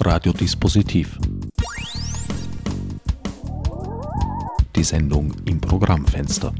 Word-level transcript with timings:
Radiodispositiv. 0.00 1.18
Die 4.74 4.84
Sendung 4.84 5.34
im 5.44 5.60
Programmfenster. 5.60 6.54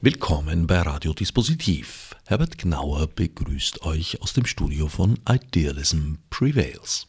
Willkommen 0.00 0.66
bei 0.66 0.80
Radiodispositiv. 0.80 2.14
Herbert 2.26 2.56
Gnauer 2.56 3.08
begrüßt 3.08 3.82
euch 3.82 4.22
aus 4.22 4.32
dem 4.32 4.46
Studio 4.46 4.86
von 4.86 5.18
Idealism 5.28 6.14
Prevails. 6.30 7.08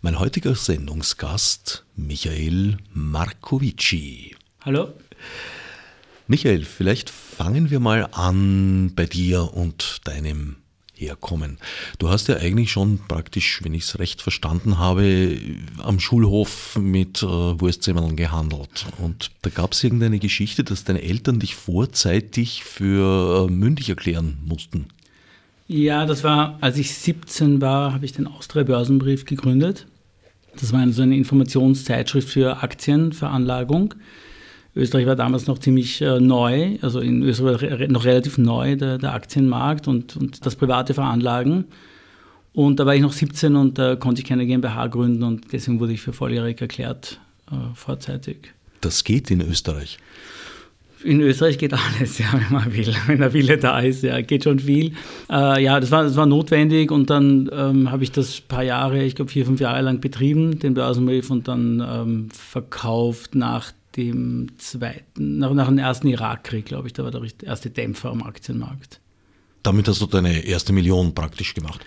Mein 0.00 0.18
heutiger 0.18 0.54
Sendungsgast 0.54 1.84
Michael 1.96 2.78
Markovici. 2.92 4.34
Hallo. 4.62 4.94
Michael, 6.26 6.64
vielleicht 6.64 7.10
fangen 7.10 7.70
wir 7.70 7.80
mal 7.80 8.08
an 8.12 8.92
bei 8.94 9.06
dir 9.06 9.52
und 9.54 10.00
deinem 10.04 10.56
Herkommen. 10.98 11.58
Du 11.98 12.08
hast 12.08 12.28
ja 12.28 12.36
eigentlich 12.36 12.72
schon 12.72 12.98
praktisch, 13.06 13.60
wenn 13.62 13.72
ich 13.72 13.84
es 13.84 13.98
recht 13.98 14.20
verstanden 14.20 14.78
habe, 14.78 15.38
am 15.78 16.00
Schulhof 16.00 16.76
mit 16.76 17.22
äh, 17.22 17.26
Wurstzimmeln 17.26 18.16
gehandelt. 18.16 18.86
Und 18.98 19.30
da 19.42 19.50
gab 19.50 19.72
es 19.72 19.84
irgendeine 19.84 20.18
Geschichte, 20.18 20.64
dass 20.64 20.84
deine 20.84 21.02
Eltern 21.02 21.38
dich 21.38 21.54
vorzeitig 21.54 22.64
für 22.64 23.46
äh, 23.48 23.52
mündig 23.52 23.88
erklären 23.88 24.38
mussten. 24.44 24.86
Ja, 25.68 26.06
das 26.06 26.24
war, 26.24 26.58
als 26.60 26.78
ich 26.78 26.94
17 26.94 27.60
war, 27.60 27.92
habe 27.92 28.04
ich 28.04 28.12
den 28.12 28.26
Austria 28.26 28.64
Börsenbrief 28.64 29.24
gegründet. 29.24 29.86
Das 30.58 30.72
war 30.72 30.90
so 30.90 31.02
eine 31.02 31.16
Informationszeitschrift 31.16 32.28
für 32.28 32.62
Aktienveranlagung. 32.62 33.94
Österreich 34.78 35.06
war 35.06 35.16
damals 35.16 35.46
noch 35.46 35.58
ziemlich 35.58 36.00
äh, 36.00 36.20
neu, 36.20 36.78
also 36.82 37.00
in 37.00 37.22
Österreich 37.22 37.62
war 37.62 37.88
noch 37.88 38.04
relativ 38.04 38.38
neu 38.38 38.76
der, 38.76 38.98
der 38.98 39.12
Aktienmarkt 39.12 39.88
und, 39.88 40.16
und, 40.16 40.46
das 40.46 40.56
private 40.56 40.94
Veranlagen. 40.94 41.66
Und 42.52 42.80
da 42.80 42.86
war 42.86 42.94
ich 42.94 43.02
noch 43.02 43.12
17 43.12 43.56
und 43.56 43.78
da 43.78 43.96
konnte 43.96 44.20
ich 44.20 44.26
keine 44.26 44.46
GmbH 44.46 44.86
gründen 44.86 45.22
und 45.22 45.52
deswegen 45.52 45.80
wurde 45.80 45.92
ich 45.92 46.00
für 46.00 46.12
volljährig 46.12 46.60
erklärt 46.60 47.20
äh, 47.50 47.74
vorzeitig. 47.74 48.52
Das 48.80 49.04
geht 49.04 49.30
in 49.30 49.40
Österreich. 49.40 49.98
In 51.04 51.20
Österreich 51.20 51.58
geht 51.58 51.72
alles, 51.74 52.18
ja, 52.18 52.26
wenn 52.32 52.52
man 52.58 52.72
will. 52.74 52.92
Wenn 53.06 53.18
der 53.18 53.32
Wille 53.32 53.58
da 53.58 53.78
ist, 53.80 54.02
ja, 54.02 54.20
geht 54.20 54.44
schon 54.44 54.58
viel. 54.58 54.92
Äh, 55.30 55.62
ja, 55.62 55.78
das 55.78 55.90
war, 55.90 56.02
das 56.02 56.16
war 56.16 56.26
notwendig 56.26 56.90
und 56.90 57.10
dann 57.10 57.48
ähm, 57.52 57.90
habe 57.90 58.02
ich 58.02 58.10
das 58.10 58.40
ein 58.40 58.48
paar 58.48 58.64
Jahre, 58.64 59.02
ich 59.04 59.14
glaube 59.14 59.30
vier, 59.30 59.46
fünf 59.46 59.60
Jahre 59.60 59.82
lang 59.82 60.00
betrieben, 60.00 60.58
den 60.58 60.74
Börsenbrief 60.74 61.30
und 61.30 61.46
dann 61.46 61.84
ähm, 61.88 62.28
verkauft 62.30 63.34
nach 63.34 63.72
dem 63.96 64.48
zweiten, 64.58 65.38
nach, 65.38 65.52
nach 65.54 65.68
dem 65.68 65.78
ersten 65.78 66.08
Irakkrieg, 66.08 66.66
glaube 66.66 66.88
ich, 66.88 66.92
da 66.92 67.04
war 67.04 67.10
der 67.10 67.22
erste 67.42 67.70
Dämpfer 67.70 68.10
am 68.10 68.22
Aktienmarkt. 68.22 69.00
Damit 69.62 69.88
hast 69.88 70.00
du 70.00 70.06
deine 70.06 70.44
erste 70.44 70.72
Million 70.72 71.14
praktisch 71.14 71.54
gemacht. 71.54 71.84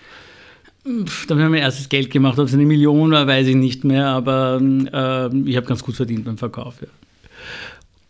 Damit 0.84 1.30
habe 1.30 1.42
ich 1.42 1.50
mein 1.50 1.54
erstes 1.54 1.88
Geld 1.88 2.10
gemacht. 2.10 2.38
Ob 2.38 2.48
es 2.48 2.54
eine 2.54 2.66
Million 2.66 3.12
war, 3.12 3.26
weiß 3.26 3.46
ich 3.46 3.56
nicht 3.56 3.84
mehr, 3.84 4.06
aber 4.06 4.60
äh, 4.60 5.36
ich 5.48 5.56
habe 5.56 5.66
ganz 5.66 5.82
gut 5.82 5.94
verdient 5.94 6.24
beim 6.24 6.38
Verkauf. 6.38 6.80
Ja. 6.80 6.88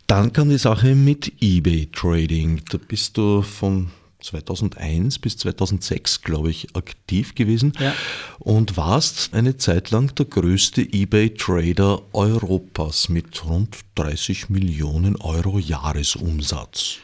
Dann 0.07 0.33
kam 0.33 0.49
die 0.49 0.57
Sache 0.57 0.95
mit 0.95 1.31
eBay 1.39 1.87
Trading. 1.91 2.61
Da 2.69 2.77
bist 2.77 3.17
du 3.17 3.41
von 3.41 3.89
2001 4.23 5.19
bis 5.19 5.37
2006, 5.37 6.21
glaube 6.21 6.49
ich, 6.49 6.75
aktiv 6.75 7.35
gewesen 7.35 7.73
ja. 7.79 7.93
und 8.39 8.77
warst 8.77 9.33
eine 9.33 9.57
Zeit 9.57 9.91
lang 9.91 10.13
der 10.15 10.25
größte 10.25 10.81
eBay-Trader 10.81 12.01
Europas 12.13 13.09
mit 13.09 13.45
rund 13.45 13.77
30 13.95 14.49
Millionen 14.49 15.15
Euro 15.17 15.59
Jahresumsatz. 15.59 16.97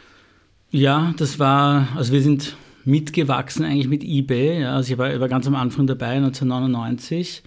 Ja, 0.72 1.14
das 1.18 1.40
war, 1.40 1.90
also 1.96 2.14
wir 2.14 2.22
sind 2.22 2.56
mitgewachsen 2.86 3.66
eigentlich 3.66 3.88
mit 3.88 4.04
eBay. 4.04 4.62
Ja, 4.62 4.76
also 4.76 4.94
ich 4.94 4.98
war, 4.98 5.14
ich 5.14 5.20
war 5.20 5.30
ganz 5.30 5.48
am 5.48 5.56
Anfang 5.56 5.88
dabei, 5.88 6.18
1999. 6.18 7.44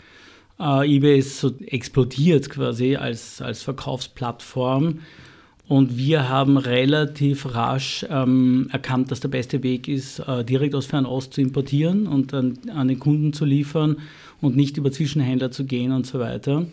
Uh, 0.59 0.83
eBay 0.83 1.19
ist 1.19 1.41
so 1.41 1.57
explodiert 1.67 2.49
quasi 2.51 2.97
als, 2.97 3.41
als 3.41 3.63
Verkaufsplattform. 3.63 5.01
Und 5.69 5.97
wir 5.97 6.29
haben 6.29 6.59
relativ 6.59 7.55
rasch 7.55 8.05
ähm, 8.11 8.69
erkannt, 8.73 9.11
dass 9.11 9.21
der 9.21 9.29
beste 9.29 9.63
Weg 9.63 9.89
ist, 9.89 10.19
äh, 10.19 10.45
direkt 10.45 10.75
aus 10.75 10.87
Fernost 10.87 11.35
zu 11.35 11.41
importieren 11.41 12.07
und 12.07 12.33
dann 12.33 12.59
an 12.75 12.89
den 12.89 12.99
Kunden 12.99 13.33
zu 13.33 13.45
liefern 13.45 13.97
und 14.41 14.57
nicht 14.57 14.77
über 14.77 14.91
Zwischenhändler 14.91 15.51
zu 15.51 15.65
gehen 15.65 15.93
und 15.93 16.07
so 16.07 16.19
weiter. 16.19 16.67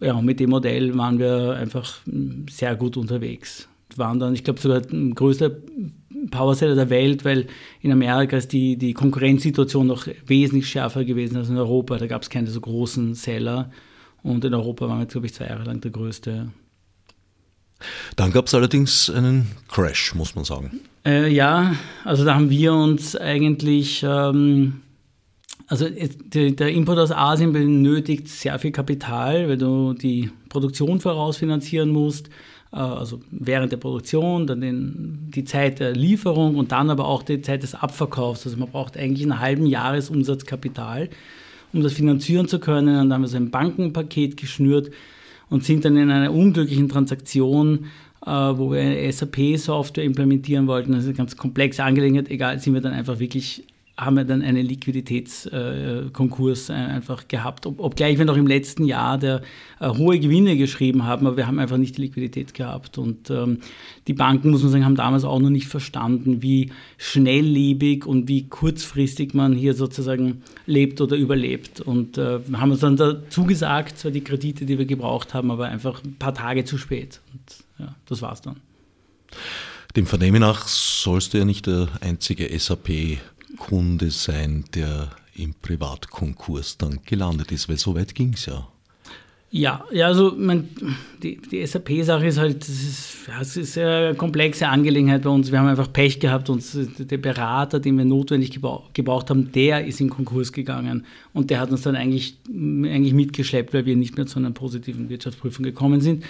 Ja, 0.00 0.14
und 0.14 0.24
mit 0.24 0.40
dem 0.40 0.50
Modell 0.50 0.96
waren 0.96 1.18
wir 1.18 1.56
einfach 1.56 2.04
hm, 2.04 2.46
sehr 2.50 2.74
gut 2.74 2.96
unterwegs. 2.96 3.68
Waren 3.96 4.18
dann, 4.18 4.34
ich 4.34 4.44
glaube, 4.44 4.60
sogar 4.60 4.80
der 4.80 5.10
größte 5.10 5.62
Powerseller 6.30 6.74
der 6.74 6.90
Welt, 6.90 7.24
weil 7.24 7.46
in 7.80 7.92
Amerika 7.92 8.36
ist 8.36 8.52
die, 8.52 8.76
die 8.76 8.94
Konkurrenzsituation 8.94 9.86
noch 9.86 10.06
wesentlich 10.26 10.68
schärfer 10.68 11.04
gewesen 11.04 11.36
als 11.36 11.48
in 11.48 11.56
Europa. 11.56 11.96
Da 11.98 12.06
gab 12.06 12.22
es 12.22 12.30
keine 12.30 12.48
so 12.48 12.60
großen 12.60 13.14
Seller. 13.14 13.70
Und 14.22 14.44
in 14.44 14.54
Europa 14.54 14.88
waren 14.88 14.98
wir, 14.98 15.06
glaube 15.06 15.26
ich, 15.26 15.34
zwei 15.34 15.46
Jahre 15.46 15.64
lang 15.64 15.80
der 15.80 15.92
größte 15.92 16.48
dann 18.16 18.32
gab 18.32 18.46
es 18.46 18.54
allerdings 18.54 19.10
einen 19.10 19.48
Crash, 19.68 20.14
muss 20.14 20.34
man 20.34 20.44
sagen. 20.44 20.80
Äh, 21.04 21.32
ja, 21.32 21.74
also 22.04 22.24
da 22.24 22.34
haben 22.34 22.50
wir 22.50 22.72
uns 22.72 23.16
eigentlich, 23.16 24.04
ähm, 24.06 24.80
also 25.68 25.86
der 25.88 26.72
Import 26.72 26.98
aus 26.98 27.12
Asien 27.12 27.52
benötigt 27.52 28.28
sehr 28.28 28.58
viel 28.58 28.72
Kapital, 28.72 29.48
weil 29.48 29.58
du 29.58 29.92
die 29.92 30.30
Produktion 30.48 31.00
vorausfinanzieren 31.00 31.90
musst, 31.90 32.28
äh, 32.72 32.76
also 32.76 33.20
während 33.30 33.72
der 33.72 33.76
Produktion, 33.76 34.46
dann 34.46 34.60
den, 34.60 35.30
die 35.34 35.44
Zeit 35.44 35.80
der 35.80 35.92
Lieferung 35.92 36.56
und 36.56 36.72
dann 36.72 36.90
aber 36.90 37.06
auch 37.06 37.22
die 37.22 37.40
Zeit 37.40 37.62
des 37.62 37.74
Abverkaufs. 37.74 38.46
Also 38.46 38.56
man 38.58 38.70
braucht 38.70 38.96
eigentlich 38.96 39.22
einen 39.22 39.40
halben 39.40 39.66
Jahresumsatzkapital, 39.66 41.08
um 41.72 41.82
das 41.82 41.92
finanzieren 41.92 42.48
zu 42.48 42.58
können. 42.58 43.00
Und 43.00 43.10
dann 43.10 43.14
haben 43.14 43.22
wir 43.22 43.28
so 43.28 43.36
ein 43.36 43.50
Bankenpaket 43.50 44.36
geschnürt 44.36 44.90
und 45.50 45.64
sind 45.64 45.84
dann 45.84 45.96
in 45.96 46.10
einer 46.10 46.32
unglücklichen 46.32 46.88
Transaktion, 46.88 47.86
äh, 48.24 48.30
wo 48.30 48.72
wir 48.72 48.80
eine 48.80 49.12
SAP-Software 49.12 50.04
implementieren 50.04 50.66
wollten. 50.66 50.92
Das 50.92 51.02
ist 51.02 51.08
eine 51.08 51.16
ganz 51.16 51.36
komplexe 51.36 51.84
Angelegenheit. 51.84 52.28
Egal, 52.28 52.58
sind 52.58 52.74
wir 52.74 52.80
dann 52.80 52.92
einfach 52.92 53.18
wirklich 53.18 53.64
haben 53.98 54.16
wir 54.16 54.24
dann 54.24 54.42
einen 54.42 54.66
Liquiditätskonkurs 54.66 56.68
äh, 56.68 56.74
einfach 56.74 57.28
gehabt, 57.28 57.64
Ob, 57.64 57.80
obgleich 57.80 58.18
wir 58.18 58.26
noch 58.26 58.36
im 58.36 58.46
letzten 58.46 58.84
Jahr 58.84 59.16
der 59.16 59.40
äh, 59.80 59.88
hohe 59.88 60.20
Gewinne 60.20 60.58
geschrieben 60.58 61.04
haben, 61.04 61.26
aber 61.26 61.38
wir 61.38 61.46
haben 61.46 61.58
einfach 61.58 61.78
nicht 61.78 61.96
die 61.96 62.02
Liquidität 62.02 62.52
gehabt. 62.52 62.98
Und 62.98 63.30
ähm, 63.30 63.60
die 64.06 64.12
Banken, 64.12 64.50
muss 64.50 64.62
man 64.62 64.72
sagen, 64.72 64.84
haben 64.84 64.96
damals 64.96 65.24
auch 65.24 65.38
noch 65.38 65.48
nicht 65.48 65.68
verstanden, 65.68 66.42
wie 66.42 66.72
schnelllebig 66.98 68.04
und 68.04 68.28
wie 68.28 68.46
kurzfristig 68.48 69.32
man 69.32 69.54
hier 69.54 69.72
sozusagen 69.72 70.42
lebt 70.66 71.00
oder 71.00 71.16
überlebt. 71.16 71.80
Und 71.80 72.18
äh, 72.18 72.40
haben 72.52 72.70
uns 72.70 72.80
dann 72.80 72.98
dazu 72.98 73.44
gesagt, 73.44 73.98
zwar 73.98 74.10
die 74.10 74.22
Kredite, 74.22 74.66
die 74.66 74.76
wir 74.76 74.84
gebraucht 74.84 75.32
haben, 75.32 75.50
aber 75.50 75.68
einfach 75.68 76.04
ein 76.04 76.16
paar 76.16 76.34
Tage 76.34 76.66
zu 76.66 76.76
spät. 76.76 77.22
Und 77.32 77.64
ja, 77.78 77.94
das 78.06 78.20
war's 78.20 78.42
dann. 78.42 78.56
Dem 79.96 80.06
Vernehmen 80.06 80.42
nach 80.42 80.68
sollst 80.68 81.32
du 81.32 81.38
ja 81.38 81.46
nicht 81.46 81.66
der 81.66 81.88
einzige 82.02 82.46
SAP 82.58 83.18
Kunde 83.56 84.10
sein, 84.10 84.64
der 84.74 85.10
im 85.34 85.54
Privatkonkurs 85.54 86.78
dann 86.78 87.00
gelandet 87.04 87.52
ist, 87.52 87.68
weil 87.68 87.78
so 87.78 87.94
weit 87.94 88.14
ging 88.14 88.32
es 88.34 88.46
ja. 88.46 88.66
Ja, 89.50 89.84
ja, 89.92 90.08
also 90.08 90.34
man, 90.36 90.68
die, 91.22 91.40
die 91.40 91.64
SAP-Sache 91.64 92.26
ist 92.26 92.36
halt, 92.36 92.60
das 92.62 92.68
ist, 92.68 93.28
ja, 93.28 93.40
es 93.40 93.56
ist 93.56 93.78
eine 93.78 94.14
komplexe 94.16 94.66
Angelegenheit 94.66 95.22
bei 95.22 95.30
uns. 95.30 95.52
Wir 95.52 95.60
haben 95.60 95.68
einfach 95.68 95.90
Pech 95.92 96.18
gehabt 96.18 96.50
und 96.50 96.62
der 96.98 97.16
Berater, 97.16 97.78
den 97.78 97.96
wir 97.96 98.04
notwendig 98.04 98.50
gebraucht 98.50 99.30
haben, 99.30 99.52
der 99.52 99.86
ist 99.86 100.00
in 100.00 100.10
Konkurs 100.10 100.52
gegangen 100.52 101.06
und 101.32 101.50
der 101.50 101.60
hat 101.60 101.70
uns 101.70 101.82
dann 101.82 101.94
eigentlich, 101.94 102.36
eigentlich 102.48 103.14
mitgeschleppt, 103.14 103.72
weil 103.72 103.86
wir 103.86 103.94
nicht 103.94 104.16
mehr 104.16 104.26
zu 104.26 104.40
einer 104.40 104.50
positiven 104.50 105.08
Wirtschaftsprüfung 105.08 105.62
gekommen 105.62 106.00
sind. 106.00 106.24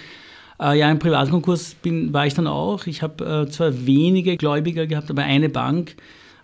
Äh, 0.60 0.78
ja, 0.78 0.90
im 0.90 0.98
Privatkonkurs 0.98 1.74
bin, 1.74 2.12
war 2.12 2.26
ich 2.26 2.34
dann 2.34 2.46
auch. 2.46 2.86
Ich 2.86 3.02
habe 3.02 3.46
äh, 3.46 3.50
zwar 3.50 3.86
wenige 3.86 4.36
Gläubiger 4.36 4.86
gehabt, 4.86 5.10
aber 5.10 5.22
eine 5.22 5.48
Bank, 5.48 5.96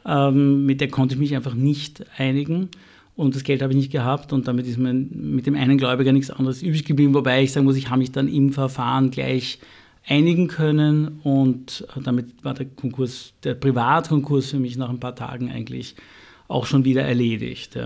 ähm, 0.07 0.67
mit 0.67 0.81
der 0.81 0.89
konnte 0.89 1.15
ich 1.15 1.21
mich 1.21 1.37
einfach 1.37 1.55
nicht 1.55 2.05
einigen. 2.19 2.69
Und 3.15 3.37
das 3.37 3.45
Geld 3.45 3.63
habe 3.63 3.73
ich 3.73 3.77
nicht 3.77 3.93
gehabt 3.93 4.33
und 4.33 4.49
damit 4.49 4.67
ist 4.67 4.79
mir 4.79 4.95
mit 4.95 5.47
dem 5.47 5.55
einen 5.55 5.77
Gläubiger 5.77 6.13
nichts 6.13 6.31
anderes 6.31 6.63
übrig 6.63 6.85
geblieben. 6.85 7.13
Wobei 7.15 7.43
ich 7.43 7.53
sagen 7.53 7.67
muss, 7.67 7.77
ich 7.77 7.91
habe 7.91 7.99
mich 7.99 8.13
dann 8.13 8.27
im 8.27 8.53
Verfahren 8.53 9.11
gleich 9.11 9.59
einigen 10.07 10.49
können 10.49 11.21
und 11.23 11.87
damit 12.03 12.43
war 12.43 12.55
der 12.55 12.67
Konkurs, 12.67 13.35
der 13.45 13.55
Privatkonkurs 13.55 14.51
für 14.51 14.59
mich 14.59 14.77
nach 14.77 14.89
ein 14.89 14.99
paar 14.99 15.15
Tagen 15.15 15.51
eigentlich 15.51 15.95
auch 16.49 16.67
schon 16.67 16.85
wieder 16.85 17.03
erledigt. 17.03 17.79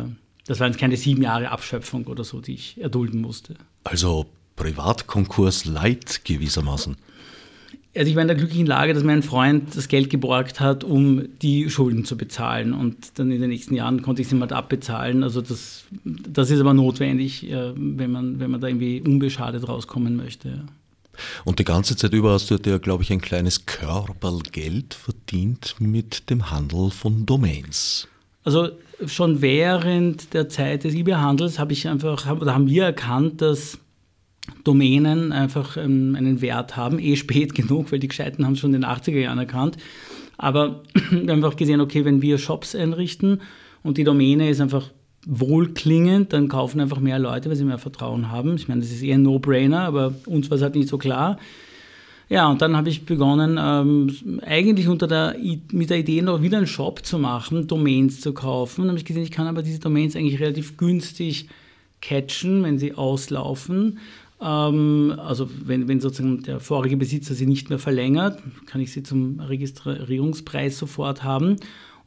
Das 0.46 0.60
waren 0.60 0.76
keine 0.76 0.96
sieben 0.96 1.22
Jahre 1.22 1.50
Abschöpfung 1.50 2.06
oder 2.06 2.24
so, 2.24 2.40
die 2.40 2.54
ich 2.54 2.80
erdulden 2.80 3.20
musste. 3.20 3.56
Also 3.84 4.26
Privatkonkurs 4.54 5.66
light 5.66 6.24
gewissermaßen. 6.24 6.96
Also 7.96 8.10
ich 8.10 8.14
war 8.14 8.22
in 8.22 8.28
der 8.28 8.36
glücklichen 8.36 8.66
Lage, 8.66 8.92
dass 8.94 9.04
mein 9.04 9.22
Freund 9.22 9.74
das 9.74 9.88
Geld 9.88 10.10
geborgt 10.10 10.60
hat, 10.60 10.84
um 10.84 11.24
die 11.40 11.70
Schulden 11.70 12.04
zu 12.04 12.16
bezahlen. 12.16 12.74
Und 12.74 13.18
dann 13.18 13.30
in 13.30 13.40
den 13.40 13.50
nächsten 13.50 13.74
Jahren 13.74 14.02
konnte 14.02 14.22
ich 14.22 14.28
sie 14.28 14.34
mal 14.34 14.52
abbezahlen. 14.52 15.22
Also 15.22 15.40
das, 15.40 15.84
das 16.04 16.50
ist 16.50 16.60
aber 16.60 16.74
notwendig, 16.74 17.46
wenn 17.50 18.10
man, 18.10 18.38
wenn 18.38 18.50
man 18.50 18.60
da 18.60 18.68
irgendwie 18.68 19.00
unbeschadet 19.00 19.66
rauskommen 19.68 20.16
möchte. 20.16 20.64
Und 21.44 21.58
die 21.58 21.64
ganze 21.64 21.96
Zeit 21.96 22.12
über 22.12 22.32
hast 22.32 22.50
du 22.50 22.58
dir, 22.58 22.78
glaube 22.78 23.02
ich, 23.02 23.10
ein 23.10 23.22
kleines 23.22 23.64
Körperl 23.64 24.40
Geld 24.52 24.92
verdient 24.92 25.76
mit 25.78 26.28
dem 26.28 26.50
Handel 26.50 26.90
von 26.90 27.24
Domains. 27.24 28.06
Also 28.44 28.68
schon 29.06 29.40
während 29.40 30.34
der 30.34 30.48
Zeit 30.48 30.84
des 30.84 30.94
eBay-Handels 30.94 31.58
habe 31.58 31.72
ich 31.72 31.88
einfach, 31.88 32.30
oder 32.30 32.54
haben 32.54 32.68
wir 32.68 32.84
erkannt, 32.84 33.40
dass 33.40 33.78
Domänen 34.64 35.32
einfach 35.32 35.76
ähm, 35.76 36.14
einen 36.16 36.40
Wert 36.40 36.76
haben, 36.76 36.98
eh 36.98 37.16
spät 37.16 37.54
genug, 37.56 37.92
weil 37.92 37.98
die 37.98 38.08
Gescheiten 38.08 38.44
haben 38.44 38.54
es 38.54 38.60
schon 38.60 38.74
in 38.74 38.82
den 38.82 38.90
80er 38.90 39.18
Jahren 39.18 39.38
erkannt. 39.38 39.76
Aber 40.38 40.82
wir 41.10 41.20
haben 41.20 41.30
einfach 41.30 41.56
gesehen, 41.56 41.80
okay, 41.80 42.04
wenn 42.04 42.22
wir 42.22 42.38
Shops 42.38 42.74
einrichten 42.74 43.40
und 43.82 43.98
die 43.98 44.04
Domäne 44.04 44.50
ist 44.50 44.60
einfach 44.60 44.90
wohlklingend, 45.26 46.32
dann 46.32 46.48
kaufen 46.48 46.80
einfach 46.80 47.00
mehr 47.00 47.18
Leute, 47.18 47.48
weil 47.48 47.56
sie 47.56 47.64
mehr 47.64 47.78
Vertrauen 47.78 48.30
haben. 48.30 48.54
Ich 48.54 48.68
meine, 48.68 48.80
das 48.80 48.92
ist 48.92 49.02
eher 49.02 49.16
ein 49.16 49.22
No-Brainer, 49.22 49.80
aber 49.80 50.14
uns 50.26 50.48
war 50.50 50.56
es 50.56 50.62
halt 50.62 50.76
nicht 50.76 50.88
so 50.88 50.98
klar. 50.98 51.38
Ja, 52.28 52.48
und 52.48 52.60
dann 52.60 52.76
habe 52.76 52.88
ich 52.88 53.06
begonnen, 53.06 53.58
ähm, 53.60 54.40
eigentlich 54.44 54.88
unter 54.88 55.06
der, 55.06 55.36
mit 55.70 55.90
der 55.90 55.98
Idee 55.98 56.22
noch 56.22 56.42
wieder 56.42 56.58
einen 56.58 56.66
Shop 56.66 57.04
zu 57.04 57.18
machen, 57.18 57.68
Domains 57.68 58.20
zu 58.20 58.32
kaufen. 58.32 58.82
Dann 58.82 58.88
habe 58.88 58.98
ich 58.98 59.04
gesehen, 59.04 59.22
ich 59.22 59.30
kann 59.30 59.46
aber 59.46 59.62
diese 59.62 59.78
Domains 59.78 60.16
eigentlich 60.16 60.40
relativ 60.40 60.76
günstig 60.76 61.48
catchen, 62.00 62.64
wenn 62.64 62.78
sie 62.78 62.94
auslaufen. 62.94 63.98
Ähm, 64.40 65.14
also 65.18 65.48
wenn, 65.64 65.88
wenn 65.88 66.00
sozusagen 66.00 66.42
der 66.42 66.60
vorige 66.60 66.96
Besitzer 66.96 67.34
sie 67.34 67.46
nicht 67.46 67.70
mehr 67.70 67.78
verlängert, 67.78 68.42
kann 68.66 68.80
ich 68.80 68.92
sie 68.92 69.02
zum 69.02 69.40
Registrierungspreis 69.40 70.78
sofort 70.78 71.24
haben 71.24 71.56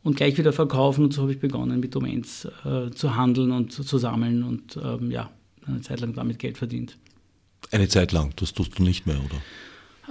und 0.03 0.15
gleich 0.15 0.37
wieder 0.37 0.53
verkaufen. 0.53 1.05
Und 1.05 1.13
so 1.13 1.23
habe 1.23 1.31
ich 1.31 1.39
begonnen, 1.39 1.79
mit 1.79 1.95
Domains 1.95 2.47
äh, 2.65 2.91
zu 2.91 3.15
handeln 3.15 3.51
und 3.51 3.71
zu, 3.71 3.83
zu 3.83 3.97
sammeln 3.97 4.43
und 4.43 4.77
ähm, 4.83 5.11
ja, 5.11 5.29
eine 5.65 5.81
Zeit 5.81 6.01
lang 6.01 6.13
damit 6.13 6.39
Geld 6.39 6.57
verdient. 6.57 6.97
Eine 7.71 7.87
Zeit 7.87 8.11
lang, 8.11 8.31
das 8.35 8.53
tust 8.53 8.79
du 8.79 8.83
nicht 8.83 9.05
mehr, 9.05 9.17
oder? 9.17 9.41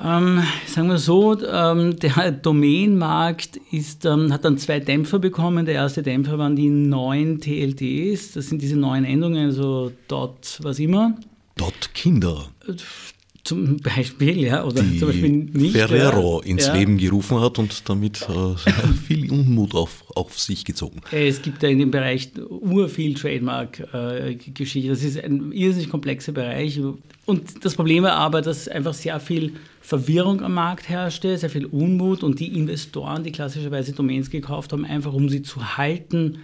Ähm, 0.01 0.43
sagen 0.67 0.89
wir 0.89 0.99
so, 0.99 1.37
ähm, 1.45 1.97
der 1.97 2.31
Domainmarkt 2.31 3.57
ist, 3.73 4.05
ähm, 4.05 4.33
hat 4.33 4.45
dann 4.45 4.57
zwei 4.57 4.79
Dämpfer 4.79 5.19
bekommen. 5.19 5.67
Der 5.67 5.75
erste 5.75 6.05
Dämpfer 6.05 6.39
waren 6.39 6.55
die 6.55 6.69
neuen 6.69 7.41
TLDs, 7.41 8.33
das 8.33 8.49
sind 8.49 8.63
diese 8.63 8.77
neuen 8.77 9.05
Endungen, 9.05 9.47
also 9.47 9.91
Dot, 10.07 10.61
was 10.63 10.79
immer. 10.79 11.17
Dot 11.59 11.91
Kinder. 11.93 12.49
Zum 13.45 13.79
Beispiel, 13.79 14.39
ja, 14.39 14.65
oder 14.65 14.83
die 14.83 14.99
zum 14.99 15.09
Beispiel 15.09 15.31
nicht. 15.31 15.75
Ferrero 15.75 16.43
ja. 16.43 16.51
ins 16.51 16.67
ja. 16.67 16.75
Leben 16.75 16.99
gerufen 16.99 17.41
hat 17.41 17.59
und 17.59 17.89
damit 17.89 18.21
äh, 18.23 18.73
viel 19.07 19.31
Unmut 19.31 19.75
auf, 19.75 20.05
auf 20.15 20.39
sich 20.39 20.65
gezogen. 20.65 21.01
Es 21.11 21.41
gibt 21.41 21.63
ja 21.63 21.69
in 21.69 21.79
dem 21.79 21.91
Bereich 21.91 22.31
urviel 22.49 23.15
Trademark-Geschichte. 23.15 24.89
Äh, 24.89 24.91
das 24.91 25.03
ist 25.03 25.23
ein 25.23 25.53
irrsinnig 25.53 25.89
komplexer 25.89 26.33
Bereich. 26.33 26.79
Und 27.25 27.65
das 27.65 27.75
Problem 27.75 28.05
war 28.05 28.13
aber, 28.13 28.43
dass 28.43 28.69
einfach 28.69 28.95
sehr 28.95 29.19
viel 29.19 29.55
Verwirrung 29.81 30.43
am 30.43 30.53
Markt 30.53 30.89
herrschte, 30.89 31.39
sehr 31.39 31.51
viel 31.51 31.65
Unmut 31.65 32.23
und 32.23 32.41
die 32.41 32.55
Investoren, 32.55 33.25
die 33.25 33.33
klassischerweise 33.33 33.93
Domains 33.93 34.29
gekauft 34.29 34.73
haben, 34.73 34.85
einfach 34.85 35.15
um 35.15 35.31
sie 35.31 35.43
zu 35.43 35.79
halten, 35.79 36.41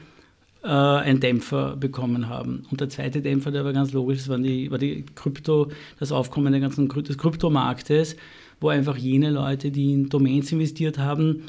äh, 0.65 0.69
einen 0.69 1.21
Dämpfer 1.21 1.77
bekommen 1.77 2.29
haben. 2.29 2.65
Und 2.71 2.81
der 2.81 2.89
zweite 2.89 3.21
Dämpfer, 3.21 3.51
der 3.51 3.65
war 3.65 3.73
ganz 3.73 3.93
logisch, 3.93 4.19
das 4.19 4.29
war 4.29 4.39
die, 4.39 4.71
war 4.71 4.79
die 4.79 5.05
Krypto, 5.15 5.71
das 5.99 6.11
Aufkommen 6.11 6.53
der 6.53 6.61
ganzen, 6.61 6.89
des 6.89 7.19
Kryptomarktes, 7.19 8.17
wo 8.61 8.69
einfach 8.69 8.97
jene 8.97 9.31
Leute, 9.31 9.71
die 9.71 9.93
in 9.93 10.09
Domains 10.09 10.51
investiert 10.53 10.99
haben, 10.99 11.43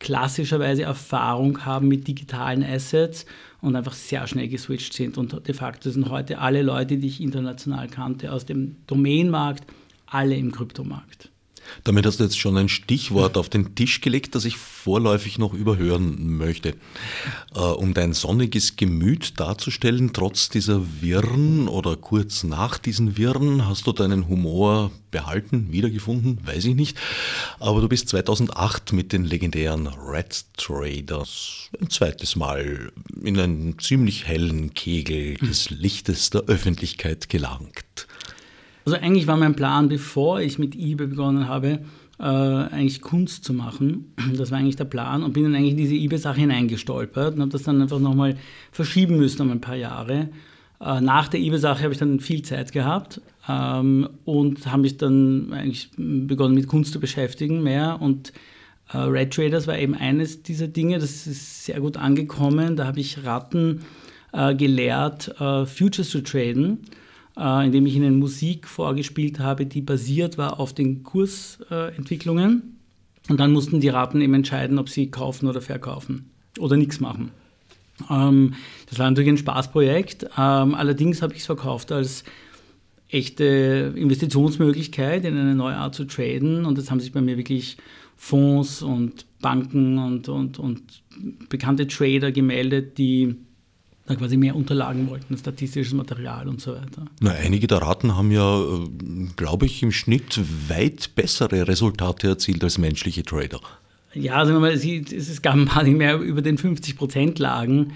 klassischerweise 0.00 0.82
Erfahrung 0.82 1.64
haben 1.64 1.88
mit 1.88 2.06
digitalen 2.06 2.62
Assets 2.62 3.26
und 3.60 3.74
einfach 3.74 3.94
sehr 3.94 4.26
schnell 4.26 4.48
geswitcht 4.48 4.92
sind. 4.92 5.18
Und 5.18 5.48
de 5.48 5.54
facto 5.54 5.90
sind 5.90 6.08
heute 6.10 6.38
alle 6.38 6.62
Leute, 6.62 6.98
die 6.98 7.08
ich 7.08 7.20
international 7.20 7.88
kannte, 7.88 8.32
aus 8.32 8.46
dem 8.46 8.76
Domainmarkt, 8.86 9.64
alle 10.06 10.36
im 10.36 10.52
Kryptomarkt. 10.52 11.30
Damit 11.84 12.06
hast 12.06 12.20
du 12.20 12.24
jetzt 12.24 12.38
schon 12.38 12.56
ein 12.56 12.68
Stichwort 12.68 13.36
auf 13.36 13.48
den 13.48 13.74
Tisch 13.74 14.00
gelegt, 14.00 14.34
das 14.34 14.44
ich 14.44 14.56
vorläufig 14.56 15.38
noch 15.38 15.54
überhören 15.54 16.36
möchte. 16.36 16.74
Äh, 17.54 17.60
um 17.60 17.94
dein 17.94 18.12
sonniges 18.12 18.76
Gemüt 18.76 19.38
darzustellen, 19.40 20.12
trotz 20.12 20.48
dieser 20.48 20.82
Wirren 21.00 21.68
oder 21.68 21.96
kurz 21.96 22.44
nach 22.44 22.78
diesen 22.78 23.16
Wirren, 23.16 23.66
hast 23.66 23.86
du 23.86 23.92
deinen 23.92 24.28
Humor 24.28 24.90
behalten, 25.10 25.68
wiedergefunden, 25.70 26.38
weiß 26.44 26.64
ich 26.66 26.74
nicht. 26.74 26.98
Aber 27.58 27.80
du 27.80 27.88
bist 27.88 28.08
2008 28.08 28.92
mit 28.92 29.12
den 29.12 29.24
legendären 29.24 29.86
Red 29.86 30.44
Traders 30.56 31.70
ein 31.80 31.90
zweites 31.90 32.36
Mal 32.36 32.92
in 33.22 33.38
einen 33.38 33.78
ziemlich 33.78 34.26
hellen 34.26 34.74
Kegel 34.74 35.36
des 35.36 35.70
Lichtes 35.70 36.30
der 36.30 36.42
Öffentlichkeit 36.42 37.28
gelangt. 37.28 38.07
Also 38.88 39.02
eigentlich 39.04 39.26
war 39.26 39.36
mein 39.36 39.54
Plan, 39.54 39.90
bevor 39.90 40.40
ich 40.40 40.58
mit 40.58 40.74
eBay 40.74 41.08
begonnen 41.08 41.46
habe, 41.46 41.80
äh, 42.18 42.22
eigentlich 42.22 43.02
Kunst 43.02 43.44
zu 43.44 43.52
machen. 43.52 44.14
Das 44.34 44.50
war 44.50 44.56
eigentlich 44.56 44.76
der 44.76 44.86
Plan 44.86 45.22
und 45.22 45.34
bin 45.34 45.44
dann 45.44 45.54
eigentlich 45.54 45.72
in 45.72 45.76
diese 45.76 45.94
eBay-Sache 45.94 46.40
hineingestolpert 46.40 47.34
und 47.34 47.42
habe 47.42 47.50
das 47.50 47.64
dann 47.64 47.82
einfach 47.82 47.98
nochmal 47.98 48.38
verschieben 48.72 49.18
müssen 49.18 49.42
um 49.42 49.50
ein 49.50 49.60
paar 49.60 49.76
Jahre. 49.76 50.30
Äh, 50.80 51.02
nach 51.02 51.28
der 51.28 51.38
eBay-Sache 51.40 51.82
habe 51.82 51.92
ich 51.92 51.98
dann 51.98 52.18
viel 52.20 52.40
Zeit 52.40 52.72
gehabt 52.72 53.20
ähm, 53.46 54.08
und 54.24 54.66
habe 54.72 54.80
mich 54.80 54.96
dann 54.96 55.52
eigentlich 55.52 55.90
begonnen 55.98 56.54
mit 56.54 56.66
Kunst 56.66 56.94
zu 56.94 56.98
beschäftigen 56.98 57.62
mehr 57.62 58.00
und 58.00 58.32
äh, 58.90 58.96
Red 58.96 59.34
Traders 59.34 59.66
war 59.66 59.78
eben 59.78 59.96
eines 59.96 60.42
dieser 60.42 60.68
Dinge, 60.68 60.98
das 60.98 61.26
ist 61.26 61.66
sehr 61.66 61.80
gut 61.80 61.98
angekommen. 61.98 62.74
Da 62.76 62.86
habe 62.86 63.00
ich 63.00 63.22
Ratten 63.22 63.82
äh, 64.32 64.54
gelehrt, 64.54 65.38
äh, 65.38 65.66
Futures 65.66 66.08
zu 66.08 66.22
traden 66.22 66.86
äh, 67.38 67.66
indem 67.66 67.86
ich 67.86 67.94
ihnen 67.94 68.18
Musik 68.18 68.66
vorgespielt 68.66 69.38
habe, 69.38 69.66
die 69.66 69.80
basiert 69.80 70.38
war 70.38 70.60
auf 70.60 70.72
den 70.72 71.02
Kursentwicklungen. 71.02 72.76
und 73.28 73.38
dann 73.38 73.52
mussten 73.52 73.80
die 73.80 73.88
Raten 73.88 74.20
eben 74.20 74.34
entscheiden, 74.34 74.78
ob 74.78 74.88
sie 74.88 75.10
kaufen 75.10 75.48
oder 75.48 75.60
verkaufen 75.60 76.30
oder 76.58 76.76
nichts 76.76 76.98
machen. 77.00 77.30
das 77.98 78.98
war 78.98 79.10
natürlich 79.10 79.28
ein 79.28 79.38
Spaßprojekt. 79.38 80.36
allerdings 80.36 81.20
habe 81.20 81.34
ich 81.34 81.40
es 81.40 81.46
verkauft 81.46 81.92
als 81.92 82.24
echte 83.08 83.92
Investitionsmöglichkeit 83.96 85.24
in 85.24 85.36
eine 85.36 85.54
neue 85.54 85.76
Art 85.76 85.94
zu 85.94 86.04
traden. 86.04 86.64
Und 86.64 86.78
das 86.78 86.90
haben 86.90 87.00
sich 87.00 87.12
bei 87.12 87.20
mir 87.20 87.36
wirklich 87.36 87.76
Fonds 88.16 88.82
und 88.82 89.26
Banken 89.40 89.98
und, 89.98 90.28
und, 90.28 90.58
und 90.58 90.82
bekannte 91.48 91.86
Trader 91.86 92.32
gemeldet, 92.32 92.98
die 92.98 93.36
da 94.08 94.14
quasi 94.14 94.36
mehr 94.38 94.56
Unterlagen 94.56 95.08
wollten, 95.10 95.36
statistisches 95.36 95.92
Material 95.92 96.48
und 96.48 96.60
so 96.60 96.72
weiter. 96.72 97.04
Na, 97.20 97.32
einige 97.32 97.66
der 97.66 97.82
Raten 97.82 98.16
haben 98.16 98.30
ja, 98.30 98.60
äh, 98.60 98.88
glaube 99.36 99.66
ich, 99.66 99.82
im 99.82 99.92
Schnitt 99.92 100.40
weit 100.68 101.14
bessere 101.14 101.68
Resultate 101.68 102.28
erzielt 102.28 102.64
als 102.64 102.78
menschliche 102.78 103.22
Trader. 103.22 103.60
Ja, 104.14 104.44
sagen 104.46 104.56
wir 104.56 104.60
mal, 104.60 104.72
es, 104.72 105.42
gab 105.42 105.54
ein 105.54 105.66
paar, 105.66 105.84
die 105.84 105.90
mehr 105.90 106.18
über 106.18 106.40
den 106.40 106.56
50 106.56 106.96
Prozent 106.96 107.38
lagen, 107.38 107.92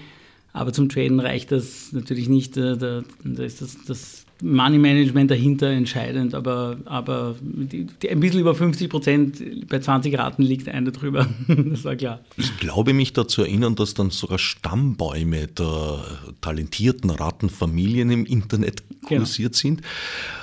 aber 0.53 0.71
zum 0.71 0.87
Traden 0.87 1.19
reicht 1.19 1.51
das 1.51 1.91
natürlich 1.91 2.29
nicht. 2.29 2.55
Da, 2.55 2.75
da 2.75 3.43
ist 3.43 3.61
das, 3.61 3.77
das 3.87 4.22
Money 4.43 4.77
Management 4.77 5.31
dahinter 5.31 5.67
entscheidend, 5.67 6.35
aber, 6.35 6.77
aber 6.83 7.35
die, 7.41 7.85
die 7.85 8.09
ein 8.09 8.19
bisschen 8.19 8.41
über 8.41 8.53
50 8.53 8.89
Prozent 8.89 9.69
bei 9.69 9.79
20 9.79 10.17
Raten 10.17 10.43
liegt 10.43 10.67
einer 10.67 10.91
drüber. 10.91 11.27
das 11.47 11.85
war 11.85 11.95
klar. 11.95 12.19
Ich 12.35 12.57
glaube 12.57 12.93
mich 12.93 13.13
dazu 13.13 13.43
erinnern, 13.43 13.75
dass 13.75 13.93
dann 13.93 14.09
sogar 14.09 14.39
Stammbäume 14.39 15.47
der 15.47 16.03
talentierten 16.41 17.09
Rattenfamilien 17.09 18.11
im 18.11 18.25
Internet 18.25 18.83
genau. 19.07 19.21
kursiert 19.21 19.53
genau. 19.53 19.77
sind 19.77 19.81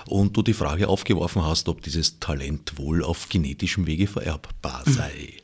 und 0.06 0.34
du 0.34 0.42
die 0.42 0.54
Frage 0.54 0.88
aufgeworfen 0.88 1.44
hast, 1.44 1.68
ob 1.68 1.82
dieses 1.82 2.18
Talent 2.20 2.78
wohl 2.78 3.04
auf 3.04 3.28
genetischem 3.28 3.86
Wege 3.86 4.06
vererbbar 4.06 4.82
sei. 4.86 5.34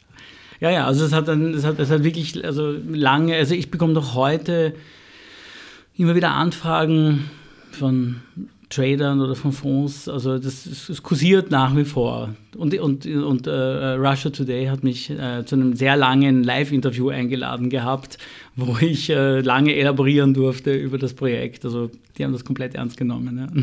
Ja, 0.60 0.70
ja, 0.70 0.86
also 0.86 1.04
es 1.04 1.12
hat, 1.12 1.28
dann, 1.28 1.52
es 1.52 1.64
hat, 1.64 1.78
es 1.78 1.90
hat 1.90 2.04
wirklich 2.04 2.42
also 2.42 2.74
lange, 2.88 3.36
also 3.36 3.54
ich 3.54 3.70
bekomme 3.70 3.92
doch 3.92 4.14
heute 4.14 4.74
immer 5.98 6.14
wieder 6.14 6.30
Anfragen 6.30 7.30
von 7.76 8.16
Tradern 8.68 9.20
oder 9.20 9.36
von 9.36 9.52
Fonds, 9.52 10.08
also 10.08 10.38
das, 10.38 10.68
das 10.88 11.02
kursiert 11.02 11.50
nach 11.50 11.76
wie 11.76 11.84
vor. 11.84 12.34
Und, 12.56 12.76
und, 12.78 13.06
und 13.06 13.46
äh, 13.46 13.50
Russia 13.50 14.30
Today 14.30 14.66
hat 14.66 14.82
mich 14.82 15.08
äh, 15.10 15.44
zu 15.44 15.54
einem 15.54 15.76
sehr 15.76 15.96
langen 15.96 16.42
Live-Interview 16.42 17.10
eingeladen 17.10 17.70
gehabt, 17.70 18.18
wo 18.56 18.76
ich 18.80 19.08
äh, 19.10 19.40
lange 19.40 19.74
elaborieren 19.76 20.34
durfte 20.34 20.74
über 20.74 20.98
das 20.98 21.14
Projekt. 21.14 21.64
Also 21.64 21.90
die 22.18 22.24
haben 22.24 22.32
das 22.32 22.44
komplett 22.44 22.74
ernst 22.74 22.96
genommen. 22.96 23.38
Ja. 23.38 23.62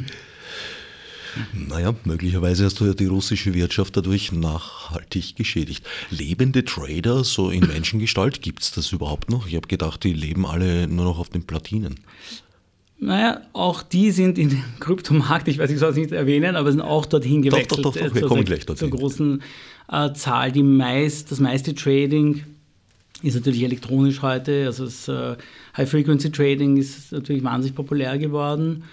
Naja, 1.68 1.96
möglicherweise 2.06 2.64
hast 2.64 2.80
du 2.80 2.86
ja 2.86 2.94
die 2.94 3.08
russische 3.08 3.54
Wirtschaft 3.54 3.98
dadurch 3.98 4.32
nachhaltig 4.32 5.36
geschädigt. 5.36 5.86
Lebende 6.12 6.64
Trader, 6.64 7.24
so 7.24 7.50
in 7.50 7.68
Menschengestalt, 7.68 8.42
gibt 8.42 8.62
es 8.62 8.72
das 8.72 8.92
überhaupt 8.92 9.32
noch? 9.32 9.48
Ich 9.48 9.56
habe 9.56 9.68
gedacht, 9.68 10.04
die 10.04 10.14
leben 10.14 10.46
alle 10.46 10.88
nur 10.88 11.06
noch 11.06 11.20
auf 11.20 11.30
den 11.30 11.44
Platinen. 11.44 11.96
Naja, 13.06 13.42
auch 13.52 13.84
die 13.84 14.12
sind 14.12 14.38
in 14.38 14.50
den 14.50 14.64
Kryptomarkt, 14.80 15.48
ich 15.50 15.60
weiß, 15.60 15.70
ich 15.70 15.80
soll 15.80 15.92
es 15.92 15.98
nicht 15.98 16.14
erwähnen, 16.14 16.56
aber 16.56 16.72
sind 16.72 16.82
auch 16.82 17.06
dorthin 17.06 17.42
gewechselt. 17.42 17.72
Doch, 17.72 17.78
doch, 17.78 17.94
doch, 17.94 18.08
doch 18.08 18.16
wir 18.16 18.22
kommen 18.24 18.46
gleich 18.46 18.66
dorthin. 18.66 18.90
Zur 18.90 18.98
großen 18.98 19.42
äh, 19.92 20.14
Zahl. 20.14 20.52
Die 20.52 20.64
meist, 20.64 21.32
das 21.32 21.40
meiste 21.40 21.76
Trading 21.76 22.44
ist 23.22 23.36
natürlich 23.36 23.64
elektronisch 23.64 24.22
heute. 24.22 24.66
Also 24.68 24.86
das 24.86 25.08
äh, 25.10 25.36
High-Frequency-Trading 25.76 26.78
ist 26.78 27.12
natürlich 27.12 27.44
wahnsinnig 27.44 27.76
populär 27.76 28.18
geworden. 28.18 28.84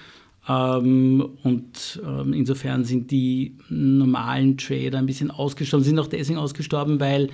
Ähm, 0.48 1.28
und 1.44 2.02
ähm, 2.04 2.32
insofern 2.32 2.84
sind 2.84 3.10
die 3.12 3.54
normalen 3.68 4.56
Trader 4.56 4.98
ein 4.98 5.06
bisschen 5.06 5.30
ausgestorben, 5.30 5.84
sind 5.84 5.98
auch 5.98 6.08
deswegen 6.08 6.38
ausgestorben, 6.38 6.98
weil 6.98 7.28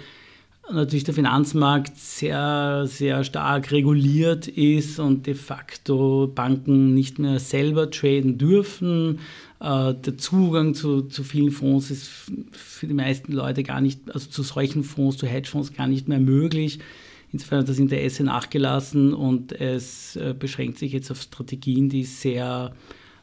natürlich 0.72 1.04
der 1.04 1.14
Finanzmarkt 1.14 1.96
sehr, 1.96 2.84
sehr 2.86 3.24
stark 3.24 3.70
reguliert 3.70 4.48
ist 4.48 4.98
und 4.98 5.26
de 5.26 5.34
facto 5.34 6.30
Banken 6.34 6.94
nicht 6.94 7.18
mehr 7.18 7.38
selber 7.38 7.90
traden 7.90 8.38
dürfen. 8.38 9.20
Äh, 9.60 9.94
der 9.94 10.18
Zugang 10.18 10.74
zu, 10.74 11.02
zu 11.02 11.24
vielen 11.24 11.50
Fonds 11.50 11.90
ist 11.90 12.10
für 12.52 12.86
die 12.86 12.94
meisten 12.94 13.32
Leute 13.32 13.62
gar 13.62 13.80
nicht, 13.80 14.00
also 14.12 14.28
zu 14.28 14.42
solchen 14.42 14.84
Fonds, 14.84 15.16
zu 15.16 15.26
Hedgefonds 15.26 15.72
gar 15.72 15.86
nicht 15.86 16.08
mehr 16.08 16.20
möglich. 16.20 16.80
Insofern 17.32 17.60
hat 17.60 17.68
das 17.68 17.78
Interesse 17.78 18.24
nachgelassen 18.24 19.12
und 19.14 19.52
es 19.52 20.16
äh, 20.16 20.34
beschränkt 20.38 20.78
sich 20.78 20.92
jetzt 20.92 21.10
auf 21.10 21.20
Strategien, 21.20 21.88
die 21.88 22.04
sehr 22.04 22.72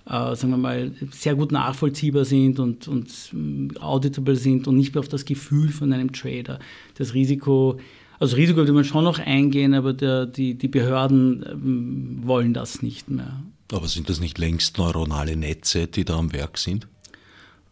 äh, 0.05 0.35
sagen 0.35 0.51
wir 0.51 0.57
mal, 0.57 0.91
sehr 1.11 1.35
gut 1.35 1.51
nachvollziehbar 1.51 2.25
sind 2.25 2.59
und, 2.59 2.87
und 2.87 3.09
äh, 3.33 3.79
auditable 3.79 4.35
sind 4.35 4.67
und 4.67 4.77
nicht 4.77 4.93
mehr 4.93 4.99
auf 4.99 5.07
das 5.07 5.25
Gefühl 5.25 5.69
von 5.69 5.93
einem 5.93 6.11
Trader. 6.11 6.59
Das 6.95 7.13
Risiko, 7.13 7.79
also 8.19 8.35
Risiko 8.35 8.57
würde 8.57 8.73
man 8.73 8.83
schon 8.83 9.03
noch 9.03 9.19
eingehen, 9.19 9.73
aber 9.73 9.93
der, 9.93 10.25
die, 10.25 10.55
die 10.55 10.67
Behörden 10.67 11.45
ähm, 11.49 12.19
wollen 12.23 12.53
das 12.53 12.81
nicht 12.81 13.09
mehr. 13.09 13.43
Aber 13.71 13.87
sind 13.87 14.09
das 14.09 14.19
nicht 14.19 14.37
längst 14.37 14.77
neuronale 14.77 15.35
Netze, 15.35 15.87
die 15.87 16.05
da 16.05 16.17
am 16.17 16.33
Werk 16.33 16.57
sind? 16.57 16.87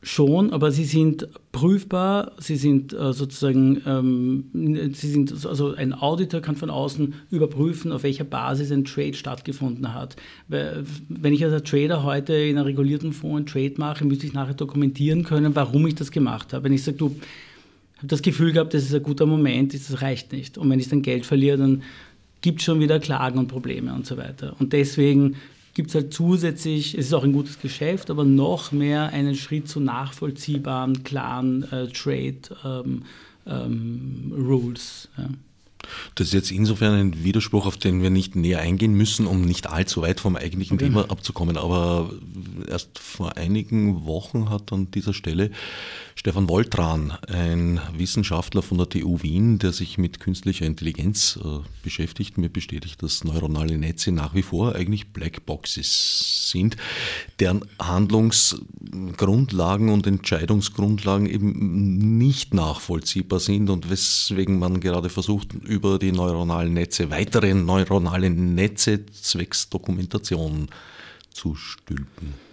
Schon, 0.03 0.51
aber 0.51 0.72
sie 0.72 0.86
sind 0.86 1.27
prüfbar, 1.51 2.31
sie 2.39 2.55
sind 2.55 2.91
äh, 2.91 3.13
sozusagen, 3.13 3.84
ähm, 3.86 4.91
sie 4.93 5.12
sind, 5.12 5.46
also 5.46 5.75
ein 5.75 5.93
Auditor 5.93 6.41
kann 6.41 6.55
von 6.55 6.72
außen 6.72 7.13
überprüfen, 7.29 7.91
auf 7.91 8.01
welcher 8.01 8.24
Basis 8.24 8.72
ein 8.72 8.84
Trade 8.84 9.13
stattgefunden 9.13 9.93
hat. 9.93 10.15
Wenn 10.48 11.34
ich 11.34 11.46
als 11.46 11.62
Trader 11.70 12.03
heute 12.03 12.34
in 12.34 12.58
einem 12.58 12.65
regulierten 12.65 13.13
Fonds 13.13 13.38
einen 13.38 13.46
Trade 13.46 13.74
mache, 13.77 14.03
müsste 14.03 14.25
ich 14.25 14.34
nachher 14.34 14.55
dokumentieren 14.55 15.24
können, 15.24 15.55
warum 15.55 15.86
ich 15.86 15.93
das 15.93 16.10
gemacht 16.10 16.51
habe. 16.51 16.63
Wenn 16.63 16.74
ich 16.74 16.84
sage, 16.84 16.98
du, 16.98 17.15
habe 17.98 18.08
das 18.08 18.24
Gefühl 18.24 18.53
gehabt, 18.53 18.74
das 18.74 18.81
ist 18.81 18.96
ein 18.96 19.03
guter 19.03 19.27
Moment, 19.27 19.75
das 19.75 20.01
reicht 20.01 20.31
nicht. 20.34 20.58
Und 20.58 20.67
wenn 20.72 20.79
ich 20.79 20.89
dann 20.89 21.03
Geld 21.03 21.27
verliere, 21.27 21.58
dann 21.58 21.84
gibt 22.41 22.60
es 22.60 22.65
schon 22.65 22.79
wieder 22.79 23.00
Klagen 23.00 23.38
und 23.38 23.48
Probleme 23.50 23.93
und 23.93 24.08
so 24.08 24.17
weiter. 24.17 24.55
Und 24.58 24.74
deswegen 24.74 25.36
gibt 25.74 25.90
es 25.90 25.96
halt 25.96 26.13
zusätzlich, 26.13 26.96
es 26.96 27.08
ist 27.08 27.13
auch 27.13 27.24
ein 27.24 27.34
gutes 27.34 27.60
Geschäft, 27.60 28.10
aber 28.10 28.24
noch 28.24 28.72
mehr 28.72 29.10
einen 29.10 29.36
Schritt 29.36 29.68
zu 29.68 29.80
nachvollziehbaren, 29.80 31.04
klaren 31.04 31.63
äh, 31.72 31.88
Trade 31.88 32.42
ähm, 32.63 33.04
ähm, 33.46 34.34
Rules. 34.36 35.10
Ja. 35.18 35.30
Das 36.16 36.28
ist 36.28 36.34
jetzt 36.34 36.51
insofern 36.51 36.94
ein 36.94 37.24
Widerspruch, 37.24 37.66
auf 37.66 37.78
den 37.78 38.01
wir 38.01 38.10
nicht 38.10 38.36
näher 38.36 38.60
eingehen 38.60 38.94
müssen, 38.94 39.25
um 39.25 39.42
nicht 39.42 39.68
allzu 39.68 40.01
weit 40.01 40.20
vom 40.20 40.36
eigentlichen 40.36 40.75
okay. 40.75 40.86
Thema 40.86 41.10
abzukommen. 41.10 41.58
Aber 41.58 42.12
erst 42.68 43.00
vor 43.00 43.38
einigen 43.38 44.06
Wochen 44.06 44.50
hat 44.50 44.72
an 44.72 44.92
dieser 44.92 45.13
Stelle 45.13 45.51
Stefan 46.15 46.50
Woltran, 46.50 47.12
ein 47.27 47.80
Wissenschaftler 47.94 48.62
von 48.62 48.77
der 48.77 48.89
TU 48.89 49.24
Wien, 49.24 49.58
der 49.60 49.72
sich 49.72 49.98
mit 49.98 50.20
künstlicher 50.20 50.65
Intelligenz 50.65 51.39
äh, 51.44 51.60
beschäftigt, 51.84 52.38
mir 52.38 52.50
bestätigt, 52.50 53.01
dass 53.01 53.24
neuronale 53.24 53.77
Netze 53.77 54.12
nach 54.12 54.36
wie 54.36 54.41
vor 54.41 54.75
eigentlich 54.75 55.13
Blackboxes 55.13 56.51
sind, 56.51 56.75
deren 57.39 57.63
Handlungsgrundlagen 57.80 59.88
und 59.89 60.06
Entscheidungsgrundlagen 60.06 61.27
eben 61.27 62.18
nicht 62.18 62.53
nachvollziehbar 62.53 63.39
sind 63.39 63.70
und 63.70 63.89
weswegen 63.89 64.60
man 64.60 64.82
gerade 64.82 65.10
versucht, 65.10 65.53
über 65.53 65.98
die 65.98 66.12
neuronalen 66.12 66.74
Netze 66.74 67.10
weitere 67.10 67.53
neuronale 67.53 68.30
Netze 68.30 69.06
zwecks 69.08 69.70
Dokumentation 69.70 70.68
zu 71.34 71.56
stülpen. 71.56 72.50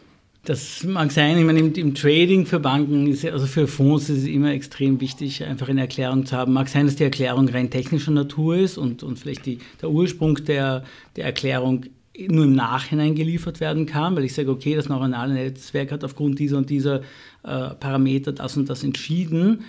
Das 0.49 0.83
mag 0.83 1.13
sein, 1.13 1.37
ich 1.37 1.45
meine, 1.45 1.59
im, 1.59 1.95
Trading 1.95 2.47
für 2.47 2.59
Banken, 2.59 3.07
ist, 3.07 3.23
also 3.27 3.45
für 3.45 3.67
Fonds 3.67 4.09
ist 4.09 4.23
es 4.23 4.25
immer 4.25 4.51
extrem 4.51 4.99
wichtig, 4.99 5.45
einfach 5.45 5.69
eine 5.69 5.83
Erklärung 5.83 6.25
zu 6.25 6.39
haben. 6.39 6.55
Mag 6.55 6.71
sein, 6.71 6.87
dass 6.87 6.97
die 6.97 7.05
Erklärung 7.05 7.51
rein 7.51 7.69
technischer 7.69 8.13
Natur 8.13 8.57
ist 8.57 8.79
und, 8.79 9.03
und 9.03 9.19
vielleicht 9.19 9.45
die, 9.45 9.59
der 9.83 9.91
Ursprung 9.91 10.43
der, 10.47 10.85
der 11.17 11.27
Erklärung 11.27 11.85
nur 12.19 12.47
im 12.47 12.55
Nachhinein 12.55 13.15
geliefert 13.15 13.61
werden 13.61 13.85
kann, 13.85 14.17
weil 14.17 14.25
ich 14.25 14.33
sage, 14.33 14.51
okay, 14.51 14.75
das 14.75 14.89
neuronale 14.89 15.35
Netzwerk 15.35 15.93
hat 15.93 16.03
aufgrund 16.03 16.39
dieser 16.39 16.57
und 16.57 16.71
dieser 16.71 17.03
äh, 17.43 17.75
Parameter 17.79 18.33
das 18.33 18.57
und 18.57 18.71
das 18.71 18.85
entschieden. 18.85 19.65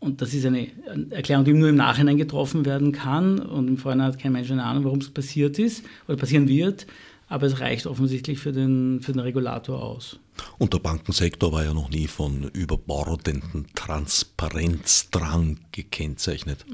Und 0.00 0.22
das 0.22 0.34
ist 0.34 0.44
eine 0.44 0.66
Erklärung, 1.10 1.44
die 1.44 1.52
nur 1.52 1.68
im 1.68 1.76
Nachhinein 1.76 2.16
getroffen 2.16 2.66
werden 2.66 2.90
kann. 2.90 3.38
Und 3.38 3.68
im 3.68 3.76
Vorhinein 3.76 4.08
hat 4.08 4.18
kein 4.18 4.32
Mensch 4.32 4.50
eine 4.50 4.64
Ahnung, 4.64 4.82
warum 4.82 4.98
es 4.98 5.10
passiert 5.10 5.56
ist 5.60 5.84
oder 6.08 6.16
passieren 6.16 6.48
wird. 6.48 6.88
Aber 7.30 7.46
es 7.46 7.60
reicht 7.60 7.86
offensichtlich 7.86 8.40
für 8.40 8.52
den, 8.52 9.00
für 9.00 9.12
den 9.12 9.20
Regulator 9.20 9.80
aus. 9.80 10.18
Und 10.58 10.74
der 10.74 10.80
Bankensektor 10.80 11.52
war 11.52 11.64
ja 11.64 11.72
noch 11.72 11.88
nie 11.88 12.08
von 12.08 12.50
überbordenden 12.52 13.68
Transparenzdrang 13.76 15.58
gekennzeichnet. 15.70 16.66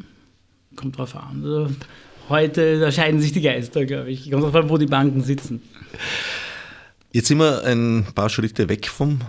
Kommt 0.75 0.97
drauf 0.97 1.15
an. 1.15 1.43
Also 1.45 1.69
heute 2.31 2.81
da 2.81 2.91
scheiden 2.91 3.21
sich 3.21 3.33
die 3.33 3.43
Geister, 3.43 3.85
glaube 3.85 4.11
ich. 4.11 4.31
Kommt 4.31 4.45
drauf 4.45 4.55
an, 4.55 4.71
wo 4.71 4.79
die 4.79 4.87
Banken 4.87 5.23
sitzen. 5.23 5.61
Jetzt 7.13 7.29
sind 7.29 7.39
wir 7.39 7.63
ein 7.65 8.07
paar 8.15 8.31
Schritte 8.31 8.71
weg 8.71 8.89
vom 8.89 9.21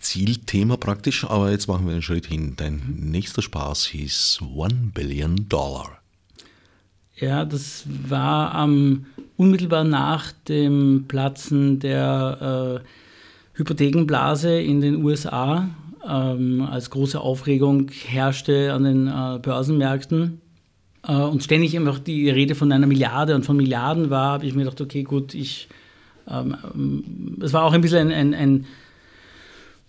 Zielthema 0.00 0.76
praktisch, 0.76 1.24
aber 1.24 1.50
jetzt 1.50 1.66
machen 1.66 1.86
wir 1.86 1.92
einen 1.92 2.02
Schritt 2.02 2.26
hin. 2.26 2.54
Dein 2.56 2.82
nächster 2.96 3.40
Spaß 3.40 3.86
hieß 3.86 4.40
One 4.54 4.90
Billion 4.92 5.48
Dollar. 5.48 5.98
Ja, 7.20 7.44
das 7.44 7.84
war 7.86 8.64
ähm, 8.64 9.06
unmittelbar 9.36 9.84
nach 9.84 10.32
dem 10.48 11.06
Platzen 11.08 11.80
der 11.80 12.82
äh, 12.84 13.58
Hypothekenblase 13.58 14.60
in 14.60 14.80
den 14.80 15.04
USA, 15.04 15.68
ähm, 16.08 16.62
als 16.62 16.90
große 16.90 17.20
Aufregung 17.20 17.90
herrschte 18.06 18.72
an 18.72 18.84
den 18.84 19.08
äh, 19.08 19.38
Börsenmärkten. 19.40 20.40
Äh, 21.06 21.12
und 21.14 21.42
ständig 21.42 21.74
immer 21.74 21.98
die 21.98 22.30
Rede 22.30 22.54
von 22.54 22.70
einer 22.70 22.86
Milliarde 22.86 23.34
und 23.34 23.44
von 23.44 23.56
Milliarden 23.56 24.10
war, 24.10 24.32
habe 24.34 24.46
ich 24.46 24.54
mir 24.54 24.64
gedacht, 24.64 24.80
okay, 24.80 25.02
gut, 25.02 25.34
ich 25.34 25.68
ähm, 26.30 26.56
ähm, 26.74 27.38
es 27.40 27.52
war 27.52 27.64
auch 27.64 27.72
ein 27.72 27.80
bisschen 27.80 28.08
ein, 28.08 28.12
ein, 28.12 28.34
ein, 28.34 28.66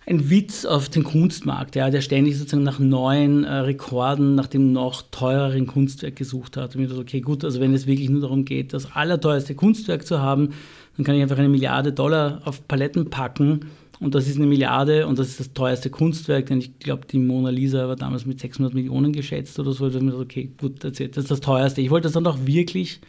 ein, 0.06 0.30
Witz 0.30 0.64
auf 0.64 0.88
den 0.88 1.04
Kunstmarkt, 1.04 1.76
ja, 1.76 1.90
der 1.90 2.00
ständig 2.00 2.36
sozusagen 2.38 2.62
nach 2.62 2.78
neuen 2.78 3.44
äh, 3.44 3.52
Rekorden, 3.52 4.34
nach 4.34 4.46
dem 4.46 4.72
noch 4.72 5.02
teureren 5.10 5.66
Kunstwerk 5.66 6.16
gesucht 6.16 6.56
hat. 6.56 6.74
Und 6.74 6.82
ich 6.82 6.88
dachte, 6.88 7.00
okay, 7.00 7.20
gut, 7.20 7.44
also 7.44 7.60
wenn 7.60 7.74
es 7.74 7.86
wirklich 7.86 8.10
nur 8.10 8.22
darum 8.22 8.44
geht, 8.44 8.72
das 8.72 8.94
allerteuerste 8.94 9.54
Kunstwerk 9.54 10.06
zu 10.06 10.20
haben, 10.20 10.50
dann 10.96 11.04
kann 11.04 11.14
ich 11.14 11.22
einfach 11.22 11.38
eine 11.38 11.48
Milliarde 11.48 11.92
Dollar 11.92 12.42
auf 12.44 12.66
Paletten 12.66 13.10
packen 13.10 13.66
und 14.00 14.14
das 14.14 14.26
ist 14.26 14.36
eine 14.36 14.46
Milliarde 14.46 15.06
und 15.06 15.18
das 15.18 15.28
ist 15.28 15.40
das 15.40 15.52
teuerste 15.52 15.90
Kunstwerk, 15.90 16.46
denn 16.46 16.58
ich 16.58 16.78
glaube, 16.78 17.06
die 17.06 17.18
Mona 17.18 17.50
Lisa 17.50 17.86
war 17.86 17.96
damals 17.96 18.24
mit 18.24 18.40
600 18.40 18.72
Millionen 18.72 19.12
geschätzt 19.12 19.58
oder 19.58 19.72
so. 19.72 19.88
Ich 19.88 19.92
dachte, 19.92 20.16
okay, 20.16 20.50
gut, 20.58 20.82
das 20.82 20.98
ist 20.98 21.30
das 21.30 21.40
teuerste. 21.40 21.82
Ich 21.82 21.90
wollte 21.90 22.04
das 22.04 22.14
dann 22.14 22.26
auch 22.26 22.38
wirklich 22.46 23.00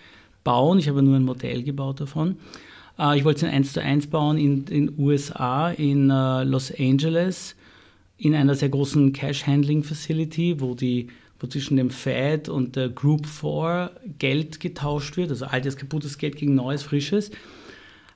bauen. 0.43 0.79
Ich 0.79 0.89
habe 0.89 1.01
nur 1.01 1.15
ein 1.15 1.23
Modell 1.23 1.63
gebaut 1.63 2.01
davon. 2.01 2.35
Äh, 3.01 3.17
ich 3.17 3.25
wollte 3.25 3.37
es 3.37 3.43
in 3.43 3.49
1 3.49 3.73
zu 3.73 3.81
1 3.81 4.07
bauen 4.07 4.37
in 4.37 4.65
den 4.65 4.93
USA, 4.97 5.71
in 5.71 6.09
äh, 6.09 6.43
Los 6.43 6.71
Angeles, 6.77 7.55
in 8.17 8.35
einer 8.35 8.55
sehr 8.55 8.69
großen 8.69 9.11
Cash-Handling-Facility, 9.11 10.61
wo 10.61 10.75
die 10.75 11.07
wo 11.39 11.47
zwischen 11.47 11.75
dem 11.75 11.89
Fed 11.89 12.49
und 12.49 12.75
der 12.75 12.89
Group 12.89 13.25
4 13.25 13.89
Geld 14.19 14.59
getauscht 14.59 15.17
wird, 15.17 15.31
also 15.31 15.45
altes, 15.45 15.75
kaputtes 15.75 16.19
Geld 16.19 16.35
gegen 16.35 16.53
neues, 16.53 16.83
frisches. 16.83 17.31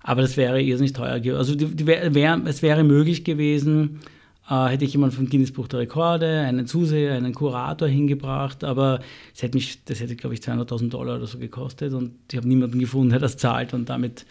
Aber 0.03 0.21
das 0.21 0.37
wäre 0.37 0.61
irrsinnig 0.61 0.93
teuer 0.93 1.19
gewesen. 1.19 1.37
Also 1.37 1.55
die, 1.55 1.65
die 1.65 1.87
wär, 1.87 2.45
es 2.45 2.61
wäre 2.61 2.83
möglich 2.83 3.23
gewesen, 3.23 4.01
äh, 4.47 4.67
hätte 4.67 4.85
ich 4.85 4.93
jemanden 4.93 5.15
vom 5.15 5.27
Guinness 5.27 5.51
Buch 5.51 5.67
der 5.67 5.79
Rekorde, 5.79 6.41
einen 6.41 6.67
Zuseher, 6.67 7.15
einen 7.15 7.33
Kurator 7.33 7.87
hingebracht, 7.87 8.63
aber 8.63 8.99
es 9.33 9.41
hätte 9.41 9.57
mich, 9.57 9.83
das 9.85 10.01
hätte, 10.01 10.15
glaube 10.15 10.35
ich, 10.35 10.41
200.000 10.41 10.89
Dollar 10.89 11.15
oder 11.15 11.25
so 11.25 11.39
gekostet 11.39 11.93
und 11.93 12.11
ich 12.31 12.37
habe 12.37 12.47
niemanden 12.47 12.77
gefunden, 12.77 13.09
der 13.09 13.19
das 13.19 13.37
zahlt 13.37 13.73
und 13.73 13.89
damit 13.89 14.27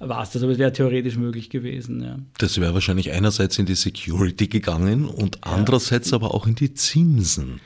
war 0.00 0.22
es 0.22 0.30
das, 0.30 0.42
aber 0.42 0.52
es 0.52 0.58
wäre 0.58 0.72
theoretisch 0.72 1.16
möglich 1.16 1.50
gewesen. 1.50 2.02
Ja. 2.02 2.16
Das 2.38 2.60
wäre 2.60 2.74
wahrscheinlich 2.74 3.12
einerseits 3.12 3.58
in 3.58 3.66
die 3.66 3.74
Security 3.74 4.46
gegangen 4.46 5.06
und 5.06 5.38
andererseits 5.44 6.10
ja. 6.10 6.16
aber 6.16 6.34
auch 6.34 6.46
in 6.46 6.54
die 6.54 6.74
Zinsen. 6.74 7.60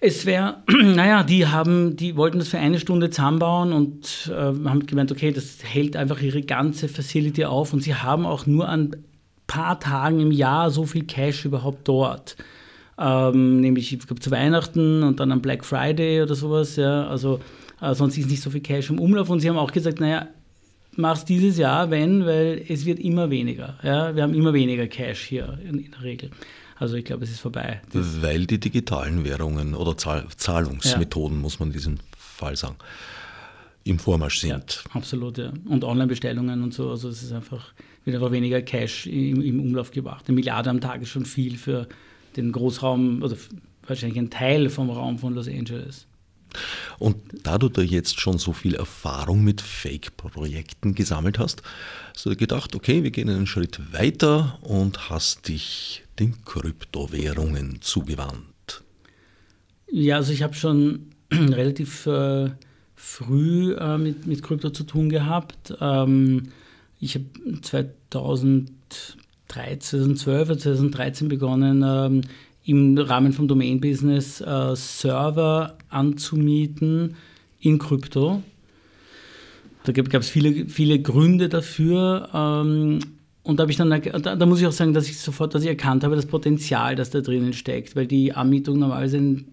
Es 0.00 0.26
wäre, 0.26 0.56
naja, 0.68 1.22
die 1.22 1.46
haben, 1.46 1.96
die 1.96 2.16
wollten 2.16 2.40
das 2.40 2.48
für 2.48 2.58
eine 2.58 2.80
Stunde 2.80 3.10
zusammenbauen 3.10 3.72
und 3.72 4.30
äh, 4.30 4.34
haben 4.34 4.84
gemeint, 4.86 5.12
okay, 5.12 5.30
das 5.30 5.58
hält 5.62 5.96
einfach 5.96 6.20
ihre 6.20 6.42
ganze 6.42 6.88
Facility 6.88 7.44
auf 7.44 7.72
und 7.72 7.82
sie 7.82 7.94
haben 7.94 8.26
auch 8.26 8.46
nur 8.46 8.68
an 8.68 8.92
ein 8.92 9.04
paar 9.46 9.78
Tagen 9.78 10.18
im 10.18 10.32
Jahr 10.32 10.70
so 10.70 10.86
viel 10.86 11.04
Cash 11.04 11.44
überhaupt 11.44 11.86
dort. 11.86 12.36
Ähm, 12.98 13.60
nämlich, 13.60 13.92
ich 13.92 14.06
glaube, 14.06 14.20
zu 14.20 14.30
Weihnachten 14.30 15.02
und 15.04 15.20
dann 15.20 15.30
am 15.30 15.40
Black 15.40 15.64
Friday 15.64 16.20
oder 16.22 16.34
sowas, 16.34 16.76
ja, 16.76 17.06
also 17.06 17.40
äh, 17.80 17.94
sonst 17.94 18.18
ist 18.18 18.28
nicht 18.28 18.42
so 18.42 18.50
viel 18.50 18.60
Cash 18.60 18.90
im 18.90 18.98
Umlauf 18.98 19.30
und 19.30 19.40
sie 19.40 19.48
haben 19.48 19.56
auch 19.56 19.72
gesagt, 19.72 20.00
naja, 20.00 20.26
mach's 20.96 21.24
dieses 21.24 21.58
Jahr, 21.58 21.90
wenn, 21.90 22.26
weil 22.26 22.64
es 22.68 22.84
wird 22.84 22.98
immer 22.98 23.30
weniger. 23.30 23.78
Ja? 23.82 24.14
Wir 24.14 24.22
haben 24.22 24.34
immer 24.34 24.52
weniger 24.52 24.86
Cash 24.86 25.22
hier 25.22 25.58
in, 25.66 25.78
in 25.78 25.90
der 25.90 26.02
Regel. 26.02 26.30
Also 26.76 26.96
ich 26.96 27.04
glaube, 27.04 27.24
es 27.24 27.30
ist 27.30 27.40
vorbei. 27.40 27.80
Das 27.92 28.22
weil 28.22 28.46
die 28.46 28.58
digitalen 28.58 29.24
Währungen 29.24 29.74
oder 29.74 29.96
Zahl 29.96 30.26
Zahlungsmethoden, 30.36 31.36
ja. 31.36 31.42
muss 31.42 31.60
man 31.60 31.68
in 31.68 31.72
diesem 31.72 31.98
Fall 32.16 32.56
sagen, 32.56 32.76
im 33.84 33.98
Vormarsch 33.98 34.40
sind. 34.40 34.84
Ja, 34.84 34.96
absolut, 34.96 35.38
ja. 35.38 35.52
Und 35.68 35.84
Online-Bestellungen 35.84 36.62
und 36.62 36.74
so. 36.74 36.90
Also 36.90 37.08
es 37.08 37.22
ist 37.22 37.32
einfach, 37.32 37.72
wird 38.04 38.16
einfach 38.16 38.32
weniger 38.32 38.62
Cash 38.62 39.06
im, 39.06 39.40
im 39.42 39.60
Umlauf 39.60 39.90
gebracht. 39.90 40.24
Eine 40.26 40.34
Milliarde 40.34 40.70
am 40.70 40.80
Tag 40.80 41.02
ist 41.02 41.10
schon 41.10 41.24
viel 41.24 41.56
für 41.56 41.86
den 42.36 42.52
Großraum, 42.52 43.22
also 43.22 43.36
wahrscheinlich 43.86 44.18
ein 44.18 44.30
Teil 44.30 44.68
vom 44.68 44.90
Raum 44.90 45.18
von 45.18 45.34
Los 45.34 45.48
Angeles. 45.48 46.06
Und 46.98 47.16
da 47.42 47.58
du 47.58 47.68
da 47.68 47.82
jetzt 47.82 48.20
schon 48.20 48.38
so 48.38 48.52
viel 48.52 48.74
Erfahrung 48.74 49.42
mit 49.42 49.60
Fake-Projekten 49.60 50.94
gesammelt 50.94 51.38
hast, 51.38 51.62
hast 52.14 52.26
du 52.26 52.36
gedacht, 52.36 52.74
okay, 52.74 53.02
wir 53.02 53.10
gehen 53.10 53.28
einen 53.28 53.46
Schritt 53.46 53.92
weiter 53.92 54.58
und 54.62 55.10
hast 55.10 55.48
dich 55.48 56.04
den 56.18 56.44
Kryptowährungen 56.44 57.80
zugewandt. 57.80 58.82
Ja, 59.90 60.16
also 60.16 60.32
ich 60.32 60.42
habe 60.42 60.54
schon 60.54 61.10
relativ 61.32 62.06
äh, 62.06 62.50
früh 62.94 63.74
äh, 63.74 63.98
mit, 63.98 64.26
mit 64.26 64.42
Krypto 64.42 64.70
zu 64.70 64.84
tun 64.84 65.08
gehabt. 65.08 65.74
Ähm, 65.80 66.48
ich 67.00 67.16
habe 67.16 67.26
2013, 67.62 68.68
2012 69.48 70.48
oder 70.48 70.58
2013 70.58 71.28
begonnen, 71.28 71.82
ähm, 71.84 72.20
im 72.64 72.96
Rahmen 72.96 73.32
vom 73.32 73.48
Domain-Business 73.48 74.40
äh, 74.40 74.76
Server 74.76 75.76
anzumieten 75.88 77.16
in 77.60 77.78
Krypto. 77.78 78.42
Da 79.84 79.92
gab 79.92 80.14
es 80.14 80.28
viele, 80.28 80.66
viele 80.66 81.00
Gründe 81.00 81.48
dafür. 81.48 82.28
Ähm, 82.32 83.00
und 83.42 83.58
da, 83.58 83.66
ich 83.66 83.76
dann, 83.76 83.90
da, 83.90 84.36
da, 84.36 84.46
muss 84.46 84.60
ich 84.60 84.66
auch 84.66 84.72
sagen, 84.72 84.92
dass 84.92 85.08
ich 85.08 85.18
sofort 85.18 85.54
dass 85.54 85.62
ich 85.62 85.68
erkannt 85.68 86.04
habe, 86.04 86.14
das 86.14 86.26
Potenzial, 86.26 86.94
das 86.94 87.10
da 87.10 87.20
drinnen 87.20 87.52
steckt, 87.52 87.96
weil 87.96 88.06
die 88.06 88.32
Anmietung 88.32 88.78
normalerweise 88.78 89.16
in 89.16 89.46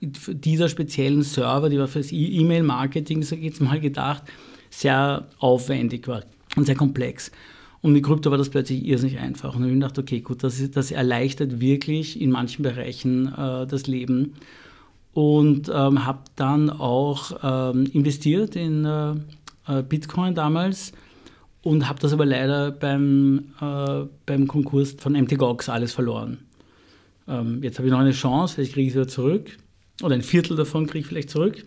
dieser 0.00 0.68
speziellen 0.68 1.22
Server, 1.22 1.68
die 1.68 1.78
war 1.78 1.86
für 1.86 2.00
das 2.00 2.10
E-Mail-Marketing, 2.10 3.22
so 3.22 3.36
jetzt 3.36 3.60
mal 3.60 3.80
gedacht, 3.80 4.24
sehr 4.70 5.28
aufwendig 5.38 6.08
war 6.08 6.24
und 6.56 6.66
sehr 6.66 6.74
komplex. 6.74 7.30
Und 7.86 7.92
mit 7.92 8.02
Krypto 8.02 8.32
war 8.32 8.36
das 8.36 8.50
plötzlich 8.50 8.84
irrsinnig 8.84 9.20
einfach. 9.20 9.54
Und 9.54 9.60
dann 9.60 9.62
habe 9.62 9.74
ich 9.74 9.74
gedacht, 9.76 9.98
okay, 10.00 10.20
gut, 10.20 10.42
das, 10.42 10.72
das 10.72 10.90
erleichtert 10.90 11.60
wirklich 11.60 12.20
in 12.20 12.32
manchen 12.32 12.64
Bereichen 12.64 13.28
äh, 13.28 13.64
das 13.64 13.86
Leben. 13.86 14.34
Und 15.12 15.70
ähm, 15.72 16.04
habe 16.04 16.18
dann 16.34 16.68
auch 16.68 17.38
ähm, 17.44 17.86
investiert 17.92 18.56
in 18.56 18.84
äh, 18.84 19.12
äh 19.68 19.84
Bitcoin 19.84 20.34
damals 20.34 20.94
und 21.62 21.88
habe 21.88 22.00
das 22.00 22.12
aber 22.12 22.26
leider 22.26 22.72
beim, 22.72 23.52
äh, 23.60 24.06
beim 24.26 24.48
Konkurs 24.48 24.96
von 24.98 25.12
MTGOX 25.12 25.68
alles 25.68 25.92
verloren. 25.92 26.38
Ähm, 27.28 27.62
jetzt 27.62 27.78
habe 27.78 27.86
ich 27.86 27.92
noch 27.92 28.00
eine 28.00 28.10
Chance, 28.10 28.56
vielleicht 28.56 28.72
kriege 28.72 28.88
ich 28.88 28.94
es 28.94 28.96
wieder 28.96 29.06
zurück. 29.06 29.56
Oder 30.02 30.16
ein 30.16 30.22
Viertel 30.22 30.56
davon 30.56 30.88
kriege 30.88 31.02
ich 31.02 31.06
vielleicht 31.06 31.30
zurück, 31.30 31.64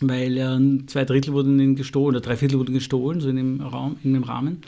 weil 0.00 0.38
äh, 0.38 0.86
zwei 0.88 1.04
Drittel 1.04 1.34
wurden 1.34 1.76
gestohlen 1.76 2.16
oder 2.16 2.20
drei 2.20 2.36
Viertel 2.36 2.58
wurden 2.58 2.74
gestohlen, 2.74 3.20
so 3.20 3.28
in 3.28 3.36
dem, 3.36 3.60
Raum, 3.60 3.94
in 4.02 4.12
dem 4.12 4.24
Rahmen. 4.24 4.62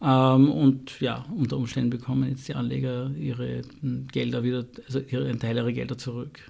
Ähm, 0.00 0.50
und 0.50 1.00
ja, 1.00 1.24
unter 1.36 1.56
Umständen 1.56 1.90
bekommen 1.90 2.28
jetzt 2.28 2.46
die 2.48 2.54
Anleger 2.54 3.10
ihre 3.18 3.62
Gelder 4.12 4.42
wieder, 4.44 4.64
also 4.86 5.00
ihre, 5.00 5.28
einen 5.28 5.40
Teil 5.40 5.56
ihrer 5.56 5.72
Gelder 5.72 5.98
zurück. 5.98 6.40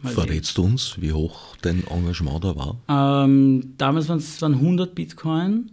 Mal 0.00 0.12
Verrätst 0.12 0.58
du 0.58 0.64
uns, 0.64 1.00
wie 1.00 1.12
hoch 1.12 1.56
dein 1.62 1.86
Engagement 1.86 2.44
da 2.44 2.56
war? 2.56 3.24
Ähm, 3.24 3.74
damals 3.78 4.08
waren 4.08 4.18
es 4.18 4.42
100 4.42 4.94
Bitcoin. 4.94 5.70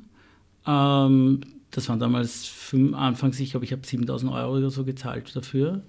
Ähm, 0.65 1.41
das 1.71 1.89
waren 1.89 1.99
damals 1.99 2.45
fünf, 2.45 2.95
anfangs, 2.95 3.39
ich 3.39 3.51
glaube, 3.51 3.65
ich 3.65 3.71
habe 3.71 3.85
7000 3.85 4.31
Euro 4.31 4.57
oder 4.57 4.69
so 4.69 4.83
gezahlt 4.83 5.35
dafür. 5.35 5.81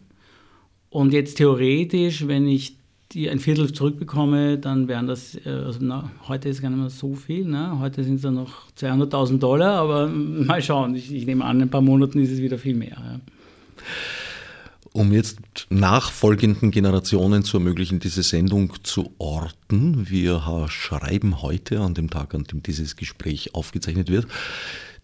Und 0.91 1.13
jetzt 1.13 1.37
theoretisch, 1.37 2.27
wenn 2.27 2.47
ich 2.47 2.77
die 3.13 3.29
ein 3.29 3.41
Viertel 3.41 3.73
zurückbekomme, 3.73 4.59
dann 4.59 4.87
wären 4.87 5.07
das, 5.07 5.35
äh, 5.45 5.49
also 5.49 5.81
na, 5.83 6.11
heute 6.29 6.49
ist 6.49 6.63
gar 6.63 6.71
nicht 6.71 6.79
mehr 6.79 6.91
so 6.91 7.15
viel, 7.15 7.45
ne? 7.45 7.79
heute 7.81 8.05
sind 8.05 8.17
es 8.17 8.23
dann 8.23 8.35
noch 8.35 8.71
200.000 8.79 9.39
Dollar, 9.39 9.81
aber 9.81 10.09
mal 10.09 10.63
schauen, 10.63 10.95
ich, 10.95 11.13
ich, 11.13 11.27
nehme 11.27 11.45
an, 11.45 11.57
in 11.57 11.63
ein 11.63 11.71
paar 11.71 11.81
Monaten 11.81 12.21
ist 12.21 12.31
es 12.31 12.41
wieder 12.41 12.59
viel 12.59 12.75
mehr. 12.75 12.97
Ja. 12.97 13.21
Um 14.93 15.13
jetzt 15.13 15.39
nachfolgenden 15.71 16.73
Generationen 16.73 17.45
zu 17.45 17.59
ermöglichen, 17.59 18.01
diese 18.01 18.25
Sendung 18.25 18.73
zu 18.83 19.13
orten, 19.19 20.11
wir 20.11 20.67
schreiben 20.69 21.43
heute 21.43 21.81
an 21.81 21.95
dem 21.95 22.11
Tag, 22.11 22.35
an 22.35 22.43
dem 22.45 22.63
dieses 22.63 22.97
Gespräch 22.97 23.55
aufgezeichnet 23.55 24.11
wird, 24.11 24.27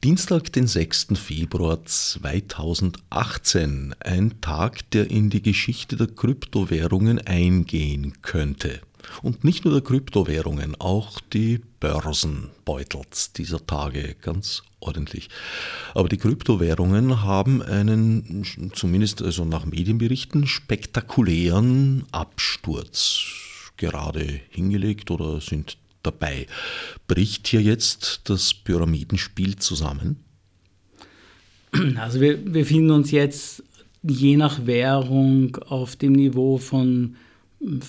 Dienstag, 0.04 0.52
den 0.52 0.66
6. 0.66 1.08
Februar 1.14 1.82
2018. 1.84 3.94
Ein 3.98 4.40
Tag, 4.42 4.88
der 4.90 5.10
in 5.10 5.30
die 5.30 5.42
Geschichte 5.42 5.96
der 5.96 6.08
Kryptowährungen 6.08 7.18
eingehen 7.26 8.12
könnte. 8.20 8.80
Und 9.22 9.42
nicht 9.42 9.64
nur 9.64 9.72
der 9.72 9.82
Kryptowährungen, 9.82 10.78
auch 10.78 11.18
die 11.32 11.62
Börsen 11.80 12.50
beutelt 12.66 13.38
dieser 13.38 13.66
Tage 13.66 14.14
ganz 14.20 14.64
ordentlich. 14.80 15.30
Aber 15.94 16.10
die 16.10 16.18
Kryptowährungen 16.18 17.22
haben 17.22 17.62
einen, 17.62 18.44
zumindest 18.74 19.22
also 19.22 19.46
nach 19.46 19.64
Medienberichten, 19.64 20.46
spektakulären 20.46 22.04
Absturz 22.12 23.22
gerade 23.78 24.40
hingelegt 24.50 25.10
oder 25.10 25.40
sind 25.40 25.78
dabei. 26.06 26.46
Bricht 27.08 27.48
hier 27.48 27.62
jetzt 27.62 28.22
das 28.24 28.54
Pyramidenspiel 28.54 29.56
zusammen? 29.56 30.16
Also 31.96 32.20
wir 32.20 32.36
befinden 32.36 32.90
uns 32.90 33.10
jetzt 33.10 33.62
je 34.02 34.36
nach 34.36 34.66
Währung 34.66 35.56
auf 35.56 35.96
dem 35.96 36.12
Niveau 36.12 36.58
von 36.58 37.16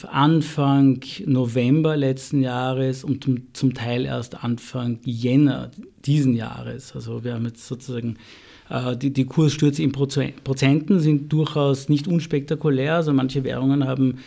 Anfang 0.09 1.01
November 1.25 1.97
letzten 1.97 2.41
Jahres 2.41 3.03
und 3.03 3.27
zum 3.53 3.73
Teil 3.73 4.05
erst 4.05 4.43
Anfang 4.43 4.99
Jänner 5.03 5.71
diesen 6.05 6.35
Jahres. 6.35 6.95
Also 6.95 7.23
wir 7.23 7.33
haben 7.33 7.45
jetzt 7.45 7.67
sozusagen 7.67 8.17
äh, 8.69 8.95
die, 8.95 9.11
die 9.11 9.25
Kursstürze 9.25 9.83
in 9.83 9.91
Prozenten 9.91 10.99
sind 10.99 11.31
durchaus 11.31 11.89
nicht 11.89 12.07
unspektakulär. 12.07 12.95
Also 12.95 13.13
manche 13.13 13.43
Währungen 13.43 13.85
haben 13.85 14.19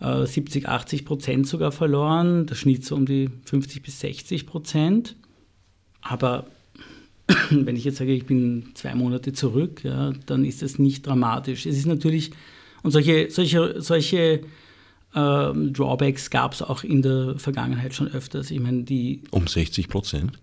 70, 0.00 0.64
äh, 0.64 0.66
80 0.66 1.04
Prozent 1.04 1.46
sogar 1.46 1.72
verloren. 1.72 2.46
Der 2.46 2.54
Schnitt 2.54 2.84
so 2.84 2.96
um 2.96 3.06
die 3.06 3.30
50 3.44 3.82
bis 3.82 4.00
60 4.00 4.46
Prozent. 4.46 5.16
Aber 6.00 6.46
wenn 7.50 7.76
ich 7.76 7.84
jetzt 7.84 7.98
sage, 7.98 8.12
ich 8.12 8.26
bin 8.26 8.70
zwei 8.74 8.94
Monate 8.94 9.32
zurück, 9.32 9.84
ja, 9.84 10.12
dann 10.26 10.44
ist 10.44 10.62
das 10.62 10.78
nicht 10.78 11.06
dramatisch. 11.06 11.66
Es 11.66 11.76
ist 11.76 11.86
natürlich, 11.86 12.30
und 12.82 12.92
solche, 12.92 13.30
solche, 13.30 13.80
solche 13.80 14.40
ähm, 15.14 15.72
Drawbacks 15.72 16.30
gab 16.30 16.54
es 16.54 16.62
auch 16.62 16.84
in 16.84 17.02
der 17.02 17.38
Vergangenheit 17.38 17.94
schon 17.94 18.08
öfters. 18.08 18.50
Ich 18.50 18.60
meine, 18.60 18.84
die. 18.84 19.22
Um 19.30 19.46
60 19.46 19.88
Prozent? 19.88 20.38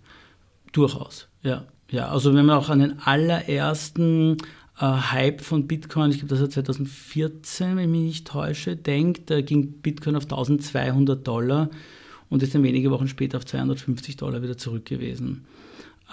Durchaus, 0.71 1.27
ja. 1.41 1.65
Ja, 1.89 2.09
also 2.09 2.33
wenn 2.35 2.45
man 2.45 2.57
auch 2.57 2.69
an 2.69 2.79
den 2.79 2.99
allerersten 2.99 4.37
äh, 4.79 4.85
Hype 4.85 5.41
von 5.41 5.67
Bitcoin, 5.67 6.11
ich 6.11 6.19
glaube, 6.19 6.29
das 6.29 6.41
war 6.41 6.49
2014, 6.49 7.77
wenn 7.77 7.83
ich 7.85 7.89
mich 7.89 8.01
nicht 8.01 8.27
täusche, 8.27 8.75
denkt, 8.75 9.29
da 9.29 9.41
ging 9.41 9.81
Bitcoin 9.81 10.15
auf 10.15 10.23
1200 10.23 11.27
Dollar 11.27 11.69
und 12.29 12.43
ist 12.43 12.53
dann 12.53 12.63
wenige 12.63 12.91
Wochen 12.91 13.07
später 13.07 13.37
auf 13.37 13.45
250 13.45 14.17
Dollar 14.17 14.41
wieder 14.43 14.57
zurück 14.57 14.85
gewesen. 14.85 15.45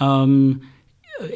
Ähm, 0.00 0.62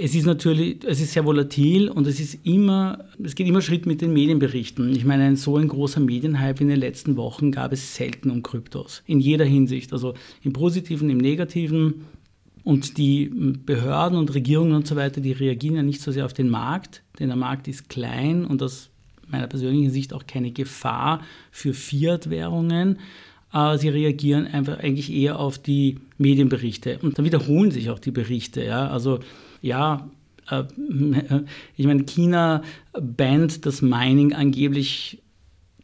es 0.01 0.15
ist 0.15 0.27
natürlich, 0.27 0.85
es 0.85 1.01
ist 1.01 1.13
sehr 1.13 1.25
volatil 1.25 1.89
und 1.89 2.07
es 2.07 2.19
ist 2.19 2.45
immer, 2.45 3.05
es 3.23 3.35
geht 3.35 3.47
immer 3.47 3.61
Schritt 3.61 3.87
mit 3.87 4.01
den 4.01 4.13
Medienberichten. 4.13 4.91
Ich 4.91 5.05
meine, 5.05 5.37
so 5.37 5.57
ein 5.57 5.69
großer 5.69 6.01
Medienhype 6.01 6.63
in 6.63 6.69
den 6.69 6.81
letzten 6.81 7.17
Wochen 7.17 7.53
gab 7.53 7.73
es 7.73 7.95
selten 7.95 8.31
um 8.31 8.43
Kryptos. 8.43 9.03
In 9.07 9.21
jeder 9.21 9.45
Hinsicht. 9.45 9.93
Also 9.93 10.15
im 10.43 10.53
Positiven, 10.53 11.11
im 11.11 11.19
Negativen. 11.19 12.07
Und 12.69 12.99
die 12.99 13.31
Behörden 13.65 14.19
und 14.19 14.35
Regierungen 14.35 14.75
und 14.75 14.87
so 14.87 14.95
weiter, 14.95 15.23
die 15.23 15.33
reagieren 15.33 15.77
ja 15.77 15.83
nicht 15.83 16.03
so 16.03 16.13
sehr 16.13 16.27
auf 16.27 16.35
den 16.35 16.51
Markt, 16.51 17.03
denn 17.19 17.29
der 17.29 17.37
Markt 17.39 17.67
ist 17.67 17.89
klein 17.89 18.45
und 18.45 18.63
aus 18.63 18.91
meiner 19.27 19.47
persönlichen 19.47 19.91
Sicht 19.91 20.13
auch 20.13 20.27
keine 20.27 20.51
Gefahr 20.51 21.23
für 21.51 21.73
Fiat-Währungen. 21.73 22.99
Sie 23.79 23.89
reagieren 23.89 24.47
einfach 24.47 24.81
eigentlich 24.81 25.11
eher 25.11 25.39
auf 25.39 25.57
die 25.57 25.97
Medienberichte. 26.19 26.99
Und 26.99 27.17
dann 27.17 27.25
wiederholen 27.25 27.71
sich 27.71 27.89
auch 27.89 27.99
die 27.99 28.11
Berichte. 28.11 28.63
Ja? 28.63 28.89
Also 28.89 29.21
ja, 29.63 30.11
äh, 30.51 30.65
ich 31.79 31.87
meine, 31.87 32.05
China 32.05 32.61
bannt 32.93 33.65
das 33.65 33.81
Mining 33.81 34.35
angeblich 34.35 35.23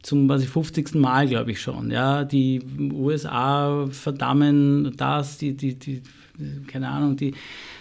zum 0.02 0.28
was 0.28 0.44
50. 0.44 0.96
Mal, 0.96 1.28
glaube 1.28 1.52
ich 1.52 1.62
schon. 1.62 1.90
Ja, 1.90 2.24
die 2.24 2.60
USA 2.92 3.86
verdammen 3.90 4.94
das, 4.98 5.38
die, 5.38 5.56
die, 5.56 5.78
die 5.78 6.02
keine 6.66 6.88
Ahnung, 6.88 7.16
die, 7.16 7.34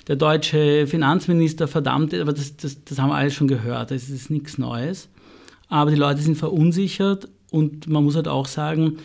der 0.08 0.16
deutsche 0.16 0.88
Finanzminister 0.88 1.68
verdammt, 1.68 2.14
aber 2.14 2.34
das, 2.34 2.56
das, 2.58 2.84
das 2.84 3.00
haben 3.00 3.10
wir 3.10 3.16
alles 3.16 3.34
schon 3.34 3.48
gehört, 3.48 3.92
das 3.92 4.10
ist 4.10 4.30
nichts 4.30 4.58
Neues. 4.58 5.10
Aber 5.70 5.92
die 5.92 5.98
Leute 5.98 6.22
sind 6.22 6.38
verunsichert 6.38 7.28
und 7.52 7.88
man 7.88 8.04
muss 8.04 8.16
halt 8.16 8.28
auch 8.28 8.46
sagen, 8.46 8.98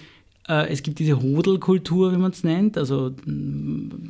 äh, 0.48 0.68
es 0.68 0.82
gibt 0.82 0.98
diese 0.98 1.20
Hodelkultur, 1.20 2.12
wie 2.12 2.18
man 2.18 2.32
es 2.32 2.44
nennt, 2.44 2.76
also 2.76 3.14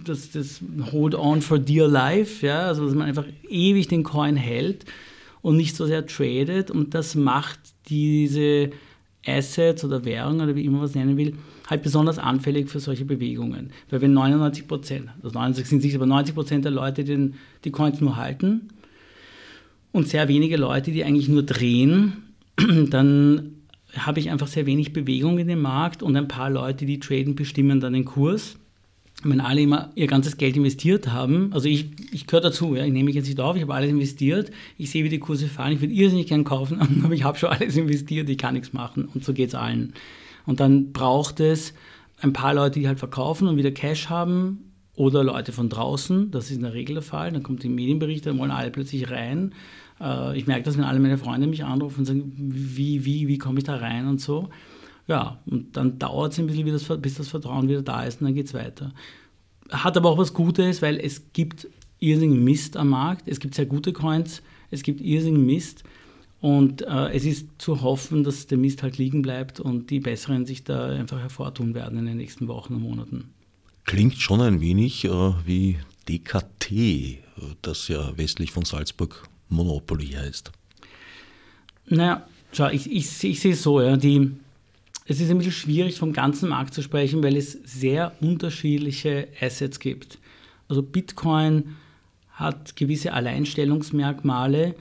das, 0.04 0.30
das 0.30 0.60
Hold 0.92 1.14
on 1.14 1.42
for 1.42 1.58
dear 1.58 1.88
life, 1.88 2.46
ja, 2.46 2.62
also 2.62 2.86
dass 2.86 2.94
man 2.94 3.06
einfach 3.06 3.26
ewig 3.48 3.88
den 3.88 4.02
Coin 4.02 4.36
hält 4.36 4.84
und 5.42 5.56
nicht 5.56 5.76
so 5.76 5.86
sehr 5.86 6.06
tradet 6.06 6.70
und 6.70 6.94
das 6.94 7.14
macht 7.14 7.60
diese 7.88 8.70
Assets 9.28 9.84
oder 9.84 10.04
Währungen 10.04 10.40
oder 10.40 10.56
wie 10.56 10.64
immer 10.64 10.78
man 10.78 10.86
es 10.86 10.94
nennen 10.94 11.16
will, 11.16 11.34
halt 11.68 11.82
besonders 11.82 12.18
anfällig 12.18 12.68
für 12.68 12.80
solche 12.80 13.04
Bewegungen. 13.04 13.70
Weil 13.90 14.00
wenn 14.00 14.12
99 14.12 14.66
Prozent, 14.66 15.08
also 15.22 15.34
99 15.34 15.66
sind 15.66 15.82
sicher, 15.82 15.96
aber 15.96 16.06
90 16.06 16.34
Prozent 16.34 16.64
der 16.64 16.72
Leute 16.72 17.04
den, 17.04 17.34
die 17.64 17.70
Coins 17.70 18.00
nur 18.00 18.16
halten 18.16 18.68
und 19.92 20.08
sehr 20.08 20.28
wenige 20.28 20.56
Leute, 20.56 20.90
die 20.90 21.04
eigentlich 21.04 21.28
nur 21.28 21.42
drehen, 21.42 22.24
dann 22.90 23.54
habe 23.96 24.20
ich 24.20 24.30
einfach 24.30 24.48
sehr 24.48 24.66
wenig 24.66 24.92
Bewegung 24.92 25.38
in 25.38 25.48
dem 25.48 25.62
Markt 25.62 26.02
und 26.02 26.16
ein 26.16 26.28
paar 26.28 26.50
Leute, 26.50 26.86
die 26.86 26.98
traden, 26.98 27.34
bestimmen 27.34 27.80
dann 27.80 27.94
den 27.94 28.04
Kurs. 28.04 28.56
Wenn 29.24 29.40
alle 29.40 29.62
immer 29.62 29.90
ihr 29.96 30.06
ganzes 30.06 30.36
Geld 30.36 30.56
investiert 30.56 31.08
haben, 31.08 31.52
also 31.52 31.68
ich, 31.68 31.86
ich 32.12 32.26
gehöre 32.26 32.42
dazu, 32.42 32.76
ja, 32.76 32.84
ich 32.84 32.92
nehme 32.92 33.06
mich 33.06 33.16
jetzt 33.16 33.26
nicht 33.26 33.40
auf, 33.40 33.56
ich 33.56 33.62
habe 33.62 33.74
alles 33.74 33.90
investiert, 33.90 34.52
ich 34.76 34.90
sehe, 34.90 35.02
wie 35.02 35.08
die 35.08 35.18
Kurse 35.18 35.48
fallen, 35.48 35.72
ich 35.72 35.80
würde 35.80 35.92
irrsinnig 35.92 36.28
gern 36.28 36.44
kaufen, 36.44 36.80
aber 37.04 37.14
ich 37.14 37.24
habe 37.24 37.36
schon 37.36 37.50
alles 37.50 37.76
investiert, 37.76 38.28
ich 38.28 38.38
kann 38.38 38.54
nichts 38.54 38.72
machen 38.72 39.08
und 39.12 39.24
so 39.24 39.32
geht 39.32 39.48
es 39.48 39.54
allen. 39.56 39.92
Und 40.46 40.60
dann 40.60 40.92
braucht 40.92 41.40
es 41.40 41.74
ein 42.20 42.32
paar 42.32 42.54
Leute, 42.54 42.78
die 42.78 42.86
halt 42.86 43.00
verkaufen 43.00 43.48
und 43.48 43.56
wieder 43.56 43.72
Cash 43.72 44.08
haben 44.08 44.72
oder 44.94 45.24
Leute 45.24 45.52
von 45.52 45.68
draußen, 45.68 46.30
das 46.30 46.50
ist 46.50 46.56
in 46.56 46.62
der 46.62 46.74
Regel 46.74 46.94
der 46.94 47.02
Fall, 47.02 47.32
dann 47.32 47.42
kommt 47.42 47.62
die 47.64 47.68
Medienbericht, 47.68 48.24
dann 48.24 48.38
wollen 48.38 48.50
alle 48.50 48.70
plötzlich 48.70 49.10
rein. 49.10 49.52
Äh, 50.00 50.38
ich 50.38 50.46
merke 50.46 50.62
das, 50.62 50.76
wenn 50.76 50.84
alle 50.84 51.00
meine 51.00 51.18
Freunde 51.18 51.46
mich 51.46 51.64
anrufen 51.64 52.00
und 52.00 52.04
sagen, 52.04 52.32
wie, 52.36 53.04
wie, 53.04 53.28
wie 53.28 53.38
komme 53.38 53.58
ich 53.58 53.64
da 53.64 53.76
rein 53.76 54.06
und 54.06 54.20
so. 54.20 54.48
Ja, 55.08 55.38
und 55.46 55.76
dann 55.76 55.98
dauert 55.98 56.32
es 56.32 56.38
ein 56.38 56.46
bisschen, 56.46 56.66
das, 56.66 57.00
bis 57.00 57.14
das 57.14 57.28
Vertrauen 57.28 57.68
wieder 57.68 57.82
da 57.82 58.04
ist 58.04 58.20
und 58.20 58.26
dann 58.26 58.34
geht 58.34 58.46
es 58.46 58.54
weiter. 58.54 58.92
Hat 59.70 59.96
aber 59.96 60.10
auch 60.10 60.18
was 60.18 60.34
Gutes, 60.34 60.82
weil 60.82 60.98
es 60.98 61.32
gibt 61.32 61.66
irrsinnig 61.98 62.38
Mist 62.38 62.76
am 62.76 62.90
Markt. 62.90 63.26
Es 63.26 63.40
gibt 63.40 63.54
sehr 63.54 63.66
gute 63.66 63.92
Coins, 63.92 64.42
es 64.70 64.82
gibt 64.82 65.00
irrsinnig 65.00 65.44
Mist. 65.44 65.82
Und 66.40 66.82
äh, 66.82 67.08
es 67.08 67.24
ist 67.24 67.48
zu 67.58 67.82
hoffen, 67.82 68.22
dass 68.22 68.46
der 68.46 68.58
Mist 68.58 68.82
halt 68.82 68.98
liegen 68.98 69.22
bleibt 69.22 69.58
und 69.58 69.90
die 69.90 69.98
Besseren 69.98 70.46
sich 70.46 70.62
da 70.62 70.90
einfach 70.90 71.18
hervortun 71.18 71.74
werden 71.74 71.98
in 71.98 72.06
den 72.06 72.18
nächsten 72.18 72.46
Wochen 72.46 72.74
und 72.74 72.82
Monaten. 72.82 73.30
Klingt 73.84 74.18
schon 74.18 74.40
ein 74.40 74.60
wenig 74.60 75.04
äh, 75.04 75.08
wie 75.44 75.78
DKT, 76.08 77.18
das 77.62 77.88
ja 77.88 78.16
westlich 78.16 78.52
von 78.52 78.64
Salzburg 78.64 79.24
Monopoly 79.48 80.08
heißt. 80.08 80.52
Naja, 81.86 82.26
schau, 82.52 82.68
ich, 82.68 82.90
ich, 82.90 83.24
ich 83.24 83.40
sehe 83.40 83.52
es 83.52 83.62
so, 83.62 83.80
ja, 83.80 83.96
die, 83.96 84.30
es 85.08 85.20
ist 85.20 85.30
ein 85.30 85.38
bisschen 85.38 85.52
schwierig 85.52 85.98
vom 85.98 86.12
ganzen 86.12 86.50
Markt 86.50 86.74
zu 86.74 86.82
sprechen, 86.82 87.22
weil 87.22 87.36
es 87.36 87.52
sehr 87.64 88.12
unterschiedliche 88.20 89.26
Assets 89.40 89.80
gibt. 89.80 90.18
Also 90.68 90.82
Bitcoin 90.82 91.76
hat 92.30 92.76
gewisse 92.76 93.14
Alleinstellungsmerkmale 93.14 94.74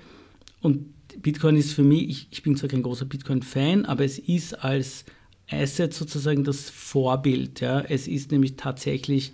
und 0.62 0.94
Bitcoin 1.22 1.56
ist 1.56 1.72
für 1.72 1.84
mich, 1.84 2.10
ich, 2.10 2.28
ich 2.30 2.44
bin 2.44 2.58
zwar 2.58 2.70
kein 2.70 2.84
großer 2.84 3.06
Bitcoin-Fan, 3.06 3.86
aber 3.86 4.04
es 4.04 4.20
ist 4.20 4.54
als 4.54 5.06
Asset 5.50 5.94
sozusagen 5.94 6.44
das 6.44 6.70
Vorbild. 6.70 7.62
Ja. 7.62 7.80
Es 7.80 8.10
ist 8.10 8.30
nämlich 8.30 8.58
tatsächlich 8.58 9.32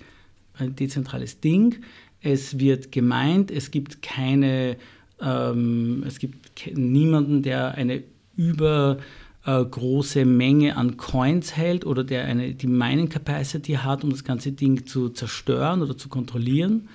ein 0.59 0.75
dezentrales 0.75 1.39
Ding. 1.39 1.77
Es 2.21 2.59
wird 2.59 2.91
gemeint, 2.91 3.49
es 3.49 3.71
gibt 3.71 4.03
keine, 4.03 4.77
ähm, 5.19 6.03
es 6.05 6.19
gibt 6.19 6.77
niemanden, 6.77 7.41
der 7.41 7.73
eine 7.73 8.03
übergroße 8.37 9.22
äh, 9.45 10.25
Menge 10.25 10.77
an 10.77 10.97
Coins 10.97 11.55
hält 11.55 11.85
oder 11.85 12.03
der 12.03 12.25
eine, 12.25 12.53
die 12.53 12.67
Mining 12.67 13.09
Capacity 13.09 13.73
hat, 13.73 14.03
um 14.03 14.11
das 14.11 14.23
ganze 14.23 14.51
Ding 14.51 14.85
zu 14.85 15.09
zerstören 15.09 15.81
oder 15.81 15.97
zu 15.97 16.09
kontrollieren. 16.09 16.89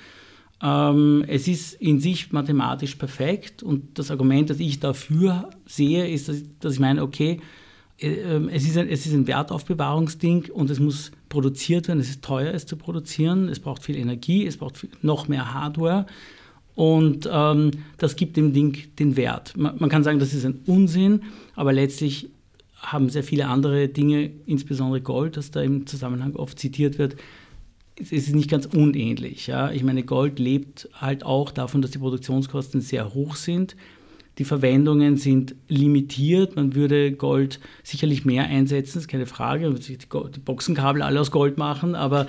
Ähm, 0.62 1.24
es 1.28 1.46
ist 1.46 1.74
in 1.74 2.00
sich 2.00 2.32
mathematisch 2.32 2.96
perfekt 2.96 3.62
und 3.62 3.98
das 3.98 4.10
Argument, 4.10 4.50
das 4.50 4.58
ich 4.58 4.80
dafür 4.80 5.50
sehe, 5.66 6.08
ist, 6.08 6.28
dass 6.28 6.36
ich, 6.38 6.44
dass 6.58 6.74
ich 6.74 6.80
meine, 6.80 7.02
okay, 7.02 7.40
äh, 7.98 8.08
ähm, 8.08 8.48
es 8.48 8.64
ist, 8.64 8.76
ein, 8.76 8.88
es 8.88 9.06
ist 9.06 9.12
ein 9.12 9.26
Wertaufbewahrungsding 9.26 10.50
und 10.52 10.70
es 10.70 10.80
muss 10.80 11.12
produziert 11.28 11.88
werden. 11.88 12.00
Es 12.00 12.08
ist 12.08 12.22
teuer, 12.22 12.52
es 12.54 12.66
zu 12.66 12.76
produzieren. 12.76 13.48
Es 13.48 13.60
braucht 13.60 13.82
viel 13.82 13.96
Energie, 13.96 14.46
es 14.46 14.56
braucht 14.56 14.78
viel, 14.78 14.90
noch 15.02 15.28
mehr 15.28 15.52
Hardware. 15.54 16.06
Und 16.74 17.28
ähm, 17.30 17.72
das 17.96 18.14
gibt 18.14 18.36
dem 18.36 18.52
Ding 18.52 18.76
den 18.98 19.16
Wert. 19.16 19.56
Man, 19.56 19.76
man, 19.78 19.90
kann 19.90 20.04
sagen, 20.04 20.20
das 20.20 20.32
ist 20.32 20.44
ein 20.44 20.60
Unsinn, 20.66 21.22
aber 21.56 21.72
letztlich 21.72 22.30
haben 22.78 23.10
sehr 23.10 23.24
viele 23.24 23.48
andere 23.48 23.88
Dinge, 23.88 24.30
insbesondere 24.46 25.00
Gold, 25.00 25.36
das 25.36 25.50
da 25.50 25.62
im 25.62 25.86
Zusammenhang 25.86 26.36
oft 26.36 26.58
zitiert 26.58 26.98
wird, 26.98 27.16
es 28.00 28.12
ist 28.12 28.34
nicht 28.34 28.48
ganz 28.48 28.66
unähnlich. 28.66 29.48
Ja? 29.48 29.72
Ich 29.72 29.82
meine, 29.82 30.04
Gold 30.04 30.38
lebt 30.38 30.88
halt 30.94 31.24
auch 31.24 31.50
davon, 31.50 31.82
dass 31.82 31.90
die 31.90 31.98
Produktionskosten 31.98 32.80
sehr 32.80 33.12
hoch 33.14 33.34
sind 33.34 33.74
die 34.38 34.44
Verwendungen 34.44 35.16
sind 35.16 35.56
limitiert. 35.68 36.54
Man 36.54 36.74
würde 36.74 37.12
Gold 37.12 37.58
sicherlich 37.82 38.24
mehr 38.24 38.44
einsetzen, 38.44 38.98
ist 38.98 39.08
keine 39.08 39.26
Frage. 39.26 39.64
Man 39.64 39.72
würde 39.72 39.84
sich 39.84 39.98
die 39.98 40.40
Boxenkabel 40.40 41.02
alle 41.02 41.20
aus 41.20 41.30
Gold 41.32 41.58
machen, 41.58 41.96
aber 41.96 42.28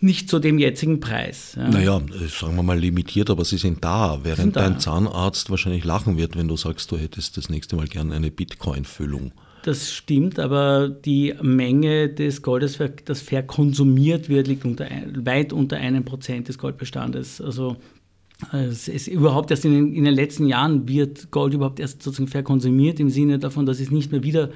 nicht 0.00 0.30
zu 0.30 0.38
dem 0.38 0.60
jetzigen 0.60 1.00
Preis. 1.00 1.54
Ja. 1.56 1.68
Naja, 1.68 2.00
sagen 2.28 2.54
wir 2.54 2.62
mal 2.62 2.78
limitiert, 2.78 3.30
aber 3.30 3.44
sie 3.44 3.58
sind 3.58 3.84
da, 3.84 4.20
während 4.22 4.40
sind 4.40 4.56
da. 4.56 4.60
dein 4.60 4.78
Zahnarzt 4.78 5.50
wahrscheinlich 5.50 5.84
lachen 5.84 6.16
wird, 6.16 6.36
wenn 6.36 6.46
du 6.46 6.56
sagst, 6.56 6.92
du 6.92 6.96
hättest 6.96 7.36
das 7.36 7.48
nächste 7.48 7.74
Mal 7.74 7.88
gerne 7.88 8.14
eine 8.14 8.30
Bitcoin-Füllung. 8.30 9.32
Das 9.68 9.92
stimmt, 9.92 10.38
aber 10.38 10.88
die 10.88 11.34
Menge 11.42 12.08
des 12.08 12.40
Goldes, 12.40 12.78
das 13.04 13.20
verkonsumiert 13.20 14.30
wird, 14.30 14.48
liegt 14.48 14.64
unter, 14.64 14.86
weit 15.26 15.52
unter 15.52 15.76
einem 15.76 16.06
Prozent 16.06 16.48
des 16.48 16.56
Goldbestandes. 16.56 17.38
Also 17.42 17.76
es 18.50 18.88
ist 18.88 19.08
überhaupt 19.08 19.50
erst 19.50 19.66
in 19.66 19.72
den, 19.74 19.94
in 19.94 20.04
den, 20.04 20.14
letzten 20.14 20.46
Jahren 20.46 20.88
wird 20.88 21.30
Gold 21.30 21.52
überhaupt 21.52 21.80
erst 21.80 22.02
sozusagen 22.02 22.28
verkonsumiert 22.28 22.98
im 22.98 23.10
Sinne 23.10 23.38
davon, 23.38 23.66
dass 23.66 23.78
es 23.78 23.90
nicht 23.90 24.10
mehr 24.10 24.22
wieder 24.22 24.48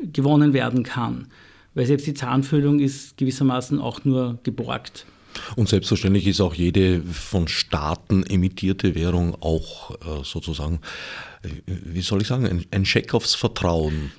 gewonnen 0.00 0.52
werden 0.52 0.82
kann. 0.82 1.28
Weil 1.74 1.86
selbst 1.86 2.08
die 2.08 2.14
Zahnfüllung 2.14 2.80
ist 2.80 3.16
gewissermaßen 3.18 3.80
auch 3.80 4.04
nur 4.04 4.40
geborgt. 4.42 5.06
Und 5.54 5.68
selbstverständlich 5.68 6.26
ist 6.26 6.40
auch 6.40 6.54
jede 6.54 7.02
von 7.02 7.46
Staaten 7.46 8.24
emittierte 8.24 8.96
Währung 8.96 9.36
auch 9.40 9.92
äh, 9.92 10.24
sozusagen, 10.24 10.80
äh, 11.44 11.50
wie 11.66 12.00
soll 12.00 12.22
ich 12.22 12.26
sagen, 12.26 12.46
ein, 12.46 12.64
ein 12.72 12.82
Check 12.82 13.14
aufs 13.14 13.36
Vertrauen. 13.36 14.10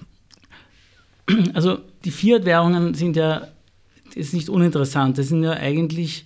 Also 1.54 1.80
die 2.06 2.12
Fiat-Währungen 2.12 2.94
sind 2.94 3.16
ja, 3.16 3.48
das 4.06 4.16
ist 4.16 4.34
nicht 4.34 4.50
uninteressant, 4.50 5.18
das 5.18 5.28
sind 5.28 5.44
ja 5.44 5.52
eigentlich 5.52 6.26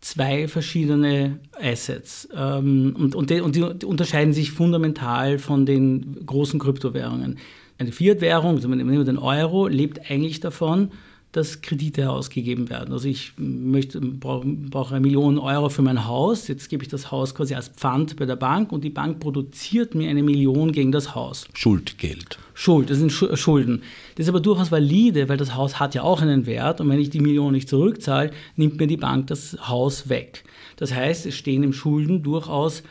zwei 0.00 0.48
verschiedene 0.48 1.40
Assets 1.60 2.28
ähm, 2.34 2.94
und, 2.98 3.14
und, 3.14 3.30
die, 3.30 3.40
und 3.40 3.56
die 3.56 3.86
unterscheiden 3.86 4.32
sich 4.32 4.52
fundamental 4.52 5.38
von 5.38 5.66
den 5.66 6.24
großen 6.24 6.60
Kryptowährungen. 6.60 7.38
Eine 7.78 7.92
Fiat-Währung, 7.92 8.56
also 8.56 8.68
nehmen 8.68 8.90
wir 8.90 9.04
den 9.04 9.18
Euro, 9.18 9.68
lebt 9.68 10.10
eigentlich 10.10 10.40
davon, 10.40 10.90
dass 11.32 11.60
Kredite 11.60 12.10
ausgegeben 12.10 12.70
werden. 12.70 12.92
Also 12.92 13.06
ich 13.06 13.32
möchte, 13.36 14.00
brauche, 14.00 14.46
brauche 14.46 14.94
eine 14.94 15.00
Million 15.00 15.38
Euro 15.38 15.68
für 15.68 15.82
mein 15.82 16.06
Haus, 16.06 16.48
jetzt 16.48 16.70
gebe 16.70 16.82
ich 16.82 16.88
das 16.88 17.10
Haus 17.10 17.34
quasi 17.34 17.54
als 17.54 17.68
Pfand 17.68 18.16
bei 18.16 18.24
der 18.24 18.36
Bank 18.36 18.72
und 18.72 18.82
die 18.82 18.90
Bank 18.90 19.20
produziert 19.20 19.94
mir 19.94 20.08
eine 20.08 20.22
Million 20.22 20.72
gegen 20.72 20.90
das 20.90 21.14
Haus. 21.14 21.46
Schuldgeld. 21.52 22.38
Schuld, 22.54 22.90
das 22.90 22.98
sind 22.98 23.12
Schulden. 23.12 23.82
Das 24.16 24.24
ist 24.24 24.30
aber 24.30 24.40
durchaus 24.40 24.72
valide, 24.72 25.28
weil 25.28 25.36
das 25.36 25.54
Haus 25.54 25.78
hat 25.78 25.94
ja 25.94 26.02
auch 26.02 26.22
einen 26.22 26.46
Wert 26.46 26.80
und 26.80 26.88
wenn 26.88 26.98
ich 26.98 27.10
die 27.10 27.20
Million 27.20 27.52
nicht 27.52 27.68
zurückzahle, 27.68 28.30
nimmt 28.56 28.80
mir 28.80 28.86
die 28.86 28.96
Bank 28.96 29.26
das 29.26 29.68
Haus 29.68 30.08
weg. 30.08 30.44
Das 30.76 30.94
heißt, 30.94 31.26
es 31.26 31.36
stehen 31.36 31.62
im 31.62 31.72
Schulden 31.72 32.22
durchaus 32.22 32.82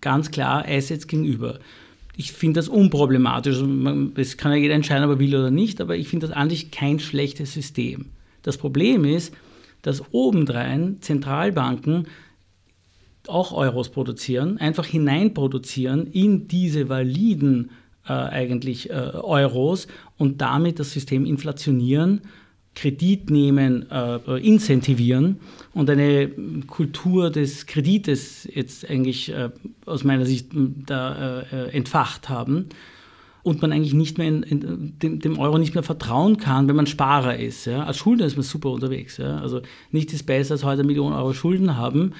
ganz 0.00 0.30
klar 0.30 0.64
Assets 0.66 1.06
gegenüber 1.06 1.60
ich 2.16 2.32
finde 2.32 2.58
das 2.58 2.68
unproblematisch. 2.68 3.62
Es 4.16 4.36
kann 4.36 4.52
ja 4.52 4.58
jeder 4.58 4.74
entscheiden, 4.74 5.04
ob 5.04 5.10
er 5.10 5.18
will 5.18 5.36
oder 5.36 5.50
nicht, 5.50 5.80
aber 5.80 5.96
ich 5.96 6.08
finde 6.08 6.26
das 6.26 6.36
eigentlich 6.36 6.70
kein 6.70 6.98
schlechtes 6.98 7.52
System. 7.52 8.06
Das 8.42 8.56
Problem 8.56 9.04
ist, 9.04 9.34
dass 9.82 10.02
obendrein 10.12 10.96
Zentralbanken 11.00 12.06
auch 13.28 13.52
Euros 13.52 13.90
produzieren, 13.90 14.58
einfach 14.58 14.86
hineinproduzieren 14.86 16.06
in 16.06 16.48
diese 16.48 16.88
validen 16.88 17.70
äh, 18.06 18.12
eigentlich 18.12 18.88
äh, 18.90 18.94
Euros 18.94 19.88
und 20.16 20.40
damit 20.40 20.78
das 20.78 20.92
System 20.92 21.26
inflationieren 21.26 22.22
Kredit 22.76 23.30
nehmen, 23.30 23.90
äh, 23.90 24.38
incentivieren 24.46 25.40
und 25.72 25.90
eine 25.90 26.28
Kultur 26.66 27.30
des 27.30 27.66
Kredites 27.66 28.46
jetzt 28.52 28.88
eigentlich 28.88 29.32
äh, 29.32 29.50
aus 29.86 30.04
meiner 30.04 30.26
Sicht 30.26 30.50
da 30.54 31.40
äh, 31.40 31.70
entfacht 31.70 32.28
haben 32.28 32.66
und 33.42 33.62
man 33.62 33.72
eigentlich 33.72 33.94
nicht 33.94 34.18
mehr 34.18 34.28
in, 34.28 34.42
in, 34.42 34.98
dem, 34.98 35.20
dem, 35.20 35.38
Euro 35.38 35.56
nicht 35.56 35.74
mehr 35.74 35.82
vertrauen 35.82 36.36
kann, 36.36 36.68
wenn 36.68 36.76
man 36.76 36.86
Sparer 36.86 37.36
ist. 37.36 37.64
Ja? 37.64 37.84
Als 37.84 37.96
Schuldner 37.96 38.26
ist 38.26 38.36
man 38.36 38.42
super 38.42 38.70
unterwegs. 38.70 39.16
Ja? 39.16 39.38
Also 39.38 39.62
nichts 39.90 40.12
ist 40.12 40.24
besser 40.24 40.52
als 40.52 40.62
heute 40.62 40.80
eine 40.80 40.88
Million 40.88 41.14
Euro 41.14 41.32
Schulden 41.32 41.78
haben, 41.78 42.12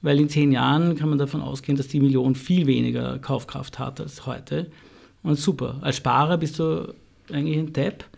weil 0.00 0.20
in 0.20 0.28
zehn 0.28 0.52
Jahren 0.52 0.94
kann 0.94 1.08
man 1.08 1.18
davon 1.18 1.40
ausgehen, 1.40 1.76
dass 1.76 1.88
die 1.88 1.98
Million 1.98 2.36
viel 2.36 2.68
weniger 2.68 3.18
Kaufkraft 3.18 3.80
hat 3.80 4.00
als 4.00 4.26
heute. 4.26 4.70
Und 5.24 5.38
super. 5.38 5.78
Als 5.80 5.96
Sparer 5.96 6.38
bist 6.38 6.60
du 6.60 6.94
eigentlich 7.32 7.58
ein 7.58 7.72
Depp 7.72 8.04
äh, 8.04 8.13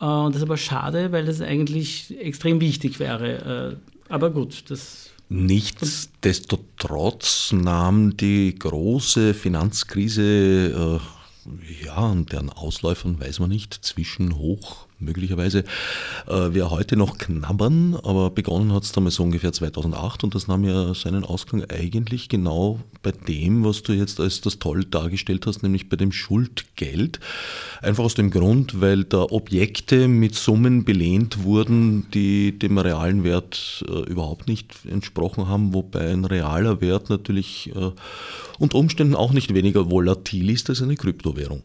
und 0.00 0.34
das 0.34 0.38
ist 0.38 0.46
aber 0.46 0.56
schade, 0.56 1.12
weil 1.12 1.26
das 1.26 1.40
eigentlich 1.40 2.18
extrem 2.18 2.60
wichtig 2.60 2.98
wäre. 2.98 3.72
Äh, 3.72 3.76
aber 4.08 4.30
gut, 4.30 4.68
das. 4.70 5.10
Nichtsdestotrotz 5.28 7.52
nahm 7.52 8.16
die 8.16 8.58
große 8.58 9.34
Finanzkrise, 9.34 10.22
äh, 10.22 10.98
ja, 11.84 11.98
und 11.98 12.32
deren 12.32 12.50
Ausläufern 12.50 13.20
weiß 13.20 13.38
man 13.38 13.50
nicht, 13.50 13.74
zwischen 13.74 14.36
hoch 14.36 14.88
möglicherweise 15.00 15.64
äh, 16.26 16.52
wir 16.52 16.70
heute 16.70 16.96
noch 16.96 17.18
knabbern, 17.18 17.96
aber 18.02 18.30
begonnen 18.30 18.72
hat 18.72 18.84
es 18.84 18.92
damals 18.92 19.16
so 19.16 19.22
ungefähr 19.22 19.52
2008 19.52 20.24
und 20.24 20.34
das 20.34 20.48
nahm 20.48 20.64
ja 20.64 20.94
seinen 20.94 21.24
Ausgang 21.24 21.64
eigentlich 21.70 22.28
genau 22.28 22.80
bei 23.02 23.12
dem, 23.12 23.64
was 23.64 23.82
du 23.82 23.92
jetzt 23.92 24.20
als 24.20 24.40
das 24.40 24.58
toll 24.58 24.84
dargestellt 24.84 25.46
hast, 25.46 25.62
nämlich 25.62 25.88
bei 25.88 25.96
dem 25.96 26.12
Schuldgeld. 26.12 27.20
Einfach 27.82 28.04
aus 28.04 28.14
dem 28.14 28.30
Grund, 28.30 28.80
weil 28.80 29.04
da 29.04 29.22
Objekte 29.22 30.08
mit 30.08 30.34
Summen 30.34 30.84
belehnt 30.84 31.44
wurden, 31.44 32.06
die 32.12 32.58
dem 32.58 32.78
realen 32.78 33.24
Wert 33.24 33.84
äh, 33.88 34.10
überhaupt 34.10 34.48
nicht 34.48 34.74
entsprochen 34.86 35.48
haben, 35.48 35.74
wobei 35.74 36.12
ein 36.12 36.24
realer 36.24 36.80
Wert 36.80 37.10
natürlich 37.10 37.72
äh, 37.74 37.90
unter 38.58 38.78
Umständen 38.78 39.14
auch 39.14 39.32
nicht 39.32 39.54
weniger 39.54 39.90
volatil 39.90 40.50
ist 40.50 40.68
als 40.68 40.82
eine 40.82 40.96
Kryptowährung. 40.96 41.62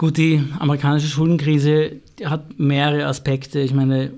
Gut, 0.00 0.16
die 0.16 0.42
amerikanische 0.58 1.08
Schuldenkrise 1.08 2.00
hat 2.24 2.58
mehrere 2.58 3.04
Aspekte. 3.04 3.60
Ich 3.60 3.74
meine, 3.74 4.14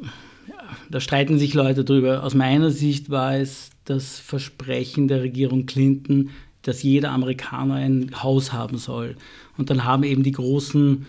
da 0.88 1.00
streiten 1.00 1.40
sich 1.40 1.54
Leute 1.54 1.84
drüber. 1.84 2.22
Aus 2.22 2.36
meiner 2.36 2.70
Sicht 2.70 3.10
war 3.10 3.34
es 3.34 3.70
das 3.84 4.20
Versprechen 4.20 5.08
der 5.08 5.22
Regierung 5.22 5.66
Clinton, 5.66 6.30
dass 6.62 6.84
jeder 6.84 7.10
Amerikaner 7.10 7.74
ein 7.74 8.12
Haus 8.22 8.52
haben 8.52 8.78
soll. 8.78 9.16
Und 9.58 9.70
dann 9.70 9.82
haben 9.82 10.04
eben 10.04 10.22
die 10.22 10.30
großen 10.30 11.04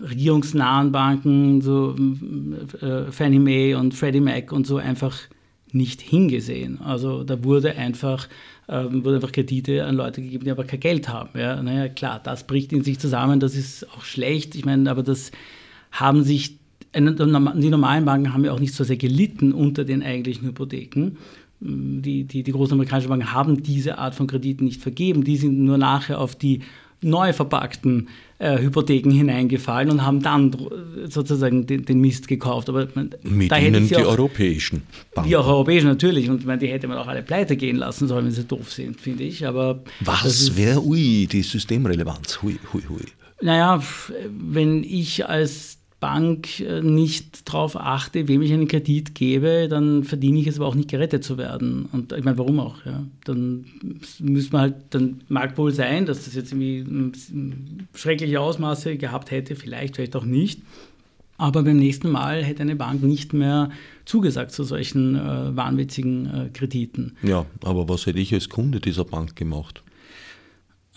regierungsnahen 0.00 0.90
Banken, 0.90 1.60
so 1.60 1.94
äh, 2.80 3.12
Fannie 3.12 3.38
Mae 3.38 3.74
und 3.74 3.92
Freddie 3.92 4.20
Mac 4.20 4.50
und 4.50 4.66
so 4.66 4.78
einfach 4.78 5.14
nicht 5.72 6.00
hingesehen. 6.00 6.80
Also 6.80 7.22
da 7.22 7.44
wurde 7.44 7.76
einfach 7.76 8.28
ähm, 8.68 9.04
wurde 9.04 9.16
einfach 9.16 9.32
Kredite 9.32 9.84
an 9.84 9.94
Leute 9.94 10.22
gegeben, 10.22 10.44
die 10.44 10.50
aber 10.50 10.64
kein 10.64 10.80
Geld 10.80 11.08
haben. 11.08 11.38
Ja, 11.38 11.62
naja, 11.62 11.88
klar, 11.88 12.20
das 12.22 12.46
bricht 12.46 12.72
in 12.72 12.84
sich 12.84 12.98
zusammen, 12.98 13.40
das 13.40 13.54
ist 13.54 13.88
auch 13.90 14.04
schlecht. 14.04 14.54
Ich 14.54 14.64
meine, 14.64 14.90
aber 14.90 15.02
das 15.02 15.32
haben 15.90 16.22
sich, 16.22 16.58
die 16.94 17.00
normalen 17.70 18.04
Banken 18.04 18.32
haben 18.32 18.44
ja 18.44 18.52
auch 18.52 18.60
nicht 18.60 18.74
so 18.74 18.84
sehr 18.84 18.96
gelitten 18.96 19.52
unter 19.52 19.84
den 19.84 20.02
eigentlichen 20.02 20.46
Hypotheken. 20.46 21.16
Die, 21.60 22.24
die, 22.24 22.42
die 22.42 22.52
großen 22.52 22.74
amerikanischen 22.74 23.08
Banken 23.08 23.32
haben 23.32 23.62
diese 23.62 23.98
Art 23.98 24.14
von 24.14 24.26
Krediten 24.26 24.64
nicht 24.64 24.80
vergeben. 24.80 25.24
Die 25.24 25.36
sind 25.36 25.58
nur 25.58 25.76
nachher 25.76 26.20
auf 26.20 26.36
die 26.36 26.60
neu 27.00 27.32
verpackten 27.32 28.08
äh, 28.38 28.58
Hypotheken 28.58 29.10
hineingefallen 29.10 29.90
und 29.90 30.04
haben 30.04 30.22
dann 30.22 30.56
sozusagen 31.08 31.66
den, 31.66 31.84
den 31.84 32.00
Mist 32.00 32.28
gekauft. 32.28 32.68
Aber 32.68 32.88
Mit 33.22 33.50
da 33.50 33.58
ihnen 33.58 33.88
die 33.88 33.96
auch, 33.96 34.06
europäischen 34.06 34.82
Banken. 35.14 35.28
Die 35.28 35.36
auch 35.36 35.46
europäischen 35.46 35.88
natürlich. 35.88 36.28
Und 36.28 36.46
meine, 36.46 36.58
die 36.58 36.68
hätte 36.68 36.88
man 36.88 36.98
auch 36.98 37.08
alle 37.08 37.22
pleite 37.22 37.56
gehen 37.56 37.76
lassen 37.76 38.08
sollen, 38.08 38.26
wenn 38.26 38.32
sie 38.32 38.44
doof 38.44 38.72
sind, 38.72 39.00
finde 39.00 39.24
ich. 39.24 39.46
Aber 39.46 39.82
Was 40.00 40.56
wäre, 40.56 40.84
ui, 40.84 41.26
die 41.30 41.42
Systemrelevanz? 41.42 42.42
Hui, 42.42 42.58
hui, 42.72 42.82
hui. 42.88 43.04
Naja, 43.40 43.82
wenn 44.28 44.82
ich 44.82 45.28
als 45.28 45.77
Bank 46.00 46.60
äh, 46.60 46.80
nicht 46.80 47.48
darauf 47.48 47.76
achte, 47.76 48.28
wem 48.28 48.42
ich 48.42 48.52
einen 48.52 48.68
Kredit 48.68 49.14
gebe, 49.14 49.66
dann 49.68 50.04
verdiene 50.04 50.38
ich 50.38 50.46
es 50.46 50.56
aber 50.56 50.66
auch 50.66 50.74
nicht 50.74 50.90
gerettet 50.90 51.24
zu 51.24 51.38
werden. 51.38 51.88
Und 51.92 52.12
ich 52.12 52.24
meine, 52.24 52.38
warum 52.38 52.60
auch? 52.60 52.84
Ja? 52.84 53.04
Dann 53.24 53.64
müssen 54.20 54.52
wir 54.52 54.60
halt, 54.60 54.74
dann 54.90 55.22
mag 55.28 55.58
wohl 55.58 55.72
sein, 55.72 56.06
dass 56.06 56.24
das 56.24 56.34
jetzt 56.34 56.52
irgendwie 56.52 56.84
schreckliche 57.94 58.40
Ausmaße 58.40 58.96
gehabt 58.96 59.30
hätte, 59.30 59.56
vielleicht, 59.56 59.96
vielleicht 59.96 60.14
auch 60.14 60.24
nicht. 60.24 60.62
Aber 61.36 61.62
beim 61.62 61.76
nächsten 61.76 62.10
Mal 62.10 62.42
hätte 62.42 62.62
eine 62.62 62.74
Bank 62.76 63.02
nicht 63.02 63.32
mehr 63.32 63.70
zugesagt 64.04 64.50
zu 64.50 64.64
solchen 64.64 65.14
äh, 65.14 65.56
wahnwitzigen 65.56 66.26
äh, 66.26 66.48
Krediten. 66.52 67.16
Ja, 67.22 67.46
aber 67.62 67.88
was 67.88 68.06
hätte 68.06 68.18
ich 68.18 68.34
als 68.34 68.48
Kunde 68.48 68.80
dieser 68.80 69.04
Bank 69.04 69.36
gemacht? 69.36 69.82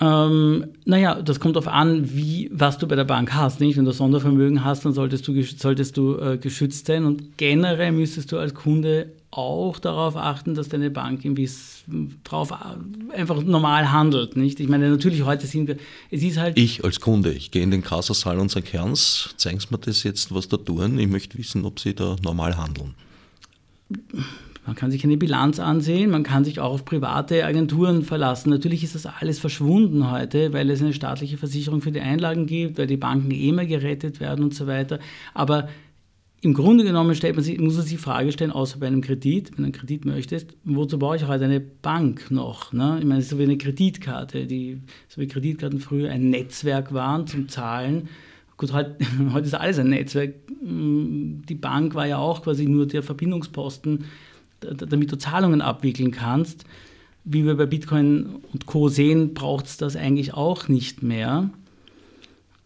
Ähm, 0.01 0.65
naja, 0.85 1.21
das 1.21 1.39
kommt 1.39 1.55
darauf 1.55 1.67
an, 1.67 2.15
wie, 2.15 2.49
was 2.51 2.79
du 2.79 2.87
bei 2.87 2.95
der 2.95 3.03
Bank 3.03 3.33
hast. 3.33 3.59
Nicht? 3.59 3.77
Wenn 3.77 3.85
du 3.85 3.91
Sondervermögen 3.91 4.65
hast, 4.65 4.83
dann 4.83 4.93
solltest 4.93 5.27
du, 5.27 5.41
solltest 5.43 5.95
du 5.95 6.17
äh, 6.17 6.37
geschützt 6.37 6.87
sein. 6.87 7.05
Und 7.05 7.37
generell 7.37 7.91
müsstest 7.91 8.31
du 8.31 8.39
als 8.39 8.55
Kunde 8.55 9.11
auch 9.29 9.77
darauf 9.77 10.17
achten, 10.17 10.55
dass 10.55 10.69
deine 10.69 10.89
Bank 10.89 11.23
irgendwie 11.23 11.49
drauf 12.23 12.51
äh, 12.51 13.15
einfach 13.15 13.43
normal 13.43 13.91
handelt. 13.91 14.35
Nicht? 14.35 14.59
Ich 14.59 14.67
meine, 14.67 14.89
natürlich 14.89 15.23
heute 15.23 15.45
sind 15.45 15.67
wir, 15.67 15.77
es 16.09 16.23
ist 16.23 16.37
halt... 16.37 16.57
Ich 16.57 16.83
als 16.83 16.99
Kunde, 16.99 17.31
ich 17.31 17.51
gehe 17.51 17.61
in 17.61 17.69
den 17.69 17.83
Kassasaal 17.83 18.39
und 18.39 18.49
sage, 18.49 18.65
Herrns, 18.71 19.35
zeigen 19.37 19.61
mir 19.69 19.77
das 19.77 20.01
jetzt, 20.01 20.33
was 20.33 20.49
da 20.49 20.57
tun. 20.57 20.97
Ich 20.97 21.07
möchte 21.07 21.37
wissen, 21.37 21.63
ob 21.63 21.79
Sie 21.79 21.93
da 21.93 22.15
normal 22.23 22.57
handeln. 22.57 22.95
Man 24.71 24.77
kann 24.77 24.89
sich 24.89 25.03
eine 25.03 25.17
Bilanz 25.17 25.59
ansehen, 25.59 26.09
man 26.09 26.23
kann 26.23 26.45
sich 26.45 26.61
auch 26.61 26.71
auf 26.71 26.85
private 26.85 27.43
Agenturen 27.43 28.03
verlassen. 28.03 28.51
Natürlich 28.51 28.85
ist 28.85 28.95
das 28.95 29.05
alles 29.05 29.37
verschwunden 29.37 30.09
heute, 30.09 30.53
weil 30.53 30.69
es 30.69 30.81
eine 30.81 30.93
staatliche 30.93 31.37
Versicherung 31.37 31.81
für 31.81 31.91
die 31.91 31.99
Einlagen 31.99 32.45
gibt, 32.45 32.77
weil 32.77 32.87
die 32.87 32.95
Banken 32.95 33.31
eh 33.31 33.51
mehr 33.51 33.65
gerettet 33.65 34.21
werden 34.21 34.45
und 34.45 34.53
so 34.53 34.67
weiter. 34.67 34.99
Aber 35.33 35.67
im 36.39 36.53
Grunde 36.53 36.85
genommen 36.85 37.15
stellt 37.15 37.35
man 37.35 37.43
sich, 37.43 37.59
muss 37.59 37.73
man 37.73 37.83
sich 37.83 37.97
die 37.97 38.01
Frage 38.01 38.31
stellen, 38.31 38.51
außer 38.51 38.79
bei 38.79 38.87
einem 38.87 39.01
Kredit, 39.01 39.49
wenn 39.49 39.57
du 39.57 39.63
einen 39.63 39.71
Kredit 39.73 40.05
möchtest, 40.05 40.55
wozu 40.63 40.97
brauche 40.97 41.17
ich 41.17 41.27
heute 41.27 41.43
eine 41.43 41.59
Bank 41.59 42.31
noch? 42.31 42.71
Ne? 42.71 42.95
Ich 42.99 43.05
meine, 43.05 43.19
es 43.19 43.25
ist 43.25 43.31
so 43.31 43.39
wie 43.39 43.43
eine 43.43 43.57
Kreditkarte, 43.57 44.47
die, 44.47 44.79
so 45.09 45.19
wie 45.19 45.27
Kreditkarten 45.27 45.81
früher 45.81 46.11
ein 46.11 46.29
Netzwerk 46.29 46.93
waren 46.93 47.27
zum 47.27 47.49
Zahlen. 47.49 48.07
Gut, 48.55 48.71
heute, 48.71 48.95
heute 49.33 49.47
ist 49.47 49.53
alles 49.53 49.79
ein 49.79 49.89
Netzwerk. 49.89 50.35
Die 50.61 51.55
Bank 51.55 51.93
war 51.93 52.07
ja 52.07 52.19
auch 52.19 52.41
quasi 52.41 52.67
nur 52.67 52.87
der 52.87 53.03
Verbindungsposten 53.03 54.05
damit 54.61 55.11
du 55.11 55.17
Zahlungen 55.17 55.61
abwickeln 55.61 56.11
kannst. 56.11 56.65
Wie 57.23 57.45
wir 57.45 57.55
bei 57.55 57.67
Bitcoin 57.67 58.37
und 58.51 58.65
Co. 58.65 58.89
sehen, 58.89 59.33
braucht 59.33 59.65
es 59.67 59.77
das 59.77 59.95
eigentlich 59.95 60.33
auch 60.33 60.67
nicht 60.67 61.03
mehr. 61.03 61.49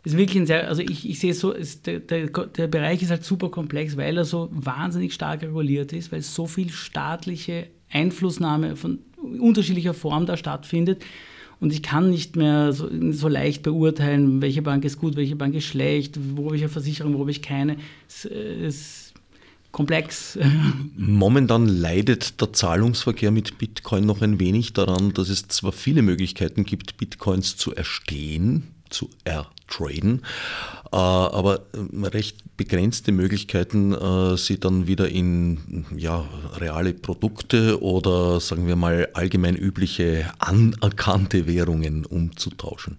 Ist 0.05 0.17
wirklich 0.17 0.37
ein 0.37 0.45
sehr, 0.45 0.69
also 0.69 0.81
ich, 0.81 1.09
ich 1.09 1.19
sehe 1.19 1.33
so, 1.33 1.51
ist 1.51 1.87
der, 1.87 1.99
der, 1.99 2.27
der 2.27 2.67
Bereich 2.67 3.01
ist 3.01 3.09
halt 3.09 3.23
super 3.23 3.49
komplex, 3.49 3.97
weil 3.97 4.15
er 4.17 4.23
so 4.23 4.49
wahnsinnig 4.51 5.13
stark 5.13 5.41
reguliert 5.41 5.93
ist, 5.93 6.11
weil 6.11 6.21
so 6.21 6.45
viel 6.45 6.69
staatliche 6.69 7.67
Einflussnahme 7.91 8.75
von 8.75 8.99
unterschiedlicher 9.39 9.93
Form 9.93 10.25
da 10.25 10.37
stattfindet. 10.37 11.03
Und 11.59 11.73
ich 11.73 11.81
kann 11.81 12.09
nicht 12.09 12.35
mehr 12.35 12.73
so, 12.73 12.89
so, 13.11 13.27
leicht 13.27 13.63
beurteilen, 13.63 14.41
welche 14.41 14.61
Bank 14.61 14.83
ist 14.85 14.99
gut, 14.99 15.15
welche 15.15 15.35
Bank 15.35 15.55
ist 15.55 15.65
schlecht, 15.65 16.19
wo 16.35 16.47
habe 16.47 16.57
ich 16.57 16.61
eine 16.61 16.69
Versicherung, 16.69 17.15
wo 17.15 17.21
habe 17.21 17.31
ich 17.31 17.41
keine. 17.41 17.77
Es, 18.07 18.25
es 18.25 19.04
komplex. 19.75 20.39
Momentan 20.95 21.67
leidet 21.67 22.39
der 22.39 22.53
Zahlungsverkehr 22.53 23.29
mit 23.29 23.57
Bitcoin 23.57 24.05
noch 24.05 24.21
ein 24.21 24.39
wenig 24.39 24.71
daran, 24.71 25.11
dass 25.11 25.27
es 25.27 25.49
zwar 25.49 25.73
viele 25.73 26.01
Möglichkeiten 26.01 26.63
gibt, 26.63 26.95
Bitcoins 26.95 27.57
zu 27.57 27.75
erstehen, 27.75 28.63
zu 28.89 29.09
ertraden, 29.25 30.21
äh, 30.93 30.95
aber 30.95 31.65
äh, 31.73 32.07
recht 32.07 32.55
begrenzte 32.55 33.11
Möglichkeiten, 33.11 33.93
äh, 33.93 34.37
sie 34.37 34.61
dann 34.61 34.87
wieder 34.87 35.09
in 35.09 35.85
ja, 35.93 36.25
reale 36.55 36.93
Produkte 36.93 37.81
oder 37.81 38.39
sagen 38.39 38.67
wir 38.67 38.77
mal 38.77 39.09
allgemein 39.11 39.57
übliche 39.57 40.31
anerkannte 40.39 41.47
Währungen 41.47 42.05
umzutauschen. 42.05 42.97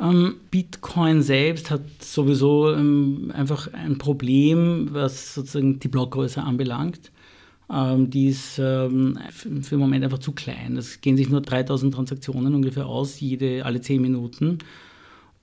Ähm, 0.00 0.36
Bitcoin 0.50 1.22
selbst 1.22 1.70
hat 1.70 1.82
sowieso 2.00 2.72
ähm, 2.72 3.30
einfach 3.34 3.72
ein 3.74 3.98
Problem, 3.98 4.88
was 4.92 5.34
sozusagen 5.34 5.78
die 5.78 5.88
Blockgröße 5.88 6.42
anbelangt. 6.42 7.12
Ähm, 7.70 8.08
die 8.10 8.28
ist 8.28 8.54
für 8.54 8.88
den 8.88 9.78
Moment 9.78 10.04
einfach 10.04 10.18
zu 10.18 10.32
klein. 10.32 10.76
Es 10.76 11.00
gehen 11.02 11.16
sich 11.16 11.28
nur 11.28 11.42
3000 11.42 11.94
Transaktionen 11.94 12.54
ungefähr 12.54 12.86
aus, 12.86 13.20
jede, 13.20 13.64
alle 13.64 13.80
10 13.80 14.00
Minuten. 14.00 14.58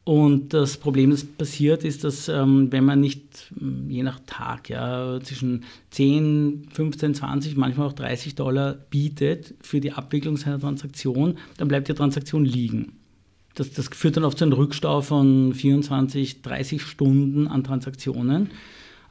Und 0.04 0.54
das 0.54 0.78
Problem, 0.78 1.12
das 1.12 1.26
passiert, 1.26 1.84
ist, 1.84 2.06
dass 2.06 2.30
wenn 2.30 2.86
man 2.86 3.02
nicht 3.02 3.52
je 3.90 4.04
nach 4.04 4.22
Tag 4.26 4.70
ja, 4.70 5.20
zwischen 5.22 5.66
10, 5.92 6.70
15, 6.72 7.14
20, 7.14 7.58
manchmal 7.58 7.88
auch 7.88 7.94
30 7.94 8.36
Dollar 8.36 8.74
bietet 8.74 9.56
für 9.60 9.82
die 9.82 9.92
Abwicklung 9.92 10.38
seiner 10.38 10.62
Transaktion, 10.62 11.38
dann 11.58 11.68
bleibt 11.68 11.90
die 11.90 11.94
Transaktion 11.94 12.46
liegen 12.46 12.94
das, 13.60 13.72
das 13.72 13.88
führt 13.88 14.18
dann 14.18 14.24
oft 14.24 14.38
zu 14.38 14.46
einem 14.46 14.54
Rückstau 14.54 15.02
von 15.02 15.54
24, 15.54 16.42
30 16.42 16.82
Stunden 16.82 17.48
an 17.48 17.64
Transaktionen. 17.64 18.52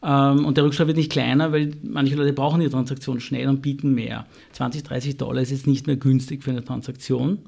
Ähm, 0.03 0.45
und 0.45 0.57
der 0.57 0.65
Rückstau 0.65 0.87
wird 0.87 0.97
nicht 0.97 1.11
kleiner, 1.11 1.53
weil 1.53 1.73
manche 1.83 2.15
Leute 2.15 2.33
brauchen 2.33 2.61
die 2.61 2.69
Transaktion 2.69 3.21
schnell 3.21 3.49
und 3.49 3.63
bieten 3.63 3.95
mehr. 3.95 4.27
20, 4.53 4.85
30 4.85 5.17
Dollar 5.17 5.43
ist 5.43 5.51
jetzt 5.51 5.67
nicht 5.67 5.87
mehr 5.87 5.97
günstig 5.97 6.45
für 6.45 6.51
eine 6.51 6.65
Transaktion. 6.65 7.39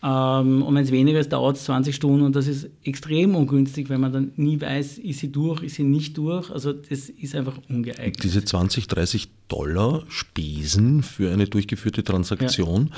Ähm, 0.00 0.62
und 0.62 0.74
wenn 0.76 0.84
es 0.84 0.92
weniger 0.92 1.18
ist, 1.18 1.32
dauert 1.32 1.56
es 1.56 1.64
20 1.64 1.94
Stunden 1.94 2.22
und 2.22 2.36
das 2.36 2.46
ist 2.46 2.68
extrem 2.84 3.34
ungünstig, 3.34 3.88
wenn 3.88 4.00
man 4.00 4.12
dann 4.12 4.32
nie 4.36 4.60
weiß, 4.60 4.98
ist 4.98 5.18
sie 5.18 5.32
durch, 5.32 5.62
ist 5.64 5.74
sie 5.74 5.82
nicht 5.82 6.16
durch. 6.16 6.50
Also 6.50 6.72
das 6.72 7.08
ist 7.08 7.34
einfach 7.34 7.58
ungeeignet. 7.68 8.22
Diese 8.22 8.44
20, 8.44 8.86
30 8.86 9.28
Dollar 9.48 10.04
Spesen 10.08 11.02
für 11.02 11.32
eine 11.32 11.46
durchgeführte 11.46 12.04
Transaktion 12.04 12.90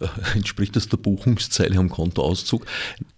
ja. 0.00 0.06
äh, 0.06 0.10
entspricht 0.36 0.76
das 0.76 0.88
der 0.88 0.98
Buchungszeile 0.98 1.78
am 1.78 1.88
Kontoauszug. 1.88 2.66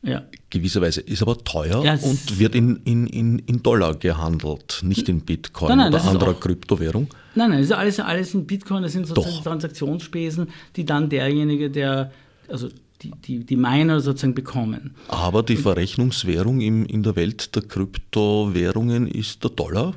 Ja. 0.03 0.23
Gewisserweise 0.51 1.01
ist 1.01 1.23
aber 1.23 1.37
teuer 1.39 1.83
ja, 1.83 1.95
und 1.95 2.39
wird 2.39 2.55
in, 2.55 2.77
in, 2.85 3.09
in, 3.09 3.39
in 3.41 3.63
Dollar 3.65 3.97
gehandelt, 3.97 4.81
nicht 4.85 5.09
in 5.09 5.23
Bitcoin 5.23 5.71
nein, 5.71 5.79
nein, 5.79 5.95
oder 5.95 6.05
anderer 6.05 6.35
Kryptowährung. 6.35 7.09
Nein, 7.35 7.51
nein, 7.51 7.59
das 7.59 7.71
ist 7.71 7.73
alles, 7.73 7.99
alles 7.99 8.35
in 8.35 8.47
Bitcoin, 8.47 8.85
das 8.85 8.93
sind 8.93 9.09
sozusagen 9.09 9.35
Doch. 9.35 9.43
Transaktionsspesen, 9.43 10.51
die 10.77 10.85
dann 10.85 11.09
derjenige, 11.09 11.71
der, 11.71 12.13
also 12.49 12.69
die, 13.05 13.11
die, 13.39 13.45
die 13.45 13.57
Miner 13.57 14.01
sozusagen 14.01 14.35
bekommen. 14.35 14.95
Aber 15.09 15.43
die 15.43 15.57
Verrechnungswährung 15.57 16.61
im, 16.61 16.87
in 16.87 17.03
der 17.03 17.17
Welt 17.17 17.55
der 17.55 17.63
Kryptowährungen 17.63 19.07
ist 19.07 19.45
der 19.45 19.51
Dollar? 19.51 19.95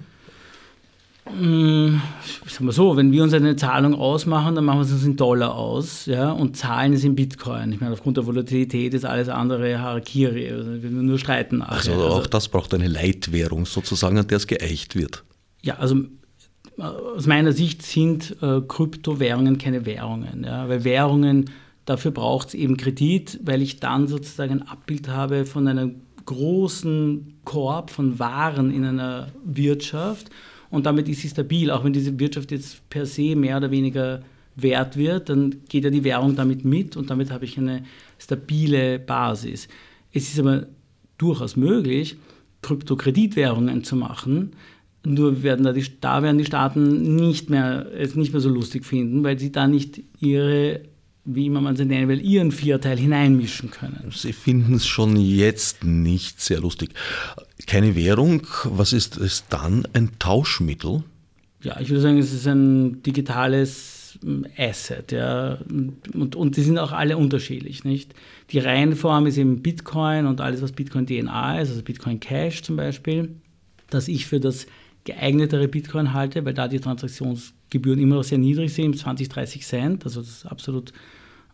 Hm, 1.26 2.02
sagen 2.48 2.65
wir 2.65 2.72
so, 2.72 2.96
wenn 2.96 3.12
wir 3.12 3.24
uns 3.24 3.34
eine 3.34 3.56
Zahlung 3.56 3.96
ausmachen, 3.96 4.56
dann 4.56 4.65
machen 4.65 4.80
wir 4.80 4.86
es 4.86 4.91
uns 4.91 5.04
in 5.04 5.17
Dollar 5.17 5.56
aus 5.56 6.06
ja, 6.06 6.32
und 6.32 6.56
zahlen 6.56 6.93
es 6.93 7.04
in 7.04 7.15
Bitcoin. 7.15 7.72
Ich 7.74 7.82
meine, 7.82 7.93
aufgrund 7.93 8.17
der 8.17 8.26
Volatilität 8.26 8.93
ist 8.93 9.06
alles 9.06 9.28
andere 9.28 9.80
Harakiri. 9.80 10.52
Also 10.52 10.82
wir 10.82 10.89
nur 10.89 11.20
streiten. 11.20 11.62
Also, 11.62 11.93
also 11.93 12.06
auch 12.08 12.28
das 12.28 12.48
braucht 12.48 12.74
eine 12.74 12.88
Leitwährung 12.88 13.65
sozusagen, 13.65 14.17
an 14.17 14.28
der 14.28 14.38
es 14.38 14.48
geeicht 14.48 14.96
wird. 14.96 15.24
Ja, 15.63 15.76
also 15.76 15.98
aus 16.78 17.26
meiner 17.26 17.52
Sicht 17.52 17.82
sind 17.82 18.36
äh, 18.41 18.62
Kryptowährungen 18.62 19.58
keine 19.58 19.86
Währungen. 19.86 20.43
Ja, 20.46 20.70
weil 20.70 20.84
Währungen, 20.84 21.50
dafür 21.88 22.12
braucht 22.12 22.50
es 22.50 22.54
eben 22.54 22.78
Kredit, 22.78 23.39
weil 23.43 23.63
ich 23.63 23.80
dann 23.80 24.08
sozusagen 24.08 24.62
ein 24.62 24.67
Abbild 24.67 25.08
habe 25.08 25.45
von 25.45 25.67
einem 25.67 25.95
großen 26.26 27.39
Korb 27.45 27.89
von 27.89 28.19
Waren 28.19 28.69
in 28.71 28.86
einer 28.86 29.30
Wirtschaft 29.43 30.30
und 30.69 30.86
damit 30.86 31.08
ist 31.10 31.21
sie 31.21 31.30
stabil. 31.30 31.71
Auch 31.71 31.84
wenn 31.84 31.93
diese 31.93 32.19
Wirtschaft 32.19 32.52
jetzt 32.52 32.88
per 32.89 33.06
se 33.06 33.36
mehr 33.36 33.58
oder 33.58 33.71
weniger 33.71 34.21
wert 34.58 34.97
wird, 34.97 35.30
dann 35.30 35.56
geht 35.69 35.86
ja 35.86 35.89
die 35.89 36.04
Währung 36.04 36.36
damit 36.36 36.65
mit 36.65 36.97
und 36.97 37.10
damit 37.10 37.32
habe 37.32 37.45
ich 37.45 37.58
eine 37.58 37.84
stabile 38.19 39.00
Basis. 39.00 39.69
Es 40.12 40.30
ist 40.30 40.39
aber 40.39 40.67
durchaus 41.17 41.56
möglich, 41.56 42.17
Kryptokreditwährungen 42.63 43.86
zu 43.86 43.95
machen. 43.95 44.52
Nur 45.06 45.41
werden 45.41 45.63
da, 45.63 45.71
die, 45.71 45.86
da 46.02 46.21
werden 46.21 46.38
die 46.38 46.45
Staaten 46.45 47.15
nicht 47.15 47.50
mehr, 47.50 47.88
es 47.93 48.15
nicht 48.15 48.34
mehr 48.34 48.41
so 48.41 48.50
lustig 48.50 48.86
finden, 48.86 49.23
weil 49.23 49.39
sie 49.39 49.54
da 49.54 49.67
nicht 49.67 50.02
ihre 50.19 50.82
wie 51.27 51.45
immer 51.45 51.59
man 51.59 51.75
sie 51.75 51.85
nennen 51.85 52.07
will, 52.07 52.21
ihren 52.21 52.51
Vierteil 52.51 52.97
hineinmischen 52.97 53.69
können. 53.69 54.11
Sie 54.15 54.31
finden 54.31 54.75
es 54.75 54.87
schon 54.87 55.17
jetzt 55.17 55.83
nicht 55.83 56.39
sehr 56.39 56.61
lustig. 56.61 56.91
Keine 57.67 57.95
Währung, 57.95 58.47
was 58.63 58.93
ist 58.93 59.17
es 59.17 59.43
dann? 59.49 59.85
Ein 59.91 60.11
Tauschmittel? 60.19 61.03
Ja, 61.61 61.79
ich 61.81 61.89
würde 61.89 62.01
sagen, 62.01 62.17
es 62.17 62.31
ist 62.31 62.47
ein 62.47 63.03
digitales 63.03 64.17
hm, 64.23 64.45
Asset, 64.57 65.11
ja. 65.11 65.57
Und, 66.13 66.35
und 66.35 66.55
die 66.55 66.61
sind 66.61 66.79
auch 66.79 66.93
alle 66.93 67.17
unterschiedlich, 67.17 67.83
nicht? 67.83 68.15
Die 68.51 68.59
Reihenform 68.59 69.27
ist 69.27 69.37
eben 69.37 69.61
Bitcoin 69.61 70.27
und 70.27 70.39
alles, 70.39 70.61
was 70.61 70.71
Bitcoin 70.71 71.05
DNA 71.05 71.59
ist, 71.59 71.69
also 71.69 71.83
Bitcoin 71.83 72.21
Cash 72.21 72.63
zum 72.63 72.77
Beispiel, 72.77 73.35
dass 73.89 74.07
ich 74.07 74.27
für 74.27 74.39
das 74.39 74.65
geeignetere 75.03 75.67
Bitcoin 75.67 76.13
halte, 76.13 76.45
weil 76.45 76.53
da 76.53 76.69
die 76.69 76.79
Transaktionsgebühren 76.79 77.99
immer 77.99 78.15
noch 78.15 78.23
sehr 78.23 78.37
niedrig 78.37 78.73
sind, 78.73 78.97
20, 78.97 79.27
30 79.27 79.65
Cent, 79.65 80.05
also 80.05 80.21
das 80.21 80.29
ist 80.29 80.45
absolut 80.45 80.93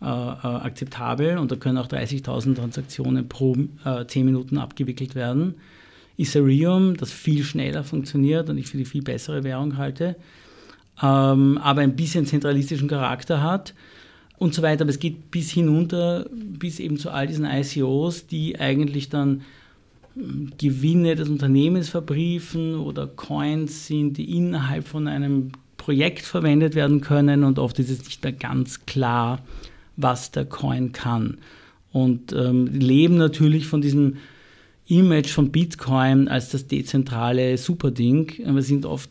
äh, 0.04 0.06
äh, 0.06 0.10
akzeptabel 0.10 1.38
und 1.38 1.50
da 1.50 1.56
können 1.56 1.78
auch 1.78 1.88
30.000 1.88 2.56
Transaktionen 2.56 3.30
pro 3.30 3.56
äh, 3.86 4.06
10 4.06 4.26
Minuten 4.26 4.58
abgewickelt 4.58 5.16
werden. 5.16 5.56
Ethereum, 6.18 6.98
das 6.98 7.10
viel 7.12 7.44
schneller 7.46 7.86
funktioniert 7.86 8.50
und 8.50 8.58
ich 8.58 8.68
für 8.68 8.78
die 8.78 8.84
viel 8.84 9.02
bessere 9.02 9.46
Währung 9.46 9.78
halte, 9.78 10.18
ähm, 11.02 11.58
aber 11.58 11.82
ein 11.82 11.96
bisschen 11.96 12.26
zentralistischen 12.26 12.90
Charakter 12.90 13.42
hat 13.42 13.74
und 14.38 14.54
so 14.54 14.62
weiter. 14.62 14.82
Aber 14.82 14.90
es 14.90 15.00
geht 15.00 15.32
bis 15.32 15.52
hinunter, 15.52 16.26
bis 16.32 16.82
eben 16.82 16.98
zu 16.98 17.10
all 17.10 17.28
diesen 17.28 17.46
ICOs, 17.46 18.28
die 18.28 18.60
eigentlich 18.60 19.08
dann 19.08 19.44
hm, 20.16 20.52
Gewinne 20.58 21.16
des 21.16 21.30
Unternehmens 21.30 21.88
verbriefen 21.88 22.76
oder 22.76 23.08
Coins 23.08 23.88
sind, 23.88 24.18
die 24.18 24.38
innerhalb 24.38 24.86
von 24.86 25.08
einem 25.08 25.54
Projekt 25.78 26.26
verwendet 26.26 26.76
werden 26.76 27.00
können 27.00 27.46
und 27.46 27.58
oft 27.58 27.80
ist 27.80 27.90
es 27.90 28.04
nicht 28.04 28.22
mehr 28.22 28.34
ganz 28.34 28.86
klar, 28.86 29.40
was 29.96 30.32
der 30.32 30.46
Coin 30.46 30.92
kann. 30.92 31.38
Und 31.92 32.34
ähm, 32.34 32.68
leben 32.68 33.18
natürlich 33.18 33.68
von 33.68 33.82
diesem 33.82 34.16
Image 34.88 35.30
von 35.30 35.52
Bitcoin 35.52 36.28
als 36.28 36.50
das 36.50 36.68
dezentrale 36.68 37.58
Superding. 37.58 38.32
Wir 38.46 38.62
sind 38.62 38.86
oft 38.86 39.10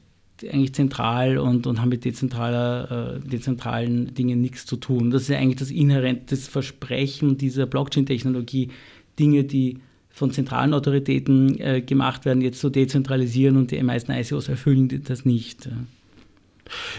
eigentlich 0.50 0.74
zentral 0.74 1.38
und, 1.38 1.66
und 1.66 1.80
haben 1.80 1.88
mit 1.88 2.04
dezentraler, 2.04 3.20
äh, 3.24 3.28
dezentralen 3.28 4.12
Dingen 4.14 4.40
nichts 4.40 4.66
zu 4.66 4.76
tun. 4.76 5.10
Das 5.10 5.22
ist 5.22 5.30
eigentlich 5.30 5.58
das 5.58 5.70
inhärente 5.70 6.36
Versprechen 6.36 7.38
dieser 7.38 7.66
Blockchain-Technologie, 7.66 8.70
Dinge, 9.18 9.44
die 9.44 9.78
von 10.10 10.30
zentralen 10.30 10.74
Autoritäten 10.74 11.58
äh, 11.58 11.80
gemacht 11.80 12.24
werden, 12.24 12.42
jetzt 12.42 12.60
zu 12.60 12.66
so 12.66 12.70
dezentralisieren 12.70 13.56
und 13.56 13.70
die 13.70 13.82
meisten 13.82 14.12
ICOs 14.12 14.48
erfüllen 14.48 15.02
das 15.04 15.24
nicht. 15.24 15.68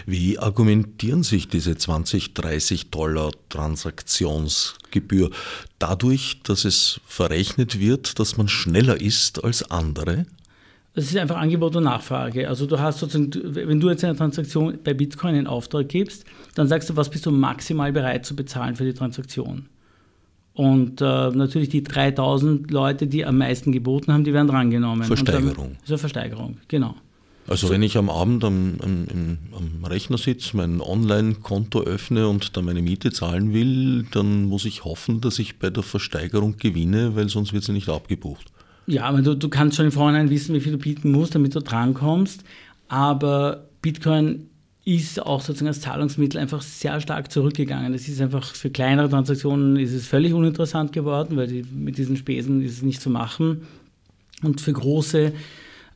Wie 0.06 0.38
argumentieren 0.38 1.22
sich 1.22 1.48
diese 1.48 1.76
20, 1.76 2.34
30 2.34 2.90
Dollar 2.90 3.30
Transaktionsgebühr? 3.48 5.30
Dadurch, 5.78 6.40
dass 6.42 6.64
es 6.64 7.00
verrechnet 7.06 7.78
wird, 7.78 8.18
dass 8.18 8.36
man 8.36 8.48
schneller 8.48 9.00
ist 9.00 9.44
als 9.44 9.70
andere? 9.70 10.26
Das 10.94 11.06
ist 11.06 11.16
einfach 11.16 11.36
Angebot 11.36 11.74
und 11.74 11.84
Nachfrage. 11.84 12.48
Also 12.48 12.66
du 12.66 12.78
hast 12.78 13.00
sozusagen, 13.00 13.32
wenn 13.54 13.80
du 13.80 13.90
jetzt 13.90 14.04
eine 14.04 14.14
Transaktion 14.14 14.78
bei 14.82 14.94
Bitcoin 14.94 15.34
in 15.34 15.46
Auftrag 15.48 15.88
gibst, 15.88 16.24
dann 16.54 16.68
sagst 16.68 16.88
du, 16.88 16.96
was 16.96 17.10
bist 17.10 17.26
du 17.26 17.32
maximal 17.32 17.92
bereit 17.92 18.24
zu 18.24 18.36
bezahlen 18.36 18.76
für 18.76 18.84
die 18.84 18.94
Transaktion? 18.94 19.68
Und 20.54 21.00
äh, 21.00 21.30
natürlich 21.30 21.68
die 21.68 21.82
3000 21.82 22.70
Leute, 22.70 23.08
die 23.08 23.26
am 23.26 23.38
meisten 23.38 23.72
geboten 23.72 24.12
haben, 24.12 24.22
die 24.22 24.32
werden 24.32 24.46
drangenommen. 24.46 25.02
Versteigerung. 25.02 25.72
Dann, 25.72 25.78
so 25.84 25.96
Versteigerung, 25.96 26.58
genau. 26.68 26.94
Also 27.46 27.68
wenn 27.68 27.82
ich 27.82 27.98
am 27.98 28.08
Abend 28.08 28.42
am, 28.44 28.76
am, 28.82 29.38
am 29.52 29.84
Rechner 29.84 30.16
sitze, 30.16 30.56
mein 30.56 30.80
Online-Konto 30.80 31.82
öffne 31.82 32.28
und 32.28 32.56
da 32.56 32.62
meine 32.62 32.80
Miete 32.80 33.12
zahlen 33.12 33.52
will, 33.52 34.06
dann 34.12 34.44
muss 34.44 34.64
ich 34.64 34.84
hoffen, 34.84 35.20
dass 35.20 35.38
ich 35.38 35.58
bei 35.58 35.68
der 35.68 35.82
Versteigerung 35.82 36.56
gewinne, 36.56 37.16
weil 37.16 37.28
sonst 37.28 37.52
wird 37.52 37.64
sie 37.64 37.72
nicht 37.72 37.88
abgebucht. 37.88 38.46
Ja, 38.86 39.04
aber 39.04 39.22
du, 39.22 39.34
du 39.34 39.48
kannst 39.48 39.76
schon 39.76 39.86
im 39.86 39.92
Vorhinein 39.92 40.30
wissen, 40.30 40.54
wie 40.54 40.60
viel 40.60 40.72
du 40.72 40.78
bieten 40.78 41.10
musst, 41.10 41.34
damit 41.34 41.54
du 41.54 41.60
drankommst. 41.60 42.44
Aber 42.88 43.68
Bitcoin 43.82 44.48
ist 44.84 45.20
auch 45.22 45.40
sozusagen 45.40 45.68
als 45.68 45.80
Zahlungsmittel 45.80 46.38
einfach 46.38 46.60
sehr 46.60 47.00
stark 47.00 47.32
zurückgegangen. 47.32 47.94
Es 47.94 48.08
ist 48.08 48.20
einfach 48.20 48.54
für 48.54 48.70
kleinere 48.70 49.08
Transaktionen 49.08 49.76
ist 49.76 49.92
es 49.92 50.06
völlig 50.06 50.34
uninteressant 50.34 50.92
geworden, 50.92 51.36
weil 51.36 51.46
die, 51.46 51.64
mit 51.74 51.96
diesen 51.96 52.16
Spesen 52.16 52.62
ist 52.62 52.72
es 52.72 52.82
nicht 52.82 53.00
zu 53.00 53.08
machen. 53.08 53.62
Und 54.42 54.60
für 54.60 54.74
große 54.74 55.32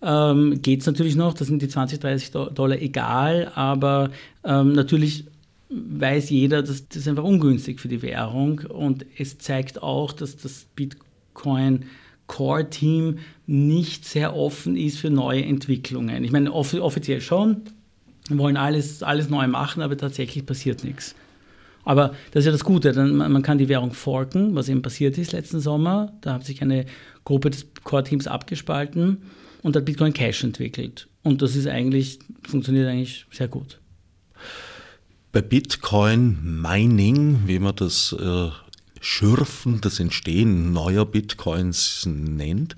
ähm, 0.03 0.61
geht 0.63 0.81
es 0.81 0.87
natürlich 0.87 1.17
noch, 1.17 1.35
da 1.35 1.45
sind 1.45 1.63
die 1.63 1.69
20, 1.69 2.01
30 2.01 2.31
Dollar 2.31 2.79
egal, 2.81 3.51
aber 3.55 4.11
ähm, 4.45 4.73
natürlich 4.73 5.25
weiß 5.71 6.31
jeder, 6.31 6.63
dass 6.63 6.89
das 6.89 7.09
einfach 7.09 7.25
ungünstig 7.25 7.81
für 7.81 7.89
die 7.89 8.03
Währung 8.03 8.61
und 8.61 9.05
es 9.19 9.39
zeigt 9.39 9.83
auch, 9.83 10.13
dass 10.13 10.37
das 10.37 10.67
Bitcoin 10.75 11.85
Core 12.27 12.71
Team 12.71 13.19
nicht 13.47 14.05
sehr 14.05 14.37
offen 14.37 14.77
ist 14.77 14.99
für 14.99 15.11
neue 15.11 15.45
Entwicklungen. 15.45 16.25
Ich 16.25 16.31
meine, 16.31 16.53
off 16.53 16.75
offiziell 16.75 17.21
schon, 17.21 17.63
wir 18.29 18.39
wollen 18.39 18.57
alles, 18.57 19.03
alles 19.03 19.31
neu 19.31 19.49
machen, 19.49 19.83
aber 19.83 19.97
tatsächlich 19.97 20.45
passiert 20.45 20.85
nichts. 20.85 21.15
Aber 21.85 22.13
das 22.33 22.41
ist 22.41 22.47
ja 22.47 22.53
das 22.53 22.65
Gute, 22.65 22.93
dann, 22.93 23.17
man 23.17 23.43
kann 23.43 23.57
die 23.57 23.71
Währung 23.71 23.93
forken, 23.93 24.55
was 24.55 24.69
eben 24.69 24.83
passiert 24.83 25.17
ist 25.17 25.33
letzten 25.33 25.61
Sommer. 25.61 26.13
Da 26.21 26.35
hat 26.35 26.45
sich 26.45 26.61
eine 26.61 26.85
Gruppe 27.25 27.49
des 27.49 27.67
Core-Teams 27.83 28.27
abgespalten 28.27 29.23
und 29.62 29.77
hat 29.77 29.85
Bitcoin 29.85 30.12
Cash 30.12 30.44
entwickelt. 30.44 31.09
Und 31.23 31.42
das 31.42 31.57
ist 31.57 31.66
eigentlich, 31.66 32.18
funktioniert 32.42 32.88
eigentlich 32.88 33.27
sehr 33.31 33.49
gut. 33.49 33.81
Bei 35.33 35.42
Bitcoin 35.42 36.61
Mining, 36.62 37.42
wie 37.47 37.59
man 37.59 37.77
das 37.77 38.16
äh, 38.18 38.51
Schürfen, 39.01 39.81
das 39.81 40.01
Entstehen 40.01 40.73
neuer 40.73 41.05
Bitcoins 41.05 42.07
nennt, 42.07 42.77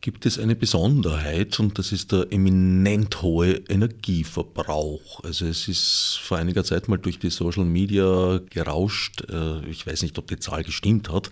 gibt 0.00 0.26
es 0.26 0.38
eine 0.38 0.54
Besonderheit 0.54 1.58
und 1.60 1.78
das 1.78 1.92
ist 1.92 2.12
der 2.12 2.26
eminent 2.30 3.22
hohe 3.22 3.62
Energieverbrauch. 3.68 5.24
Also 5.24 5.46
es 5.46 5.68
ist 5.68 6.18
vor 6.22 6.38
einiger 6.38 6.64
Zeit 6.64 6.88
mal 6.88 6.98
durch 6.98 7.18
die 7.18 7.30
Social 7.30 7.64
Media 7.64 8.40
gerauscht. 8.50 9.24
Äh, 9.30 9.66
ich 9.68 9.86
weiß 9.86 10.02
nicht, 10.02 10.18
ob 10.18 10.28
die 10.28 10.38
Zahl 10.38 10.62
gestimmt 10.62 11.10
hat, 11.10 11.30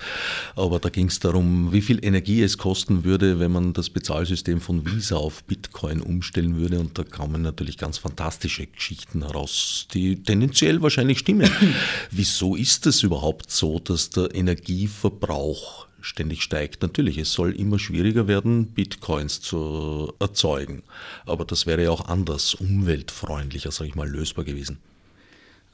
aber 0.56 0.78
da 0.78 0.88
ging 0.88 1.06
es 1.06 1.20
darum, 1.20 1.72
wie 1.72 1.82
viel 1.82 2.04
Energie 2.04 2.42
es 2.42 2.58
kosten 2.58 3.04
würde, 3.04 3.38
wenn 3.38 3.52
man 3.52 3.72
das 3.72 3.90
Bezahlsystem 3.90 4.60
von 4.60 4.84
Visa 4.84 5.16
auf 5.16 5.44
Bitcoin 5.44 6.00
umstellen 6.00 6.56
würde. 6.56 6.80
Und 6.80 6.98
da 6.98 7.04
kamen 7.04 7.42
natürlich 7.42 7.78
ganz 7.78 7.98
fantastische 7.98 8.66
Geschichten 8.66 9.22
heraus, 9.22 9.86
die 9.94 10.22
tendenziell 10.22 10.82
wahrscheinlich 10.82 11.18
stimmen. 11.20 11.50
Wieso 12.10 12.56
ist 12.56 12.86
es 12.86 13.02
überhaupt 13.02 13.50
so, 13.50 13.78
dass 13.78 14.10
der 14.10 14.34
Energieverbrauch 14.34 15.86
ständig 16.06 16.42
steigt. 16.42 16.82
Natürlich, 16.82 17.18
es 17.18 17.32
soll 17.32 17.52
immer 17.52 17.78
schwieriger 17.78 18.28
werden, 18.28 18.68
Bitcoins 18.68 19.40
zu 19.40 20.12
erzeugen. 20.20 20.82
Aber 21.26 21.44
das 21.44 21.66
wäre 21.66 21.82
ja 21.82 21.90
auch 21.90 22.08
anders, 22.08 22.54
umweltfreundlicher, 22.54 23.72
sage 23.72 23.90
ich 23.90 23.96
mal, 23.96 24.08
lösbar 24.08 24.44
gewesen. 24.44 24.78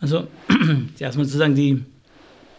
Also, 0.00 0.26
zuerst 0.96 1.18
mal 1.18 1.26
zu 1.26 1.36
sagen, 1.36 1.54
die, 1.54 1.84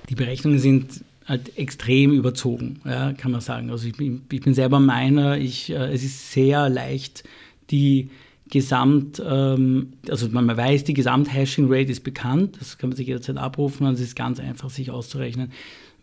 die 0.07 0.15
Berechnungen 0.15 0.59
sind 0.59 1.03
halt 1.26 1.57
extrem 1.57 2.11
überzogen, 2.11 2.80
ja, 2.86 3.13
kann 3.13 3.32
man 3.32 3.41
sagen. 3.41 3.69
Also 3.71 3.88
ich 3.88 3.95
bin, 3.95 4.21
ich 4.32 4.41
bin 4.41 4.53
selber 4.53 4.80
meiner, 4.80 5.38
ich, 5.38 5.69
äh, 5.71 5.93
es 5.93 6.03
ist 6.03 6.32
sehr 6.32 6.69
leicht, 6.69 7.24
die 7.71 8.09
Gesamt, 8.49 9.21
ähm, 9.26 9.93
also 10.09 10.28
man 10.30 10.45
weiß, 10.45 10.84
die 10.84 10.93
Gesamt-Hashing-Rate 10.93 11.91
ist 11.91 12.03
bekannt, 12.03 12.57
das 12.59 12.78
kann 12.78 12.89
man 12.89 12.97
sich 12.97 13.07
jederzeit 13.07 13.38
abrufen 13.38 13.88
und 13.88 13.93
es 13.95 14.01
ist 14.01 14.15
ganz 14.15 14.39
einfach, 14.39 14.69
sich 14.69 14.91
auszurechnen, 14.91 15.51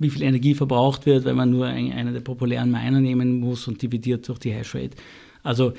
wie 0.01 0.11
viel 0.11 0.23
Energie 0.23 0.55
verbraucht 0.55 1.07
wird, 1.07 1.25
wenn 1.25 1.37
man 1.37 1.51
nur 1.51 1.67
einen 1.67 2.13
der 2.13 2.21
populären 2.21 2.71
Miner 2.71 3.01
nehmen 3.01 3.39
muss 3.39 3.69
und 3.69 3.81
dividiert 3.81 4.27
durch 4.29 4.39
die 4.39 4.51
Hashrate. 4.51 4.97
Also 5.43 5.75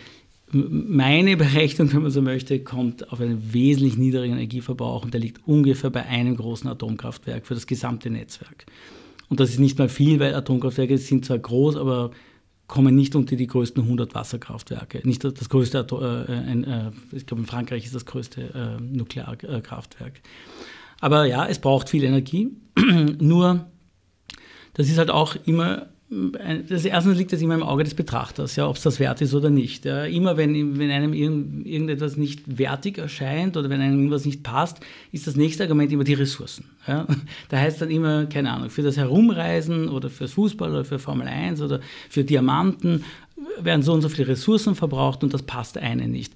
meine 0.54 1.38
Berechnung, 1.38 1.92
wenn 1.94 2.04
man 2.04 2.12
so 2.12 2.22
möchte, 2.22 2.60
kommt 2.60 3.12
auf 3.12 3.20
einen 3.20 3.54
wesentlich 3.54 3.98
niedrigen 3.98 4.34
Energieverbrauch 4.34 5.04
und 5.04 5.14
der 5.14 5.22
liegt 5.22 5.48
ungefähr 5.48 5.90
bei 5.90 6.06
einem 6.06 6.36
großen 6.36 6.70
Atomkraftwerk 6.70 7.46
für 7.48 7.54
das 7.54 7.68
gesamte 7.68 8.10
Netzwerk. 8.10 8.66
Und 9.30 9.40
das 9.40 9.50
ist 9.50 9.60
nicht 9.60 9.80
mal 9.80 9.90
viel, 9.90 10.20
weil 10.20 10.36
Atomkraftwerke 10.36 10.98
sind 10.98 11.26
zwar 11.26 11.40
groß, 11.40 11.78
aber 11.78 12.12
kommen 12.68 12.96
nicht 12.96 13.16
unter 13.16 13.36
die 13.36 13.48
größten 13.48 13.84
100 13.84 14.14
Wasserkraftwerke. 14.14 15.02
Nicht 15.04 15.24
das 15.24 15.50
größte, 15.50 15.86
äh, 15.90 16.54
äh, 16.54 16.92
ich 17.12 17.26
glaube 17.26 17.42
in 17.42 17.48
Frankreich 17.48 17.86
ist 17.86 17.96
das 17.96 18.06
größte 18.06 18.42
äh, 18.42 18.82
Nuklearkraftwerk. 18.82 20.22
Aber 21.00 21.26
ja, 21.26 21.48
es 21.48 21.60
braucht 21.60 21.90
viel 21.90 22.04
Energie. 22.04 22.50
Nur, 23.20 23.71
das 24.74 24.90
ist 24.90 24.98
halt 24.98 25.10
auch 25.10 25.36
immer 25.46 25.88
das 26.68 26.84
erste 26.84 27.12
liegt 27.14 27.32
das 27.32 27.42
immer 27.42 27.56
im 27.56 27.64
Auge 27.64 27.86
des 27.86 27.94
Betrachters, 27.94 28.58
ja, 28.58 28.68
ob 28.68 28.76
es 28.76 28.82
das 28.82 29.00
wert 29.00 29.22
ist 29.22 29.34
oder 29.34 29.50
nicht. 29.50 29.86
Ja. 29.86 30.04
Immer 30.04 30.36
wenn, 30.36 30.78
wenn 30.78 30.92
einem 30.92 31.14
irgendetwas 31.14 32.18
nicht 32.18 32.58
wertig 32.58 32.98
erscheint 32.98 33.56
oder 33.56 33.70
wenn 33.70 33.80
einem 33.80 33.96
irgendwas 33.96 34.26
nicht 34.26 34.44
passt, 34.44 34.82
ist 35.14 35.26
das 35.26 35.38
nächste 35.38 35.64
Argument 35.64 35.90
immer 35.90 36.04
die 36.04 36.14
Ressourcen. 36.14 36.66
Ja. 36.86 37.08
Da 37.50 37.60
heißt 37.60 37.82
dann 37.82 37.90
immer, 37.90 38.26
keine 38.26 38.52
Ahnung, 38.52 38.70
für 38.70 38.82
das 38.82 38.98
Herumreisen 38.98 39.88
oder 39.88 40.10
fürs 40.10 40.34
Fußball 40.34 40.72
oder 40.72 40.84
für 40.84 41.00
Formel 41.00 41.28
1 41.28 41.62
oder 41.62 41.80
für 42.10 42.26
Diamanten 42.26 43.06
werden 43.62 43.82
so 43.82 43.94
und 43.94 44.02
so 44.02 44.10
viele 44.10 44.28
Ressourcen 44.28 44.76
verbraucht 44.76 45.24
und 45.24 45.34
das 45.34 45.44
passt 45.44 45.78
einem 45.78 46.12
nicht. 46.12 46.34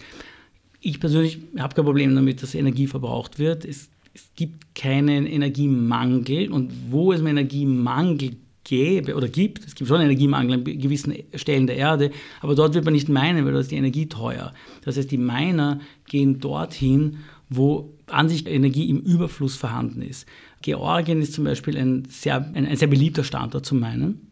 Ich 0.80 1.02
persönlich 1.02 1.40
habe 1.58 1.76
kein 1.76 1.86
Problem 1.86 2.16
damit, 2.16 2.42
dass 2.42 2.56
Energie 2.56 2.88
verbraucht 2.88 3.40
wird. 3.40 3.66
Es, 3.66 3.90
es 4.16 4.32
gibt 4.36 4.74
keinen 4.76 5.28
Energiemangel 5.28 6.50
und 6.52 6.72
wo 6.90 7.12
es 7.12 7.20
Energiemangel 7.20 8.18
gibt, 8.18 8.46
gäbe 8.64 9.16
oder 9.16 9.28
gibt. 9.28 9.66
Es 9.66 9.76
gibt 9.76 9.88
schon 9.88 10.02
Energiemangel 10.02 10.54
an 10.56 10.64
gewissen 10.64 11.14
Stellen 11.36 11.68
der 11.68 11.76
Erde, 11.76 12.12
aber 12.42 12.56
dort 12.56 12.74
wird 12.74 12.84
man 12.84 12.94
nicht 12.94 13.10
meinen, 13.10 13.46
weil 13.46 13.54
da 13.54 13.60
ist 13.60 13.72
die 13.72 13.76
Energie 13.76 14.08
teuer. 14.08 14.54
Das 14.84 14.98
heißt, 14.98 15.12
die 15.12 15.18
Miner 15.18 15.80
gehen 16.08 16.40
dorthin, 16.40 17.18
wo 17.50 17.94
an 18.08 18.28
sich 18.28 18.48
Energie 18.48 18.90
im 18.90 19.02
Überfluss 19.02 19.56
vorhanden 19.56 20.02
ist. 20.02 20.28
Georgien 20.62 21.22
ist 21.22 21.34
zum 21.34 21.44
Beispiel 21.44 21.78
ein 21.78 22.08
sehr, 22.10 22.38
ein, 22.54 22.66
ein 22.66 22.78
sehr 22.78 22.88
beliebter 22.88 23.24
Standort 23.24 23.66
zum 23.66 23.80
Meinen. 23.80 24.32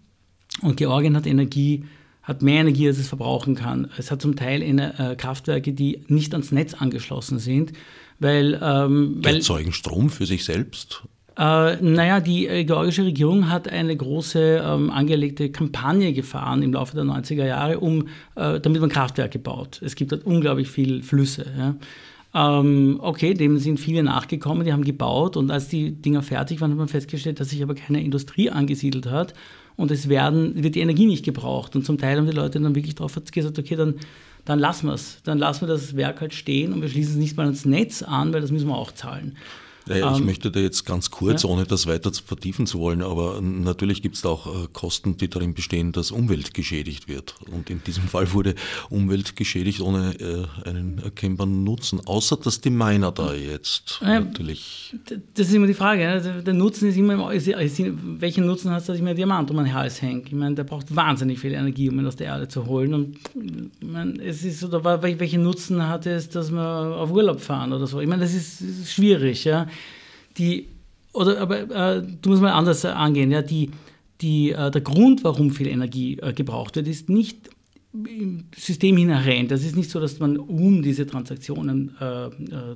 Und 0.62 0.78
Georgien 0.78 1.16
hat 1.16 1.28
Energie, 1.28 1.84
hat 2.24 2.42
mehr 2.42 2.62
Energie, 2.62 2.88
als 2.88 2.98
es 2.98 3.08
verbrauchen 3.08 3.56
kann. 3.56 3.90
Es 3.98 4.10
hat 4.10 4.22
zum 4.22 4.36
Teil 4.36 4.62
äh, 4.62 5.16
Kraftwerke, 5.16 5.74
die 5.74 6.02
nicht 6.08 6.34
ans 6.34 6.52
Netz 6.52 6.74
angeschlossen 6.74 7.38
sind, 7.38 7.74
weil, 8.20 8.60
ähm, 8.62 9.20
weil 9.22 9.36
erzeugen 9.38 9.74
Strom 9.74 10.10
für 10.10 10.26
sich 10.26 10.46
selbst 10.46 11.04
äh, 11.36 11.78
naja, 11.82 12.20
die 12.20 12.48
äh, 12.48 12.64
georgische 12.64 13.06
Regierung 13.06 13.50
hat 13.50 13.68
eine 13.68 13.96
große 13.96 14.62
ähm, 14.64 14.92
angelegte 14.92 15.50
Kampagne 15.50 16.14
gefahren 16.14 16.62
im 16.62 16.74
Laufe 16.74 16.96
der 16.96 17.06
90er 17.06 17.46
Jahre, 17.46 17.80
um, 17.80 18.08
äh, 18.36 18.60
damit 18.60 18.82
man 18.82 18.90
Kraftwerke 18.90 19.40
baut. 19.40 19.82
Es 19.84 19.96
gibt 19.96 20.12
dort 20.12 20.26
unglaublich 20.26 20.70
viele 20.70 21.02
Flüsse. 21.02 21.48
Ja. 21.58 21.76
Ähm, 22.36 23.00
okay, 23.02 23.34
dem 23.34 23.58
sind 23.58 23.80
viele 23.80 24.04
nachgekommen, 24.04 24.64
die 24.64 24.74
haben 24.74 24.84
gebaut 24.84 25.36
und 25.36 25.50
als 25.50 25.70
die 25.70 25.92
Dinger 25.92 26.22
fertig 26.22 26.62
waren, 26.62 26.72
hat 26.72 26.78
man 26.78 26.88
festgestellt, 26.88 27.40
dass 27.40 27.50
sich 27.50 27.64
aber 27.64 27.74
keine 27.74 28.04
Industrie 28.04 28.52
angesiedelt 28.52 29.08
hat 29.08 29.34
und 29.76 29.90
es 29.90 30.10
werden, 30.10 30.64
wird 30.64 30.76
die 30.76 30.82
Energie 30.82 31.06
nicht 31.06 31.26
gebraucht. 31.26 31.76
Und 31.76 31.86
zum 31.86 31.98
Teil 31.98 32.18
haben 32.18 32.28
die 32.28 32.36
Leute 32.36 32.60
dann 32.60 32.76
wirklich 32.76 32.96
darauf 32.96 33.20
gesagt, 33.32 33.58
okay, 33.58 33.76
dann, 33.76 33.96
dann 34.46 34.60
lassen 34.60 34.88
wir 34.88 34.94
es. 34.94 35.22
Dann 35.24 35.38
lassen 35.38 35.62
wir 35.62 35.68
das 35.68 35.96
Werk 35.96 36.22
halt 36.22 36.34
stehen 36.34 36.74
und 36.74 36.82
wir 36.82 36.90
schließen 36.90 37.14
es 37.14 37.20
nicht 37.20 37.38
mal 37.38 37.46
ans 37.46 37.66
Netz 37.66 38.02
an, 38.04 38.34
weil 38.34 38.42
das 38.42 38.52
müssen 38.52 38.68
wir 38.68 38.78
auch 38.78 38.92
zahlen. 38.92 39.38
Ja, 39.88 40.14
ich 40.14 40.20
ähm, 40.20 40.26
möchte 40.26 40.50
da 40.50 40.60
jetzt 40.60 40.86
ganz 40.86 41.12
kurz, 41.12 41.44
ja. 41.44 41.50
ohne 41.50 41.66
das 41.66 41.88
weiter 41.88 42.12
vertiefen 42.14 42.66
zu 42.66 42.80
wollen, 42.80 43.02
aber 43.02 43.42
natürlich 43.42 44.02
gibt 44.02 44.16
es 44.16 44.22
da 44.22 44.30
auch 44.30 44.48
äh, 44.48 44.68
Kosten, 44.72 45.18
die 45.18 45.30
darin 45.30 45.54
bestehen, 45.54 45.92
dass 45.92 46.12
Umwelt 46.12 46.54
geschädigt 46.54 47.08
wird. 47.08 47.36
Und 47.52 47.70
in 47.70 47.84
diesem 47.84 48.04
Fall 48.08 48.32
wurde 48.32 48.56
Umwelt 48.90 49.36
geschädigt 49.36 49.82
ohne 49.82 50.14
äh, 50.20 50.70
einen 50.70 51.00
erkennbaren 51.00 51.64
Nutzen, 51.64 52.00
außer 52.06 52.38
dass 52.38 52.62
die 52.62 52.70
Miner 52.70 53.12
da 53.12 53.34
jetzt 53.34 54.00
ja, 54.02 54.22
natürlich. 54.22 54.96
Das 55.34 55.48
ist 55.48 55.54
immer 55.54 55.68
die 55.68 55.74
Frage. 55.74 56.02
Ne? 56.02 56.44
Der 56.44 56.54
Nutzen 56.54 56.90
ist 56.90 56.98
immer, 56.98 57.30
welchen 57.30 58.46
Nutzen 58.46 58.72
hat 58.72 58.82
es, 58.82 58.88
dass 58.88 58.96
ich 58.96 59.04
mir 59.04 59.10
einen 59.10 59.18
Diamant 59.18 59.50
um 59.50 59.58
mein 59.58 59.74
Hals 59.74 60.02
hänge? 60.02 60.24
Ich 60.26 60.32
meine, 60.32 60.56
der 60.56 60.64
braucht 60.64 60.96
wahnsinnig 60.96 61.40
viel 61.40 61.54
Energie, 61.54 61.90
um 61.90 62.00
ihn 62.00 62.08
aus 62.08 62.16
der 62.16 62.28
Erde 62.28 62.48
zu 62.48 62.66
holen. 62.66 62.94
Und 62.94 63.18
ich 63.36 63.88
meine, 63.88 64.22
es 64.24 64.44
ist, 64.46 64.64
oder 64.64 65.02
welchen 65.02 65.44
Nutzen 65.44 65.86
hat 65.88 66.06
es, 66.06 66.30
dass 66.30 66.52
wir 66.52 66.62
auf 66.62 67.12
Urlaub 67.12 67.42
fahren 67.42 67.74
oder 67.74 67.86
so? 67.86 68.00
Ich 68.00 68.08
meine, 68.08 68.22
das 68.22 68.34
ist, 68.34 68.62
ist 68.62 68.94
schwierig, 68.94 69.44
ja 69.44 69.68
die, 70.38 70.68
oder 71.14 71.40
aber 71.40 71.60
äh, 71.98 72.04
du 72.22 72.30
musst 72.30 72.42
mal 72.42 72.52
anders 72.52 72.84
angehen, 72.86 73.32
ja, 73.32 73.42
die, 73.42 73.72
die, 74.22 74.52
äh, 74.52 74.72
der 74.72 74.82
Grund, 74.82 75.24
warum 75.24 75.52
viel 75.52 75.68
Energie 75.68 76.18
äh, 76.20 76.34
gebraucht 76.34 76.76
wird, 76.76 76.88
ist 76.88 77.10
nicht 77.10 77.50
im 77.94 78.46
System 78.56 78.98
inhärent. 78.98 79.52
Das 79.52 79.64
ist 79.64 79.76
nicht 79.76 79.92
so, 79.92 80.00
dass 80.00 80.20
man, 80.20 80.38
um 80.38 80.82
diese 80.82 81.06
Transaktionen 81.06 81.96
äh, 82.02 82.26
äh, 82.26 82.32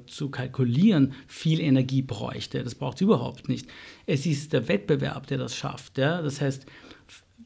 zu 0.05 0.29
kalkulieren, 0.29 1.13
viel 1.25 1.59
Energie 1.59 2.03
bräuchte. 2.03 2.63
Das 2.63 2.75
braucht 2.75 2.97
es 2.97 3.01
überhaupt 3.01 3.49
nicht. 3.49 3.67
Es 4.05 4.27
ist 4.27 4.53
der 4.53 4.67
Wettbewerb, 4.67 5.25
der 5.25 5.39
das 5.39 5.55
schafft. 5.55 5.97
Ja? 5.97 6.21
Das 6.21 6.39
heißt, 6.39 6.67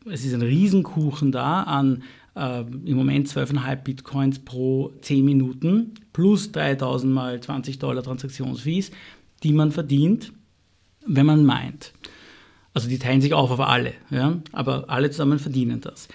es 0.05 0.25
ist 0.25 0.33
ein 0.33 0.41
Riesenkuchen 0.41 1.31
da 1.31 1.63
an 1.63 2.03
äh, 2.35 2.61
im 2.61 2.97
Moment 2.97 3.29
12,5 3.29 3.75
Bitcoins 3.77 4.39
pro 4.39 4.91
10 5.01 5.23
Minuten 5.23 5.93
plus 6.11 6.51
3000 6.51 7.13
mal 7.13 7.39
20 7.39 7.79
Dollar 7.79 8.03
Transaktionsfees 8.03 8.91
die 9.43 9.53
man 9.53 9.71
verdient, 9.71 10.33
wenn 11.05 11.25
man 11.25 11.45
meint. 11.45 11.93
Also 12.73 12.87
die 12.87 12.99
teilen 12.99 13.21
sich 13.21 13.33
auf 13.33 13.51
auf 13.51 13.59
alle, 13.59 13.93
ja? 14.09 14.41
aber 14.51 14.89
alle 14.89 15.11
zusammen 15.11 15.39
verdienen 15.39 15.81
das. 15.81 16.07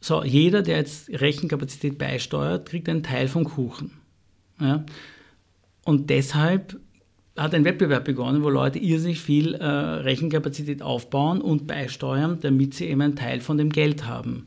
So, 0.00 0.24
jeder, 0.24 0.62
der 0.62 0.78
jetzt 0.78 1.10
Rechenkapazität 1.10 1.98
beisteuert, 1.98 2.68
kriegt 2.68 2.88
einen 2.88 3.02
Teil 3.02 3.28
vom 3.28 3.44
Kuchen. 3.44 3.92
Ja? 4.58 4.84
Und 5.84 6.08
deshalb 6.08 6.80
hat 7.36 7.54
ein 7.54 7.64
Wettbewerb 7.64 8.04
begonnen, 8.04 8.42
wo 8.42 8.48
Leute 8.48 8.78
irrsinnig 8.78 9.20
viel 9.20 9.54
äh, 9.54 9.64
Rechenkapazität 9.66 10.82
aufbauen 10.82 11.40
und 11.40 11.66
beisteuern, 11.66 12.38
damit 12.40 12.74
sie 12.74 12.86
eben 12.86 13.00
einen 13.02 13.16
Teil 13.16 13.40
von 13.40 13.58
dem 13.58 13.70
Geld 13.70 14.06
haben. 14.06 14.46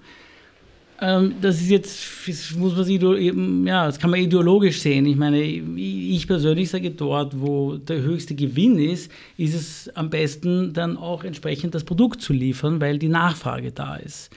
Ähm, 1.03 1.35
das 1.41 1.59
ist 1.59 1.69
jetzt, 1.69 2.01
das 2.25 2.51
muss 2.51 2.77
man 2.77 2.85
sich, 2.85 3.01
ja, 3.01 3.85
das 3.87 3.99
kann 3.99 4.09
man 4.09 4.21
ideologisch 4.21 4.79
sehen. 4.79 5.05
Ich 5.05 5.17
meine, 5.17 5.43
ich 5.43 6.25
persönlich 6.25 6.69
sage 6.69 6.91
dort, 6.91 7.37
wo 7.41 7.75
der 7.75 8.01
höchste 8.01 8.35
Gewinn 8.35 8.79
ist, 8.79 9.11
ist 9.35 9.53
es 9.53 9.89
am 9.97 10.09
besten 10.09 10.71
dann 10.71 10.95
auch 10.95 11.25
entsprechend 11.25 11.75
das 11.75 11.83
Produkt 11.83 12.21
zu 12.21 12.31
liefern, 12.31 12.79
weil 12.79 12.99
die 12.99 13.09
Nachfrage 13.09 13.73
da 13.73 13.97
ist. 13.97 14.29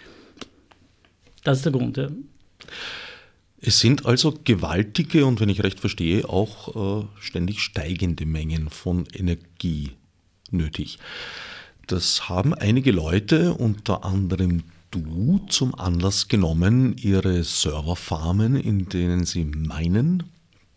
Das 1.44 1.58
ist 1.58 1.66
der 1.66 1.72
Grund, 1.72 1.98
ja. 1.98 2.08
Es 3.60 3.78
sind 3.78 4.04
also 4.04 4.34
gewaltige 4.42 5.24
und, 5.24 5.38
wenn 5.38 5.48
ich 5.48 5.62
recht 5.62 5.78
verstehe, 5.78 6.28
auch 6.28 7.04
äh, 7.04 7.06
ständig 7.20 7.60
steigende 7.60 8.26
Mengen 8.26 8.70
von 8.70 9.04
Energie 9.14 9.92
nötig. 10.50 10.98
Das 11.86 12.28
haben 12.28 12.54
einige 12.54 12.90
Leute, 12.90 13.54
unter 13.54 14.04
anderem 14.04 14.64
du 14.90 15.44
zum 15.48 15.74
Anlass 15.74 16.28
genommen, 16.28 16.96
ihre 16.98 17.42
Serverfarmen, 17.44 18.56
in 18.56 18.88
denen 18.88 19.24
sie 19.24 19.44
meinen, 19.44 20.24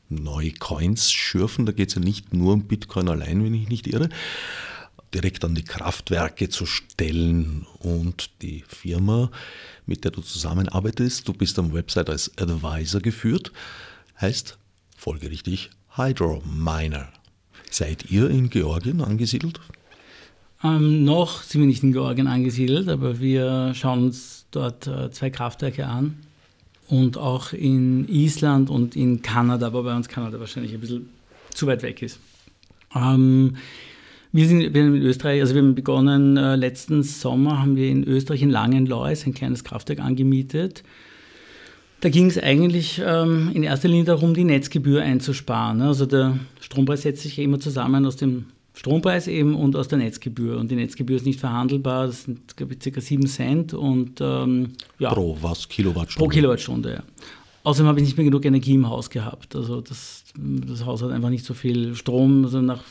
neue 0.09 0.51
Coins 0.51 1.11
schürfen. 1.11 1.65
Da 1.65 1.71
geht 1.71 1.89
es 1.89 1.95
ja 1.95 2.01
nicht 2.01 2.33
nur 2.33 2.53
um 2.53 2.67
Bitcoin 2.67 3.09
allein, 3.09 3.43
wenn 3.43 3.53
ich 3.53 3.69
nicht 3.69 3.87
irre. 3.87 4.09
Direkt 5.13 5.43
an 5.43 5.55
die 5.55 5.63
Kraftwerke 5.63 6.49
zu 6.49 6.65
stellen 6.65 7.65
und 7.79 8.29
die 8.41 8.63
Firma, 8.67 9.31
mit 9.85 10.03
der 10.03 10.11
du 10.11 10.21
zusammenarbeitest, 10.21 11.27
du 11.27 11.33
bist 11.33 11.57
am 11.57 11.73
Website 11.73 12.09
als 12.09 12.37
Advisor 12.37 13.01
geführt, 13.01 13.51
heißt 14.21 14.57
folgerichtig 14.95 15.71
Hydro 15.95 16.43
Miner. 16.45 17.09
Seid 17.71 18.11
ihr 18.11 18.29
in 18.29 18.49
Georgien 18.49 19.01
angesiedelt? 19.01 19.59
Ähm, 20.63 21.03
noch 21.05 21.43
sind 21.43 21.61
wir 21.61 21.67
nicht 21.67 21.83
in 21.83 21.93
Georgien 21.93 22.27
angesiedelt, 22.27 22.89
aber 22.89 23.19
wir 23.19 23.73
schauen 23.75 24.03
uns 24.05 24.45
dort 24.51 24.87
äh, 24.87 25.09
zwei 25.11 25.29
Kraftwerke 25.29 25.87
an. 25.87 26.17
Und 26.87 27.17
auch 27.17 27.53
in 27.53 28.07
Island 28.09 28.69
und 28.69 28.95
in 28.95 29.21
Kanada, 29.21 29.71
wobei 29.73 29.95
uns 29.95 30.07
Kanada 30.07 30.39
wahrscheinlich 30.39 30.73
ein 30.73 30.79
bisschen 30.79 31.09
zu 31.53 31.67
weit 31.67 31.83
weg 31.83 32.01
ist. 32.01 32.19
Ähm, 32.95 33.57
wir 34.31 34.47
sind 34.47 34.73
wir 34.73 34.81
in 34.81 34.95
Österreich, 34.95 35.41
also 35.41 35.53
wir 35.53 35.61
haben 35.61 35.75
begonnen, 35.75 36.35
äh, 36.35 36.55
letzten 36.55 37.03
Sommer 37.03 37.61
haben 37.61 37.75
wir 37.75 37.89
in 37.89 38.03
Österreich 38.03 38.41
in 38.41 38.49
Langenlois 38.49 39.25
ein 39.25 39.33
kleines 39.33 39.63
Kraftwerk 39.63 39.99
angemietet. 39.99 40.83
Da 42.01 42.09
ging 42.09 42.27
es 42.27 42.37
eigentlich 42.37 43.01
ähm, 43.05 43.51
in 43.53 43.63
erster 43.63 43.87
Linie 43.87 44.05
darum, 44.05 44.33
die 44.33 44.43
Netzgebühr 44.43 45.01
einzusparen. 45.01 45.81
Also 45.81 46.05
der 46.05 46.39
Strompreis 46.59 47.03
setzt 47.03 47.23
sich 47.23 47.37
immer 47.39 47.59
zusammen 47.59 48.05
aus 48.05 48.15
dem 48.15 48.45
Strompreis 48.79 49.27
eben 49.27 49.55
und 49.55 49.75
aus 49.75 49.89
der 49.89 49.97
Netzgebühr. 49.97 50.57
Und 50.57 50.71
die 50.71 50.75
Netzgebühr 50.75 51.17
ist 51.17 51.25
nicht 51.25 51.41
verhandelbar, 51.41 52.07
das 52.07 52.23
sind 52.23 52.55
glaube 52.55 52.75
ich, 52.75 52.93
ca. 52.93 53.01
7 53.01 53.27
Cent. 53.27 53.73
Und, 53.73 54.21
ähm, 54.21 54.69
ja, 54.99 55.13
pro 55.13 55.37
was? 55.41 55.67
Kilowattstunde? 55.67 56.23
Pro 56.23 56.29
Kilowattstunde, 56.29 56.93
ja. 56.93 57.03
Außerdem 57.63 57.87
habe 57.89 57.99
ich 57.99 58.05
nicht 58.05 58.17
mehr 58.17 58.23
genug 58.23 58.45
Energie 58.45 58.75
im 58.75 58.87
Haus 58.87 59.09
gehabt. 59.09 59.53
Also 59.53 59.81
das, 59.81 60.23
das 60.37 60.85
Haus 60.85 61.01
hat 61.03 61.11
einfach 61.11 61.29
nicht 61.29 61.43
so 61.43 61.53
viel 61.53 61.93
Strom. 61.93 62.45
Also 62.45 62.61
nach 62.61 62.83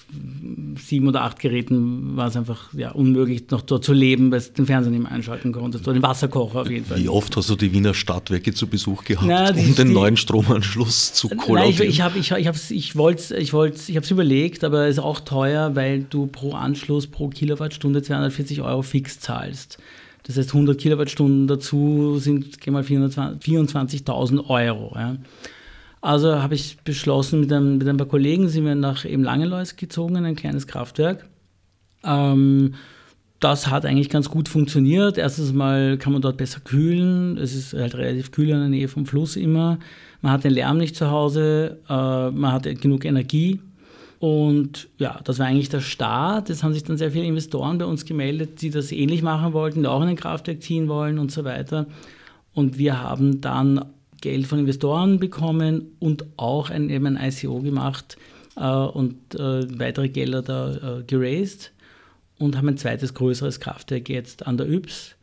sieben 0.76 1.08
oder 1.08 1.22
acht 1.22 1.38
Geräten 1.38 2.16
war 2.16 2.28
es 2.28 2.36
einfach 2.36 2.72
ja, 2.74 2.90
unmöglich, 2.90 3.44
noch 3.50 3.62
dort 3.62 3.82
zu 3.82 3.94
leben, 3.94 4.30
weil 4.30 4.40
du 4.40 4.52
den 4.52 4.66
Fernseher 4.66 4.90
nicht 4.90 5.02
mehr 5.02 5.12
einschalten 5.12 5.52
konntest. 5.52 5.88
Oder 5.88 5.94
den 5.94 6.02
Wasserkocher 6.02 6.60
auf 6.60 6.70
jeden 6.70 6.84
Fall. 6.84 6.98
Wie 6.98 7.08
oft 7.08 7.34
hast 7.36 7.48
du 7.48 7.56
die 7.56 7.72
Wiener 7.72 7.94
Stadtwerke 7.94 8.52
zu 8.52 8.66
Besuch 8.66 9.04
gehabt, 9.04 9.26
Na, 9.26 9.50
um 9.50 9.74
den 9.74 9.92
neuen 9.92 10.18
Stromanschluss 10.18 11.14
zu 11.14 11.28
kollabieren? 11.30 11.78
Nein, 11.78 11.88
ich, 11.88 12.00
habe 12.02 12.18
ich, 12.18 12.30
ich 12.30 12.70
ich 12.70 12.96
wollte 12.96 13.36
ich 13.36 13.48
ich 13.48 13.96
habe 13.96 14.04
es 14.04 14.10
überlegt, 14.10 14.64
aber 14.64 14.86
es 14.86 14.98
ist 14.98 15.02
auch 15.02 15.20
teuer, 15.20 15.74
weil 15.76 16.02
du 16.02 16.26
pro 16.26 16.52
Anschluss 16.52 17.06
pro 17.06 17.28
Kilowattstunde 17.28 18.02
240 18.02 18.60
Euro 18.60 18.82
fix 18.82 19.18
zahlst. 19.18 19.78
Das 20.28 20.36
heißt, 20.36 20.50
100 20.50 20.78
Kilowattstunden 20.78 21.48
dazu 21.48 22.18
sind 22.18 22.60
geh 22.60 22.70
mal 22.70 22.82
24.000 22.82 24.48
Euro. 24.48 24.92
Ja. 24.94 25.16
Also 26.02 26.42
habe 26.42 26.54
ich 26.54 26.76
beschlossen, 26.84 27.40
mit 27.40 27.52
ein, 27.52 27.78
mit 27.78 27.88
ein, 27.88 27.96
paar 27.96 28.06
Kollegen 28.06 28.48
sind 28.48 28.66
wir 28.66 28.74
nach 28.74 29.06
eben 29.06 29.24
Langelois 29.24 29.76
gezogen, 29.76 30.16
in 30.16 30.26
ein 30.26 30.36
kleines 30.36 30.66
Kraftwerk. 30.66 31.26
Ähm, 32.04 32.74
das 33.40 33.68
hat 33.68 33.86
eigentlich 33.86 34.10
ganz 34.10 34.28
gut 34.28 34.50
funktioniert. 34.50 35.16
Erstens 35.16 35.54
mal 35.54 35.96
kann 35.96 36.12
man 36.12 36.20
dort 36.20 36.36
besser 36.36 36.60
kühlen. 36.60 37.38
Es 37.38 37.54
ist 37.54 37.72
halt 37.72 37.94
relativ 37.94 38.30
kühl 38.30 38.50
in 38.50 38.58
der 38.58 38.68
Nähe 38.68 38.88
vom 38.88 39.06
Fluss 39.06 39.34
immer. 39.34 39.78
Man 40.20 40.32
hat 40.32 40.44
den 40.44 40.52
Lärm 40.52 40.76
nicht 40.76 40.94
zu 40.94 41.10
Hause. 41.10 41.78
Äh, 41.88 42.30
man 42.30 42.52
hat 42.52 42.64
genug 42.80 43.06
Energie. 43.06 43.60
Und 44.20 44.88
ja, 44.98 45.20
das 45.22 45.38
war 45.38 45.46
eigentlich 45.46 45.68
der 45.68 45.80
Start. 45.80 46.50
Es 46.50 46.62
haben 46.62 46.72
sich 46.72 46.82
dann 46.82 46.96
sehr 46.96 47.12
viele 47.12 47.24
Investoren 47.24 47.78
bei 47.78 47.84
uns 47.84 48.04
gemeldet, 48.04 48.60
die 48.62 48.70
das 48.70 48.90
ähnlich 48.90 49.22
machen 49.22 49.52
wollten, 49.52 49.82
die 49.82 49.88
auch 49.88 50.02
in 50.02 50.08
ein 50.08 50.16
Kraftwerk 50.16 50.62
ziehen 50.62 50.88
wollen 50.88 51.18
und 51.18 51.30
so 51.30 51.44
weiter. 51.44 51.86
Und 52.52 52.78
wir 52.78 53.00
haben 53.00 53.40
dann 53.40 53.84
Geld 54.20 54.46
von 54.46 54.58
Investoren 54.58 55.20
bekommen 55.20 55.92
und 56.00 56.24
auch 56.36 56.70
ein, 56.70 56.90
eben 56.90 57.06
ein 57.06 57.30
ICO 57.30 57.60
gemacht 57.60 58.16
äh, 58.56 58.68
und 58.68 59.34
äh, 59.36 59.78
weitere 59.78 60.08
Gelder 60.08 60.42
da 60.42 60.98
äh, 60.98 61.02
geraced 61.04 61.72
und 62.38 62.56
haben 62.56 62.68
ein 62.68 62.76
zweites 62.76 63.14
größeres 63.14 63.60
Kraftwerk 63.60 64.08
jetzt 64.08 64.46
an 64.46 64.56
der 64.56 64.68
Yps. 64.68 65.14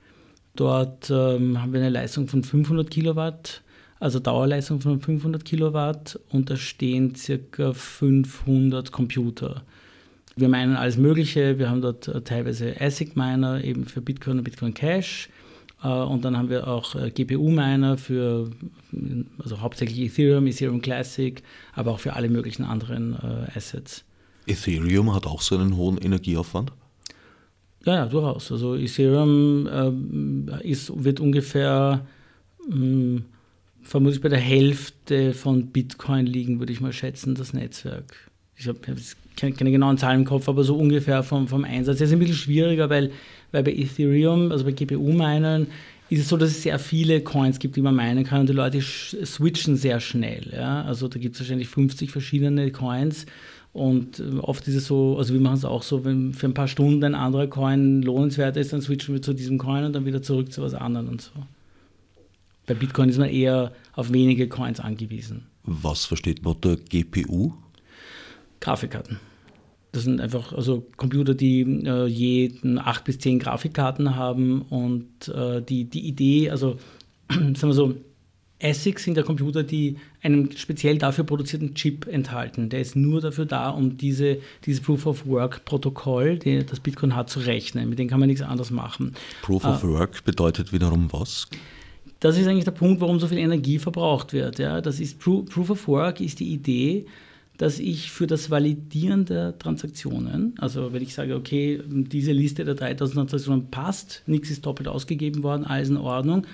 Dort 0.56 1.10
ähm, 1.10 1.62
haben 1.62 1.74
wir 1.74 1.82
eine 1.82 1.90
Leistung 1.90 2.30
von 2.30 2.44
500 2.44 2.90
Kilowatt 2.90 3.62
also 4.00 4.20
Dauerleistung 4.20 4.82
von 4.82 5.00
500 5.00 5.46
Kilowatt 5.46 6.20
und 6.30 6.50
da 6.50 6.58
stehen 6.58 7.16
circa 7.16 7.74
500 7.74 8.92
Computer. 8.92 9.64
Wir 10.36 10.50
meinen 10.50 10.76
alles 10.76 10.98
Mögliche. 10.98 11.60
Wir 11.60 11.70
haben 11.70 11.82
dort 11.82 12.08
äh, 12.08 12.22
teilweise 12.22 12.76
ASIC-Miner 12.80 13.64
eben 13.64 13.86
für 13.86 14.02
Bitcoin 14.02 14.40
und 14.40 14.44
Bitcoin 14.44 14.74
Cash. 14.74 15.30
Äh, 15.82 15.88
und 15.88 16.26
dann 16.26 16.38
haben 16.38 16.50
wir 16.50 16.68
auch 16.68 16.94
äh, 16.96 17.10
GPU-Miner 17.10 17.98
für, 17.98 18.52
also 19.42 19.62
hauptsächlich 19.62 20.00
Ethereum, 20.00 20.46
Ethereum 20.48 20.82
Classic, 20.82 21.42
aber 21.74 21.92
auch 21.92 22.00
für 22.00 22.14
alle 22.14 22.30
möglichen 22.30 22.66
anderen 22.66 23.16
Assets. 23.56 24.04
Ethereum 24.46 25.14
hat 25.14 25.26
auch 25.26 25.42
so 25.42 25.58
einen 25.58 25.76
hohen 25.76 25.98
Energieaufwand? 25.98 26.72
Ja, 27.86 27.96
ja, 27.96 28.06
durchaus. 28.08 28.52
Also 28.52 28.76
Ethereum 28.76 29.68
äh, 29.68 30.68
ist, 30.68 30.92
wird 31.04 31.20
ungefähr 31.20 32.06
mh, 32.68 32.76
mm, 32.76 33.26
vermutlich 33.86 34.22
bei 34.22 34.30
der 34.30 34.40
Hälfte 34.40 35.34
von 35.34 35.68
Bitcoin 35.68 36.26
liegen, 36.26 36.60
würde 36.60 36.74
ich 36.74 36.82
mal 36.82 36.92
schätzen, 36.92 37.36
das 37.36 37.54
Netzwerk. 37.54 38.30
Ich 38.58 38.68
habe 38.68 38.80
keine, 38.80 39.54
keine 39.54 39.72
genauen 39.72 39.98
Zahlen 39.98 40.22
im 40.22 40.26
Kopf, 40.26 40.50
aber 40.50 40.64
so 40.64 40.76
ungefähr 40.76 41.24
vom, 41.24 41.48
vom 41.48 41.64
Einsatz. 41.64 42.00
Das 42.00 42.10
ist 42.10 42.14
ein 42.14 42.20
bisschen 42.20 42.36
schwieriger, 42.36 42.90
weil, 42.90 43.12
weil 43.52 43.64
bei 43.64 43.74
Ethereum, 43.74 44.52
also 44.52 44.66
bei 44.66 44.72
GPU-Minern, 44.72 45.68
ist 46.10 46.22
es 46.22 46.30
so, 46.30 46.38
dass 46.38 46.50
es 46.50 46.64
sehr 46.64 46.80
viele 46.80 47.22
Coins 47.22 47.60
gibt, 47.60 47.76
die 47.76 47.82
man 47.82 47.96
meinen 47.96 48.24
kann 48.24 48.42
und 48.42 48.50
die 48.50 48.54
Leute 48.54 48.82
switchen 48.82 49.76
sehr 49.76 50.00
schnell. 50.00 50.52
Ja? 50.54 50.84
Also 50.84 51.08
da 51.08 51.20
gibt 51.20 51.36
es 51.36 51.42
wahrscheinlich 51.42 51.68
50 51.68 52.12
verschiedene 52.12 52.72
Coins 52.72 53.26
und 53.74 54.20
äh, 54.20 54.38
oft 54.40 54.68
ist 54.68 54.76
es 54.76 54.88
so, 54.88 55.18
also 55.18 55.34
wir 55.34 55.42
machen 55.42 55.58
es 55.58 55.66
auch 55.66 55.84
so, 55.84 56.06
wenn 56.06 56.34
für 56.34 56.48
ein 56.48 56.54
paar 56.54 56.68
Stunden 56.68 57.04
ein 57.04 57.16
anderer 57.16 57.48
Coin 57.48 58.02
lohnenswert 58.02 58.56
ist, 58.58 58.72
dann 58.72 58.82
switchen 58.82 59.14
wir 59.14 59.22
zu 59.22 59.34
diesem 59.34 59.58
Coin 59.58 59.84
und 59.84 59.94
dann 59.94 60.06
wieder 60.06 60.22
zurück 60.22 60.52
zu 60.52 60.62
was 60.62 60.74
anderem 60.74 61.10
und 61.10 61.22
so. 61.22 61.32
Bei 62.66 62.74
Bitcoin 62.74 63.10
ist 63.10 63.18
man 63.18 63.30
eher 63.30 63.72
auf 63.94 64.12
wenige 64.12 64.48
Coins 64.48 64.80
angewiesen. 64.80 65.48
Was 65.64 66.06
versteht 66.06 66.44
man 66.44 66.56
unter 66.56 66.76
GPU? 66.76 67.54
Grafikkarten. 68.60 69.20
Das 69.92 70.04
sind 70.04 70.20
einfach 70.20 70.52
also 70.52 70.86
Computer, 70.98 71.34
die 71.34 71.62
äh, 71.62 72.06
jeden 72.06 72.78
acht 72.80 73.06
bis 73.06 73.20
zehn 73.20 73.40
Grafikkarten 73.40 74.16
haben 74.16 74.64
und 74.64 75.30
äh, 75.30 75.62
die, 75.62 75.86
die 75.86 76.08
Idee, 76.08 76.50
also 76.50 76.78
sagen 77.30 77.62
wir 77.62 77.74
so, 77.74 77.96
ASICs 78.62 79.04
sind 79.04 79.18
ja 79.18 79.24
Computer, 79.24 79.64
die 79.64 79.98
einen 80.22 80.52
speziell 80.58 80.98
dafür 80.98 81.24
produzierten 81.24 81.76
Chip 81.76 82.08
enthalten. 82.08 82.70
Der 82.70 82.82
ist 82.82 82.96
nur 82.96 83.22
dafür 83.22 83.46
da, 83.46 83.70
um 83.70 83.98
diese, 83.98 84.40
dieses 84.66 84.82
Proof 84.82 85.06
of 85.06 85.26
Work-Protokoll, 85.28 86.40
das 86.40 86.80
Bitcoin 86.80 87.16
hat, 87.16 87.30
zu 87.30 87.40
rechnen. 87.40 87.90
Mit 87.90 88.00
dem 88.00 88.08
kann 88.08 88.20
man 88.20 88.28
nichts 88.28 88.42
anderes 88.42 88.72
machen. 88.72 89.14
Proof 89.42 89.66
of 89.66 89.84
äh, 89.84 89.88
Work 89.88 90.24
bedeutet 90.24 90.72
wiederum 90.72 91.12
was? 91.12 91.48
Das 92.26 92.40
ist 92.40 92.48
eigentlich 92.48 92.66
der 92.66 92.72
Punkt, 92.72 93.02
warum 93.02 93.20
so 93.20 93.28
viel 93.28 93.38
Energie 93.38 93.78
verbraucht 93.78 94.34
wird. 94.34 94.58
Ja? 94.58 94.82
Das 94.82 95.00
ist 95.00 95.20
Proof 95.20 95.70
of 95.70 95.88
Work 95.88 96.20
ist 96.22 96.40
die 96.40 96.52
Idee, 96.52 97.06
dass 97.58 97.78
ich 97.78 98.12
für 98.12 98.26
das 98.26 98.50
Validieren 98.50 99.26
der 99.26 99.60
Transaktionen, 99.60 100.56
also 100.58 100.92
wenn 100.92 101.04
ich 101.04 101.14
sage, 101.14 101.36
okay, 101.36 101.80
diese 101.86 102.32
Liste 102.32 102.66
der 102.66 102.74
3000 102.74 103.16
Transaktionen 103.16 103.70
passt, 103.70 104.24
nichts 104.26 104.50
ist 104.50 104.66
doppelt 104.66 104.88
ausgegeben 104.88 105.44
worden, 105.44 105.66
alles 105.66 105.90
in 105.90 105.98
Ordnung, 105.98 106.48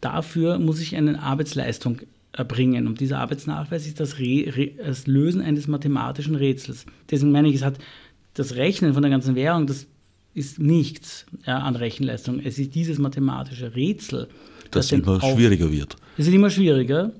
dafür 0.00 0.58
muss 0.58 0.80
ich 0.80 0.96
eine 0.96 1.22
Arbeitsleistung 1.22 1.98
erbringen. 2.32 2.86
Und 2.86 3.00
dieser 3.00 3.18
Arbeitsnachweis 3.18 3.86
ist 3.86 4.00
das, 4.00 4.18
Re 4.18 4.70
das 4.78 5.06
Lösen 5.06 5.42
eines 5.42 5.68
mathematischen 5.68 6.34
Rätsels. 6.34 6.86
Deswegen 7.10 7.30
meine 7.30 7.48
ich, 7.48 7.56
es 7.56 7.62
hat 7.62 7.76
das 8.32 8.54
Rechnen 8.54 8.94
von 8.94 9.02
der 9.02 9.10
ganzen 9.10 9.34
Währung, 9.34 9.66
das 9.66 9.86
ist 10.32 10.58
nichts 10.58 11.26
ja, 11.46 11.58
an 11.58 11.76
Rechenleistung. 11.76 12.40
Es 12.42 12.58
ist 12.58 12.74
dieses 12.74 12.98
mathematische 12.98 13.76
Rätsel, 13.76 14.28
das, 14.70 14.92
immer 14.92 15.20
schwieriger 15.20 15.70
wird. 15.70 15.96
Es 16.16 16.26
wird 16.26 16.34
immer 16.34 16.50
schwieriger, 16.50 17.12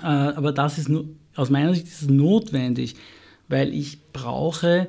äh, 0.00 0.06
aber 0.06 0.52
das 0.52 0.78
ist 0.78 0.90
aus 1.36 1.50
meiner 1.50 1.74
Sicht 1.74 1.86
ist 1.86 2.02
es 2.02 2.08
notwendig, 2.08 2.94
weil 3.48 3.72
ich 3.72 3.98
brauche 4.12 4.88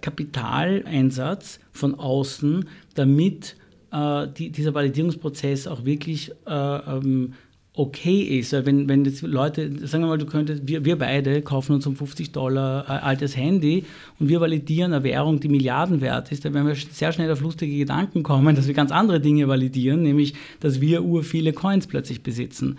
Kapitaleinsatz 0.00 1.60
von 1.72 1.94
außen, 1.94 2.68
damit 2.94 3.56
äh, 3.92 4.26
die, 4.36 4.50
dieser 4.50 4.74
Validierungsprozess 4.74 5.66
auch 5.66 5.84
wirklich 5.84 6.32
äh, 6.46 6.52
ähm, 6.52 7.34
okay 7.76 8.22
ist. 8.22 8.52
Wenn, 8.52 8.88
wenn 8.88 9.04
jetzt 9.04 9.22
Leute, 9.22 9.70
sagen 9.86 10.04
wir 10.04 10.08
mal, 10.08 10.18
du 10.18 10.26
könntest, 10.26 10.66
wir, 10.66 10.84
wir 10.84 10.96
beide 10.96 11.42
kaufen 11.42 11.74
uns 11.74 11.86
um 11.86 11.94
50 11.94 12.32
Dollar 12.32 12.88
ein 12.88 13.00
altes 13.00 13.36
Handy 13.36 13.84
und 14.18 14.28
wir 14.28 14.40
validieren 14.40 14.92
eine 14.92 15.04
Währung, 15.04 15.40
die 15.40 15.48
Milliarden 15.48 16.00
wert 16.00 16.32
ist, 16.32 16.44
dann 16.44 16.54
werden 16.54 16.66
wir 16.66 16.74
sehr 16.74 17.12
schnell 17.12 17.30
auf 17.30 17.40
lustige 17.40 17.76
Gedanken 17.76 18.22
kommen, 18.22 18.56
dass 18.56 18.66
wir 18.66 18.74
ganz 18.74 18.90
andere 18.90 19.20
Dinge 19.20 19.46
validieren, 19.46 20.02
nämlich, 20.02 20.34
dass 20.60 20.80
wir 20.80 21.04
ur 21.04 21.22
viele 21.22 21.52
Coins 21.52 21.86
plötzlich 21.86 22.22
besitzen. 22.22 22.78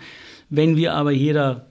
Wenn 0.50 0.76
wir 0.76 0.94
aber 0.94 1.12
jeder 1.12 1.66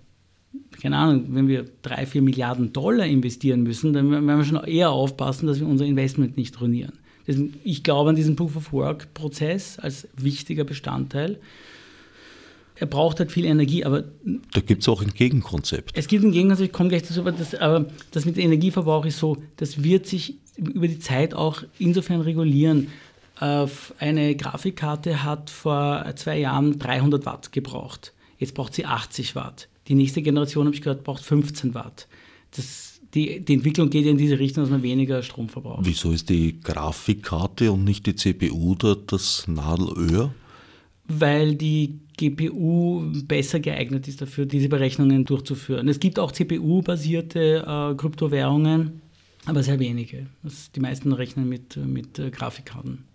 keine 0.82 0.98
Ahnung, 0.98 1.26
wenn 1.30 1.48
wir 1.48 1.66
drei, 1.82 2.06
vier 2.06 2.22
Milliarden 2.22 2.74
Dollar 2.74 3.06
investieren 3.06 3.64
müssen, 3.64 3.94
dann 3.94 4.12
werden 4.12 4.26
wir 4.26 4.44
schon 4.44 4.64
eher 4.64 4.92
aufpassen, 4.92 5.48
dass 5.48 5.60
wir 5.60 5.68
unser 5.68 5.86
Investment 5.86 6.38
nicht 6.38 6.60
ruinieren. 6.62 6.94
Ich 7.64 7.84
glaube 7.84 8.12
an 8.12 8.16
diesen 8.16 8.36
Proof 8.36 8.56
of 8.56 8.74
Work-Prozess 8.74 9.80
als 9.80 10.08
wichtiger 10.16 10.64
Bestandteil 10.64 11.40
er 12.80 12.88
braucht 12.88 13.20
halt 13.20 13.32
viel 13.32 13.46
Energie, 13.46 13.84
aber. 13.84 14.04
Da 14.54 14.62
gibt 14.62 14.82
es 14.82 14.90
auch 14.90 15.02
ein 15.02 15.14
Gegenkonzept. 15.14 15.92
Es 15.96 16.08
gibt 16.08 16.24
ein 16.24 16.32
Gegenkonzept, 16.32 16.68
ich 16.68 16.74
komme 16.74 16.90
gleich 16.90 17.04
dazu, 17.04 17.20
aber 17.20 17.32
das, 17.32 17.56
aber 17.56 17.86
das 18.12 18.26
mit 18.26 18.38
dem 18.38 18.46
Energieverbrauch 18.46 19.06
ist 19.06 19.20
so, 19.20 19.38
das 19.58 19.84
wird 19.84 20.06
sich 20.06 20.36
über 20.58 20.88
die 20.88 21.00
Zeit 21.00 21.34
auch 21.34 21.64
insofern 21.80 22.22
regulieren. 22.22 22.88
Eine 23.40 24.36
Grafikkarte 24.36 25.24
hat 25.24 25.52
vor 25.52 26.12
zwei 26.16 26.40
Jahren 26.40 26.80
300 26.80 27.26
Watt 27.28 27.52
gebraucht. 27.52 28.14
Jetzt 28.40 28.56
braucht 28.56 28.74
sie 28.74 28.86
80 28.86 29.36
Watt. 29.36 29.68
Die 29.88 29.96
nächste 29.96 30.24
Generation, 30.24 30.66
habe 30.66 30.76
ich 30.76 30.82
gehört, 30.82 31.04
braucht 31.04 31.24
15 31.24 31.76
Watt. 31.76 32.08
Das, 32.56 33.00
die, 33.14 33.40
die 33.40 33.54
Entwicklung 33.54 33.92
geht 33.92 34.08
in 34.08 34.18
diese 34.18 34.40
Richtung, 34.40 34.64
dass 34.64 34.72
man 34.72 34.82
weniger 34.82 35.22
Strom 35.22 35.50
verbraucht. 35.50 35.86
Wieso 35.86 36.12
ist 36.12 36.30
die 36.30 36.60
Grafikkarte 36.60 37.72
und 37.72 37.84
nicht 37.84 38.08
die 38.08 38.16
CPU 38.16 38.74
da 38.76 38.96
das 38.96 39.48
Nadelöhr? 39.48 40.34
Weil 41.08 41.56
die 41.56 42.00
GPU 42.18 43.12
besser 43.26 43.60
geeignet 43.60 44.08
ist 44.08 44.22
dafür, 44.22 44.46
diese 44.46 44.70
Berechnungen 44.70 45.24
durchzuführen. 45.24 45.88
Es 45.88 46.00
gibt 46.00 46.20
auch 46.20 46.32
CPU-basierte 46.32 47.66
äh, 47.66 47.96
Kryptowährungen, 47.96 49.02
aber 49.46 49.64
sehr 49.64 49.80
wenige. 49.80 50.28
Das, 50.44 50.72
die 50.72 50.80
meisten 50.80 51.14
rechnen 51.14 51.48
mit, 51.48 51.78
mit 51.78 52.20
äh, 52.20 52.30
Grafikkarten. 52.30 53.06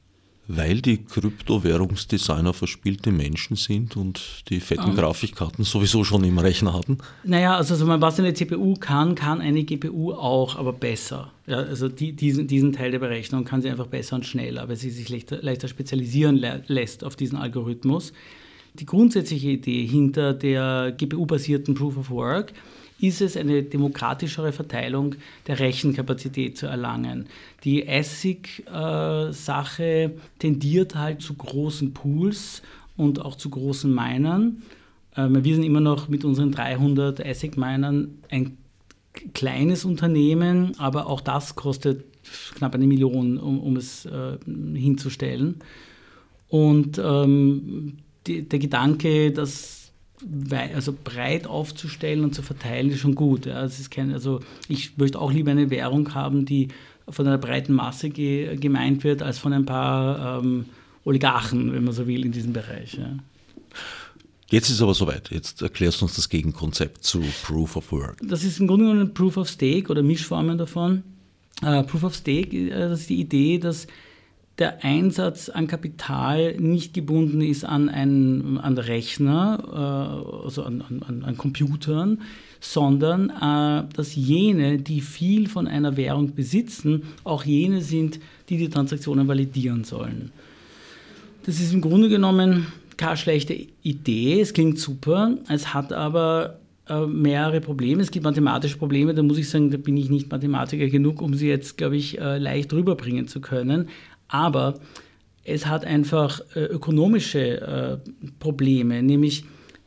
Weil 0.49 0.81
die 0.81 0.99
Kryptowährungsdesigner 0.99 2.53
verspielte 2.53 3.13
Menschen 3.13 3.57
sind 3.57 3.97
und 3.97 4.43
die 4.49 4.59
fetten 4.59 4.91
um. 4.91 4.97
Grafikkarten 4.97 5.65
sowieso 5.65 6.03
schon 6.03 6.25
im 6.25 6.39
Rechner 6.39 6.75
hatten? 6.75 6.99
Naja, 7.23 7.57
also, 7.57 7.75
also 7.75 7.87
was 7.87 8.19
eine 8.19 8.35
CPU 8.35 8.75
kann, 8.75 9.15
kann 9.15 9.41
eine 9.41 9.63
GPU 9.63 10.13
auch, 10.13 10.57
aber 10.57 10.73
besser. 10.73 11.31
Ja, 11.47 11.59
also 11.59 11.89
die, 11.89 12.13
diesen, 12.13 12.49
diesen 12.49 12.73
Teil 12.73 12.91
der 12.91 12.99
Berechnung 12.99 13.45
kann 13.45 13.63
sie 13.63 13.71
einfach 13.71 13.87
besser 13.87 14.17
und 14.17 14.27
schneller, 14.27 14.69
weil 14.69 14.77
sie 14.77 14.91
sich 14.91 15.09
leichter, 15.09 15.41
leichter 15.41 15.69
spezialisieren 15.69 16.37
lässt 16.67 17.05
auf 17.05 17.15
diesen 17.15 17.39
Algorithmus. 17.39 18.13
Die 18.75 18.87
grundsätzliche 18.87 19.51
Idee 19.51 19.87
hinter 19.87 20.35
der 20.35 20.93
GPU-basierten 20.97 21.75
Proof 21.75 21.97
of 21.99 22.11
Work 22.11 22.51
ist 22.51 22.57
es, 23.03 23.37
eine 23.37 23.63
demokratischere 23.63 24.53
Verteilung 24.53 25.17
der 25.47 25.59
Rechenkapazität 25.59 26.57
zu 26.57 26.67
erlangen. 26.67 27.27
Die 27.65 27.89
ASIC-Sache 27.89 29.33
tendiert 30.39 30.95
halt 30.95 31.21
zu 31.21 31.35
großen 31.35 31.93
Pools 31.93 32.63
und 32.97 33.21
auch 33.21 33.35
zu 33.37 33.51
großen 33.51 33.93
Minern. 33.93 34.63
Ähm, 35.17 35.45
wir 35.45 35.55
sind 35.55 35.65
immer 35.65 35.81
noch 35.81 36.09
mit 36.09 36.25
unseren 36.25 36.53
300 36.53 37.25
ASIC-Minern 37.25 38.19
ein 38.31 38.57
kleines 39.35 39.85
Unternehmen, 39.85 40.73
aber 40.79 41.07
auch 41.07 41.21
das 41.21 41.55
kostet 41.55 42.05
knapp 42.55 42.75
eine 42.75 42.87
Million, 42.87 43.37
um, 43.39 43.61
um 43.61 43.77
es 43.77 44.07
äh, 44.07 44.39
hinzustellen. 44.47 45.57
Und 46.49 47.01
ähm, 47.03 47.99
die, 48.27 48.49
der 48.49 48.59
Gedanke, 48.59 49.33
das 49.33 49.82
also 50.75 50.93
breit 50.93 51.47
aufzustellen 51.47 52.25
und 52.25 52.35
zu 52.35 52.43
verteilen, 52.43 52.91
ist 52.91 53.01
schon 53.01 53.15
gut. 53.15 53.47
Ja. 53.47 53.63
ist 53.65 53.91
kein, 53.91 54.13
also 54.13 54.41
ich 54.69 54.97
möchte 54.97 55.21
auch 55.21 55.33
lieber 55.33 55.51
eine 55.51 55.71
Währung 55.71 56.15
haben, 56.15 56.45
die 56.45 56.69
von 57.09 57.27
einer 57.27 57.39
breiten 57.39 57.73
Masse 57.73 58.11
ge, 58.11 58.57
gemeint 58.57 59.05
wird, 59.05 59.23
als 59.23 59.39
von 59.39 59.53
ein 59.53 59.67
paar 59.67 60.41
ähm, 60.41 60.67
Oligarchen, 61.05 61.73
wenn 61.73 61.85
man 61.85 61.93
so 61.93 62.07
will, 62.07 62.25
in 62.25 62.33
diesem 62.33 62.53
Bereich. 62.53 62.95
Ja. 62.95 63.17
Jetzt 64.51 64.69
ist 64.69 64.77
es 64.77 64.83
aber 64.83 64.95
soweit. 64.95 65.31
Jetzt 65.31 65.63
erklärst 65.63 66.01
du 66.01 66.05
uns 66.05 66.15
das 66.15 66.29
Gegenkonzept 66.29 67.05
zu 67.05 67.23
Proof 67.43 67.77
of 67.77 67.91
Work. 67.91 68.19
Das 68.23 68.45
ist 68.45 68.61
im 68.61 68.67
Grunde 68.67 68.87
genommen 68.87 69.15
Proof 69.15 69.39
of 69.39 69.49
Stake 69.49 69.91
oder 69.91 70.03
Mischformen 70.03 70.59
davon. 70.59 71.03
Uh, 71.63 71.83
Proof 71.85 72.05
of 72.05 72.15
Stake, 72.15 72.57
äh, 72.57 72.71
das 72.71 73.01
ist 73.01 73.11
die 73.11 73.21
Idee, 73.21 73.59
dass 73.59 73.87
der 74.63 74.85
Einsatz 74.85 75.49
an 75.49 75.67
Kapital 75.67 76.55
nicht 76.57 76.95
gebunden 76.95 77.41
ist 77.41 77.65
an 77.65 77.89
einen 77.89 78.59
an 78.59 78.79
Rechner, 78.79 79.59
äh, 80.39 80.45
also 80.45 80.63
an, 80.63 80.85
an, 81.05 81.25
an, 81.25 81.37
Computern, 81.37 82.21
sondern 82.61 83.31
äh, 83.31 83.93
dass 83.93 84.15
jene, 84.15 84.79
die 84.79 85.01
viel 85.01 85.49
von 85.49 85.67
einer 85.67 85.97
Währung 85.97 86.37
besitzen, 86.37 87.03
auch 87.25 87.45
jene 87.45 87.81
sind, 87.81 88.21
die 88.49 88.57
die 88.57 88.69
Transaktionen 88.69 89.27
validieren 89.27 89.83
sollen. 89.83 90.31
Das 91.45 91.59
ist 91.59 91.75
im 91.75 91.81
Grunde 91.81 92.09
genommen 92.09 92.69
keine 92.97 93.17
schlechte 93.17 93.67
Idee, 93.83 94.41
es 94.41 94.53
klingt 94.53 94.79
super, 94.79 95.39
es 95.49 95.75
hat 95.75 95.93
aber 95.93 96.61
äh, 96.89 97.07
mehrere 97.07 97.61
Probleme. 97.61 98.03
Es 98.03 98.11
gibt 98.11 98.25
mathematische 98.25 98.77
Probleme, 98.77 99.15
da 99.15 99.23
muss 99.23 99.39
ich 99.39 99.49
sagen, 99.49 99.71
da 99.71 99.77
bin 99.77 99.97
ich 99.97 100.11
nicht 100.11 100.33
Mathematiker 100.33 100.89
genug, 100.89 101.23
um 101.23 101.35
sie 101.35 101.47
jetzt, 101.47 101.77
glaube 101.77 101.97
ich, 101.97 102.21
äh, 102.21 102.39
leicht 102.39 102.73
rüberbringen 102.73 103.29
zu 103.29 103.41
können. 103.41 103.89
Aber 104.33 104.81
es 105.45 105.67
hat 105.67 105.85
einfach 105.85 106.41
äh, 106.55 106.65
ökonomische 106.65 108.01
Probleme, 108.39 109.03
nämlich 109.03 109.45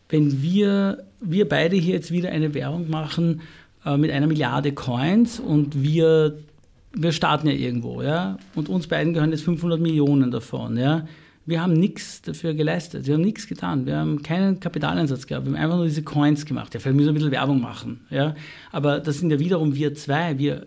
wenn 0.09 0.41
wir, 0.41 1.03
wir 1.19 1.49
beide 1.49 1.75
hier 1.75 1.95
jetzt 1.95 2.11
wieder 2.11 2.29
eine 2.29 2.53
Währung 2.53 2.89
machen 2.89 3.41
mit 3.97 4.11
einer 4.11 4.27
Milliarde 4.27 4.71
Coins 4.71 5.39
und 5.39 5.83
wir, 5.83 6.39
wir 6.93 7.11
starten 7.11 7.47
ja 7.47 7.53
irgendwo, 7.53 8.01
ja, 8.01 8.37
und 8.55 8.67
uns 8.67 8.87
beiden 8.87 9.13
gehören 9.13 9.31
jetzt 9.31 9.43
500 9.43 9.79
Millionen 9.79 10.31
davon, 10.31 10.77
ja, 10.77 11.05
wir 11.45 11.61
haben 11.61 11.73
nichts 11.73 12.21
dafür 12.23 12.53
geleistet. 12.53 13.05
Wir 13.05 13.13
haben 13.13 13.21
nichts 13.21 13.47
getan. 13.47 13.85
Wir 13.85 13.97
haben 13.97 14.23
keinen 14.23 14.59
Kapitaleinsatz 14.59 15.27
gehabt. 15.27 15.45
Wir 15.45 15.53
haben 15.53 15.61
einfach 15.61 15.77
nur 15.77 15.85
diese 15.85 16.01
Coins 16.01 16.45
gemacht. 16.45 16.73
Ja, 16.73 16.79
vielleicht 16.79 16.95
müssen 16.95 17.07
wir 17.07 17.11
ein 17.11 17.15
bisschen 17.15 17.31
Werbung 17.31 17.61
machen. 17.61 18.01
Ja? 18.09 18.35
Aber 18.71 18.99
das 18.99 19.19
sind 19.19 19.29
ja 19.29 19.39
wiederum 19.39 19.75
wir 19.75 19.93
zwei. 19.93 20.39
Wir, 20.39 20.65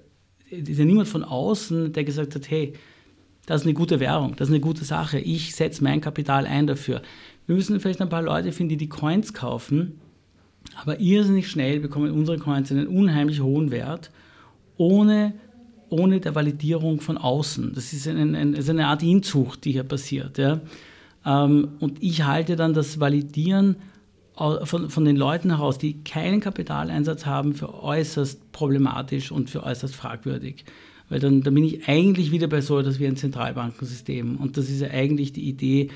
ist 0.50 0.78
ja 0.78 0.84
niemand 0.84 1.08
von 1.08 1.24
außen, 1.24 1.92
der 1.92 2.04
gesagt 2.04 2.36
hat, 2.36 2.48
hey, 2.48 2.74
das 3.48 3.62
ist 3.62 3.66
eine 3.66 3.72
gute 3.72 3.98
Währung, 3.98 4.36
das 4.36 4.48
ist 4.48 4.52
eine 4.52 4.60
gute 4.60 4.84
Sache. 4.84 5.18
Ich 5.18 5.54
setze 5.54 5.82
mein 5.82 6.02
Kapital 6.02 6.44
ein 6.44 6.66
dafür. 6.66 7.00
Wir 7.46 7.56
müssen 7.56 7.80
vielleicht 7.80 8.02
ein 8.02 8.10
paar 8.10 8.20
Leute 8.20 8.52
finden, 8.52 8.68
die 8.68 8.76
die 8.76 8.90
Coins 8.90 9.32
kaufen. 9.32 9.98
Aber 10.76 11.00
irrsinnig 11.00 11.48
schnell 11.48 11.80
bekommen 11.80 12.10
unsere 12.10 12.36
Coins 12.36 12.70
einen 12.70 12.86
unheimlich 12.86 13.40
hohen 13.40 13.70
Wert, 13.70 14.10
ohne 14.76 15.32
ohne 15.88 16.20
der 16.20 16.34
Validierung 16.34 17.00
von 17.00 17.16
außen. 17.16 17.72
Das 17.74 17.94
ist, 17.94 18.06
ein, 18.06 18.34
ein, 18.34 18.52
ist 18.52 18.68
eine 18.68 18.88
Art 18.88 19.02
Inzucht, 19.02 19.64
die 19.64 19.72
hier 19.72 19.84
passiert. 19.84 20.36
Ja? 20.36 20.60
Ähm, 21.24 21.68
und 21.80 22.02
ich 22.02 22.24
halte 22.26 22.56
dann 22.56 22.74
das 22.74 23.00
Validieren 23.00 23.76
von, 24.34 24.90
von 24.90 25.04
den 25.06 25.16
Leuten 25.16 25.48
heraus, 25.48 25.78
die 25.78 26.04
keinen 26.04 26.40
Kapitaleinsatz 26.40 27.24
haben, 27.24 27.54
für 27.54 27.82
äußerst 27.82 28.52
problematisch 28.52 29.32
und 29.32 29.48
für 29.48 29.62
äußerst 29.62 29.96
fragwürdig. 29.96 30.66
Weil 31.08 31.20
dann, 31.20 31.42
dann 31.42 31.54
bin 31.54 31.64
ich 31.64 31.88
eigentlich 31.88 32.30
wieder 32.30 32.48
bei 32.48 32.60
so 32.60 32.78
etwas 32.78 32.98
wie 32.98 33.06
ein 33.06 33.16
Zentralbankensystem. 33.16 34.36
Und 34.36 34.56
das 34.56 34.68
ist 34.68 34.80
ja 34.80 34.90
eigentlich 34.90 35.32
die 35.32 35.48
Idee, 35.48 35.90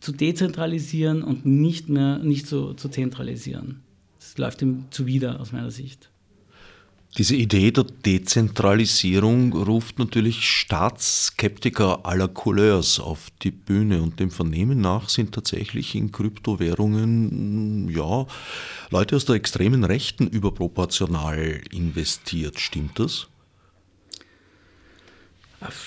zu 0.00 0.12
dezentralisieren 0.12 1.22
und 1.22 1.46
nicht 1.46 1.88
mehr 1.88 2.18
nicht 2.18 2.46
so 2.46 2.74
zu 2.74 2.88
zentralisieren. 2.88 3.82
Das 4.18 4.38
läuft 4.38 4.62
ihm 4.62 4.84
zuwider 4.90 5.40
aus 5.40 5.52
meiner 5.52 5.70
Sicht. 5.70 6.10
Diese 7.18 7.34
Idee 7.34 7.70
der 7.70 7.84
Dezentralisierung 7.84 9.54
ruft 9.54 9.98
natürlich 9.98 10.44
Staatsskeptiker 10.44 12.04
aller 12.04 12.28
Couleurs 12.28 13.00
auf 13.00 13.30
die 13.42 13.52
Bühne 13.52 14.02
und 14.02 14.20
dem 14.20 14.30
Vernehmen 14.30 14.82
nach 14.82 15.08
sind 15.08 15.32
tatsächlich 15.32 15.94
in 15.94 16.12
Kryptowährungen 16.12 17.88
ja 17.88 18.26
Leute 18.90 19.16
aus 19.16 19.24
der 19.24 19.36
extremen 19.36 19.82
Rechten 19.82 20.26
überproportional 20.26 21.62
investiert. 21.70 22.60
Stimmt 22.60 22.98
das? 22.98 23.28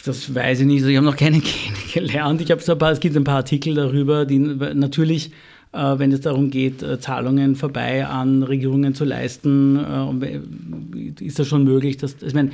Das 0.05 0.33
weiß 0.33 0.61
ich 0.61 0.65
nicht. 0.65 0.79
Also 0.79 0.89
ich 0.89 0.97
habe 0.97 1.05
noch 1.05 1.17
keine 1.17 1.39
kennengelernt. 1.41 2.41
Ich 2.41 2.51
habe 2.51 2.61
so 2.61 2.73
ein 2.73 2.77
paar, 2.77 2.91
es 2.91 2.99
gibt 2.99 3.15
ein 3.15 3.23
paar 3.23 3.37
Artikel 3.37 3.75
darüber, 3.75 4.25
die 4.25 4.39
natürlich 4.39 5.31
äh, 5.71 5.99
wenn 5.99 6.11
es 6.11 6.21
darum 6.21 6.49
geht, 6.49 6.81
äh, 6.81 6.99
Zahlungen 6.99 7.55
vorbei 7.55 8.05
an 8.07 8.41
Regierungen 8.41 8.95
zu 8.95 9.05
leisten, 9.05 9.77
äh, 9.77 11.23
ist 11.23 11.37
das 11.37 11.47
schon 11.47 11.63
möglich, 11.63 11.97
dass, 11.97 12.15
ich 12.23 12.33
meine, 12.33 12.51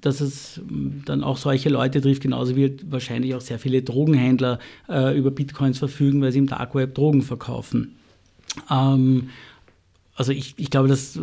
dass 0.00 0.22
es 0.22 0.60
dann 1.04 1.22
auch 1.22 1.36
solche 1.36 1.68
Leute 1.68 2.00
trifft, 2.00 2.22
genauso 2.22 2.56
wie 2.56 2.74
wahrscheinlich 2.88 3.34
auch 3.34 3.40
sehr 3.40 3.58
viele 3.58 3.80
Drogenhändler 3.80 4.58
über 4.86 5.30
Bitcoins 5.30 5.78
verfügen, 5.78 6.20
weil 6.20 6.30
sie 6.30 6.40
im 6.40 6.46
Dark 6.46 6.74
Web 6.74 6.94
Drogen 6.94 7.22
verkaufen. 7.22 7.94
Ähm, 8.70 9.30
also 10.14 10.32
ich, 10.32 10.54
ich 10.58 10.68
glaube, 10.68 10.88
das, 10.88 11.18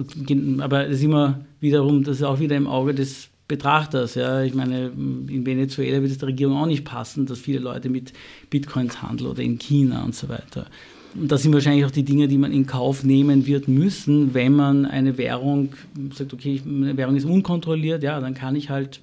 aber 0.60 0.86
das 0.86 0.96
ist 0.96 1.04
immer 1.04 1.42
wiederum, 1.60 2.04
das 2.04 2.18
ist 2.18 2.24
auch 2.24 2.40
wieder 2.40 2.56
im 2.56 2.66
Auge 2.66 2.96
des 2.96 3.30
Betrachters. 3.52 4.16
Ja. 4.16 4.42
Ich 4.44 4.54
meine, 4.54 4.86
in 4.88 5.46
Venezuela 5.46 6.02
wird 6.02 6.12
es 6.12 6.18
der 6.18 6.30
Regierung 6.30 6.58
auch 6.58 6.66
nicht 6.66 6.86
passen, 6.86 7.26
dass 7.26 7.40
viele 7.40 7.60
Leute 7.60 7.90
mit 7.90 8.14
Bitcoins 8.50 9.02
handeln 9.02 9.30
oder 9.30 9.44
in 9.44 9.60
China 9.60 10.04
und 10.06 10.16
so 10.16 10.30
weiter. 10.30 10.68
Und 11.14 11.30
das 11.30 11.44
sind 11.44 11.54
wahrscheinlich 11.54 11.84
auch 11.84 11.92
die 11.92 12.06
Dinge, 12.06 12.30
die 12.30 12.38
man 12.38 12.54
in 12.54 12.66
Kauf 12.66 13.04
nehmen 13.04 13.46
wird 13.46 13.68
müssen, 13.68 14.34
wenn 14.34 14.54
man 14.54 14.86
eine 14.86 15.18
Währung 15.18 15.74
sagt, 16.14 16.34
okay, 16.34 16.62
eine 16.66 16.96
Währung 16.96 17.18
ist 17.18 17.26
unkontrolliert, 17.26 18.04
ja, 18.04 18.22
dann 18.22 18.34
kann 18.34 18.56
ich 18.56 18.70
halt, 18.70 19.02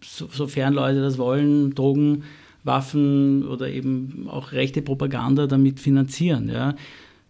so, 0.00 0.28
sofern 0.30 0.72
Leute 0.72 1.00
das 1.00 1.18
wollen, 1.18 1.74
Drogen, 1.74 2.22
Waffen 2.62 3.44
oder 3.48 3.68
eben 3.68 4.28
auch 4.28 4.52
rechte 4.52 4.82
Propaganda 4.82 5.48
damit 5.48 5.80
finanzieren. 5.80 6.48
Ja. 6.48 6.76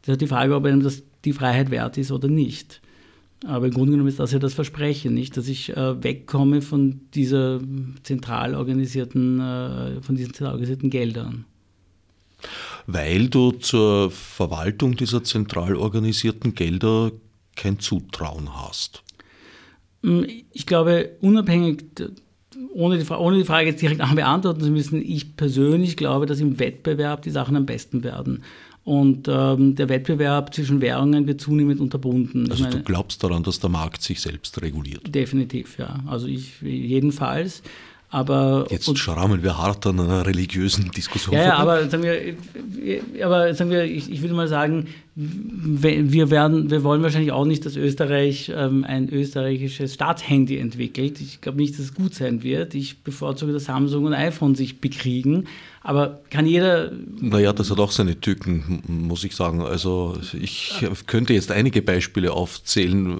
Das 0.02 0.12
ist 0.12 0.20
die 0.20 0.26
Frage, 0.26 0.54
ob 0.54 0.66
einem 0.66 0.82
das 0.82 1.02
die 1.24 1.32
Freiheit 1.32 1.70
wert 1.70 1.96
ist 1.96 2.12
oder 2.12 2.28
nicht. 2.28 2.82
Aber 3.46 3.66
im 3.66 3.74
Grunde 3.74 3.92
genommen 3.92 4.08
ist 4.08 4.20
das 4.20 4.32
ja 4.32 4.38
das 4.38 4.54
Versprechen, 4.54 5.14
nicht, 5.14 5.36
dass 5.36 5.48
ich 5.48 5.76
äh, 5.76 6.02
wegkomme 6.02 6.62
von 6.62 7.02
dieser 7.14 7.60
zentral 8.02 8.54
organisierten, 8.54 9.40
äh, 9.40 10.02
von 10.02 10.16
diesen 10.16 10.32
zentral 10.32 10.52
organisierten 10.52 10.90
Geldern 10.90 11.44
weil 12.86 13.28
du 13.28 13.52
zur 13.52 14.10
Verwaltung 14.10 14.96
dieser 14.96 15.24
zentral 15.24 15.76
organisierten 15.76 16.54
Gelder 16.54 17.12
kein 17.56 17.78
Zutrauen 17.78 18.54
hast. 18.54 19.02
Mm, 20.02 20.22
ich 20.52 20.66
glaube, 20.66 21.10
unabhängig, 21.20 21.84
ohne 22.72 22.98
die, 22.98 23.10
ohne 23.10 23.38
die 23.38 23.44
Frage 23.44 23.70
jetzt 23.70 23.82
direkt 23.82 24.02
beantworten 24.14 24.60
zu 24.60 24.70
müssen, 24.70 25.02
ich 25.02 25.36
persönlich 25.36 25.96
glaube, 25.96 26.26
dass 26.26 26.40
im 26.40 26.58
Wettbewerb 26.58 27.22
die 27.22 27.30
Sachen 27.30 27.56
am 27.56 27.66
besten 27.66 28.02
werden. 28.04 28.42
Und 28.84 29.28
ähm, 29.28 29.74
der 29.76 29.88
Wettbewerb 29.88 30.54
zwischen 30.54 30.82
Währungen 30.82 31.26
wird 31.26 31.40
zunehmend 31.40 31.80
unterbunden. 31.80 32.50
Also 32.50 32.64
meine, 32.64 32.76
du 32.76 32.82
glaubst 32.82 33.24
daran, 33.24 33.42
dass 33.42 33.58
der 33.58 33.70
Markt 33.70 34.02
sich 34.02 34.20
selbst 34.20 34.60
reguliert? 34.60 35.14
Definitiv, 35.14 35.78
ja. 35.78 36.00
Also 36.06 36.26
ich 36.26 36.60
jedenfalls. 36.60 37.62
Aber, 38.10 38.66
Jetzt 38.70 38.96
schrammen 38.96 39.42
wir 39.42 39.58
hart 39.58 39.86
an 39.86 39.98
einer 39.98 40.24
religiösen 40.24 40.90
Diskussion. 40.90 41.34
Ja, 41.34 41.42
ja 41.42 41.56
aber 41.56 41.88
sagen 41.88 42.04
wir, 42.04 43.24
aber 43.24 43.54
sagen 43.54 43.70
wir 43.70 43.84
ich, 43.84 44.08
ich 44.08 44.20
würde 44.20 44.34
mal 44.34 44.46
sagen, 44.46 44.86
wir, 45.16 46.30
werden, 46.30 46.70
wir 46.70 46.82
wollen 46.82 47.02
wahrscheinlich 47.02 47.30
auch 47.30 47.44
nicht, 47.44 47.64
dass 47.64 47.76
Österreich 47.76 48.50
ähm, 48.54 48.82
ein 48.84 49.08
österreichisches 49.08 49.94
Staatshandy 49.94 50.58
entwickelt. 50.58 51.20
Ich 51.20 51.40
glaube 51.40 51.58
nicht, 51.58 51.74
dass 51.74 51.86
es 51.86 51.94
gut 51.94 52.14
sein 52.14 52.42
wird. 52.42 52.74
Ich 52.74 53.02
bevorzuge, 53.04 53.52
dass 53.52 53.66
Samsung 53.66 54.06
und 54.06 54.14
iPhone 54.14 54.56
sich 54.56 54.80
bekriegen. 54.80 55.46
Aber 55.86 56.20
kann 56.30 56.46
jeder. 56.46 56.92
Naja, 57.20 57.52
das 57.52 57.70
hat 57.70 57.78
auch 57.78 57.90
seine 57.90 58.18
Tücken, 58.18 58.82
muss 58.88 59.22
ich 59.22 59.36
sagen. 59.36 59.60
Also 59.60 60.16
ich 60.32 60.82
könnte 61.06 61.34
jetzt 61.34 61.52
einige 61.52 61.82
Beispiele 61.82 62.32
aufzählen 62.32 63.10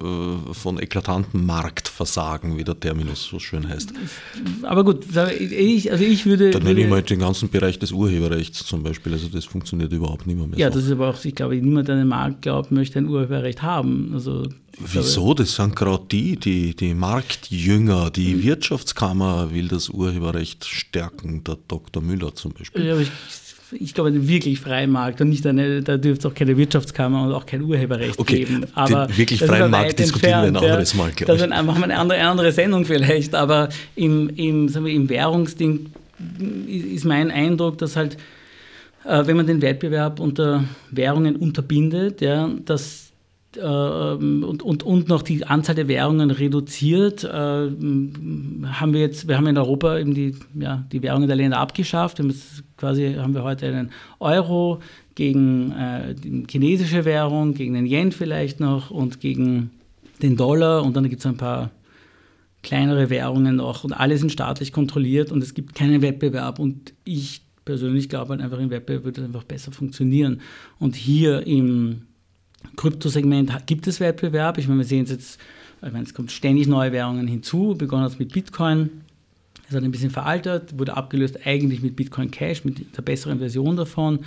äh, 0.49 0.53
von 0.53 0.79
eklatanten 0.79 1.45
Marktversagen, 1.45 2.57
wie 2.57 2.63
der 2.63 2.79
Terminus 2.79 3.23
so 3.23 3.37
schön 3.37 3.69
heißt. 3.69 3.93
Aber 4.63 4.83
gut, 4.83 5.05
ich, 5.39 5.91
also 5.91 6.03
ich 6.03 6.25
würde. 6.25 6.49
Dann 6.49 6.63
nenne 6.63 6.81
ich 6.81 6.87
mal 6.87 7.03
den 7.03 7.19
ganzen 7.19 7.49
Bereich 7.49 7.77
des 7.77 7.91
Urheberrechts 7.91 8.65
zum 8.65 8.81
Beispiel. 8.81 9.13
Also 9.13 9.27
das 9.27 9.45
funktioniert 9.45 9.93
überhaupt 9.93 10.25
nicht 10.25 10.35
mehr. 10.35 10.47
mehr 10.47 10.57
ja, 10.57 10.71
so. 10.71 10.79
das 10.79 10.87
ist 10.87 10.91
aber 10.91 11.09
auch, 11.09 11.23
ich 11.23 11.35
glaube, 11.35 11.55
niemand, 11.57 11.84
Markt 12.05 12.43
glaubt, 12.43 12.71
möchte 12.71 12.99
ein 12.99 13.07
Urheberrecht 13.07 13.61
haben. 13.61 14.11
Also, 14.13 14.43
Wieso? 14.77 15.33
Das 15.33 15.55
sind 15.55 15.75
gerade 15.75 16.03
die, 16.11 16.37
die, 16.37 16.75
die 16.75 16.93
Marktjünger, 16.93 18.09
die 18.11 18.33
hm. 18.33 18.43
Wirtschaftskammer 18.43 19.53
will 19.53 19.67
das 19.67 19.89
Urheberrecht 19.89 20.65
stärken, 20.65 21.43
der 21.43 21.57
Dr. 21.67 22.03
Müller 22.03 22.35
zum 22.35 22.51
Beispiel. 22.51 22.85
Ja, 22.85 22.97
ich, 22.97 23.09
ich 23.71 23.93
glaube, 23.93 24.09
einen 24.09 24.27
wirklich 24.27 24.59
freien 24.59 24.91
Markt 24.91 25.21
und 25.21 25.29
nicht 25.29 25.45
eine, 25.47 25.81
da 25.81 25.97
dürfte 25.97 26.27
es 26.27 26.31
auch 26.31 26.35
keine 26.35 26.57
Wirtschaftskammer 26.57 27.23
und 27.23 27.33
auch 27.33 27.45
kein 27.45 27.61
Urheberrecht 27.61 28.19
okay, 28.19 28.39
geben. 28.39 28.65
Aber 28.73 29.07
den 29.07 29.17
wirklich 29.17 29.39
freien 29.39 29.71
Markt 29.71 29.99
diskutieren 29.99 30.41
wir 30.41 30.47
ein 30.47 30.55
anderes 30.57 30.93
Mal, 30.93 31.11
glaube 31.11 31.33
ich. 31.33 31.39
Dann 31.39 31.65
machen 31.65 31.79
wir 31.79 31.85
eine 31.85 31.97
andere, 31.97 32.21
andere 32.21 32.51
Sendung 32.51 32.85
vielleicht, 32.85 33.33
aber 33.33 33.69
im, 33.95 34.29
im, 34.29 34.73
wir, 34.73 34.93
im 34.93 35.09
Währungsding 35.09 35.87
ist 36.67 37.05
mein 37.05 37.31
Eindruck, 37.31 37.77
dass 37.77 37.95
halt, 37.95 38.17
wenn 39.07 39.37
man 39.37 39.47
den 39.47 39.61
Wettbewerb 39.61 40.19
unter 40.19 40.63
Währungen 40.91 41.35
unterbindet, 41.35 42.21
ja, 42.21 42.49
dass 42.65 43.05
äh, 43.57 43.61
und, 43.61 44.61
und, 44.61 44.83
und 44.83 45.07
noch 45.07 45.21
die 45.21 45.45
Anzahl 45.45 45.75
der 45.75 45.87
Währungen 45.87 46.31
reduziert, 46.31 47.23
äh, 47.23 47.27
haben 47.27 48.93
wir 48.93 48.99
jetzt, 48.99 49.27
wir 49.27 49.37
haben 49.37 49.47
in 49.47 49.57
Europa 49.57 49.97
eben 49.97 50.13
die, 50.13 50.35
ja, 50.55 50.85
die 50.91 51.01
Währungen 51.01 51.27
der 51.27 51.37
Länder 51.37 51.59
abgeschafft. 51.59 52.23
Wir 52.23 52.33
quasi 52.77 53.15
haben 53.15 53.33
wir 53.33 53.43
heute 53.43 53.67
einen 53.67 53.91
Euro 54.19 54.79
gegen 55.15 55.71
äh, 55.71 56.13
die 56.15 56.45
chinesische 56.49 57.05
Währung, 57.05 57.53
gegen 57.53 57.73
den 57.73 57.85
Yen 57.85 58.11
vielleicht 58.11 58.59
noch 58.59 58.91
und 58.91 59.19
gegen 59.19 59.71
den 60.21 60.35
Dollar. 60.35 60.83
Und 60.83 60.95
dann 60.95 61.09
gibt 61.09 61.19
es 61.19 61.25
ein 61.25 61.37
paar 61.37 61.71
kleinere 62.63 63.09
Währungen 63.09 63.57
noch. 63.57 63.83
Und 63.83 63.93
alle 63.93 64.17
sind 64.17 64.31
staatlich 64.31 64.71
kontrolliert 64.73 65.31
und 65.31 65.41
es 65.41 65.53
gibt 65.53 65.75
keinen 65.75 66.01
Wettbewerb. 66.01 66.59
Und 66.59 66.93
ich 67.03 67.44
persönlich 67.65 68.09
glaube 68.09 68.29
halt 68.29 68.41
einfach 68.41 68.59
im 68.59 68.69
Wettbewerb 68.69 69.03
würde 69.03 69.21
es 69.21 69.27
einfach 69.27 69.43
besser 69.43 69.71
funktionieren 69.71 70.41
und 70.79 70.95
hier 70.95 71.45
im 71.45 72.03
Kryptosegment 72.75 73.51
gibt 73.65 73.87
es 73.87 73.99
Wettbewerb. 73.99 74.57
Ich 74.57 74.67
meine, 74.67 74.79
wir 74.79 74.85
sehen 74.85 75.03
es 75.03 75.11
jetzt, 75.11 75.39
ich 75.85 75.91
meine, 75.91 76.05
es 76.05 76.13
kommt 76.13 76.31
ständig 76.31 76.67
neue 76.67 76.91
Währungen 76.91 77.27
hinzu. 77.27 77.75
Begonnen 77.77 78.03
hat 78.03 78.11
es 78.11 78.19
mit 78.19 78.33
Bitcoin. 78.33 78.89
Es 79.67 79.75
hat 79.75 79.83
ein 79.83 79.91
bisschen 79.91 80.11
veraltet, 80.11 80.77
wurde 80.77 80.95
abgelöst 80.95 81.39
eigentlich 81.45 81.81
mit 81.81 81.95
Bitcoin 81.95 82.29
Cash, 82.29 82.65
mit 82.65 82.95
der 82.95 83.01
besseren 83.01 83.39
Version 83.39 83.75
davon. 83.75 84.19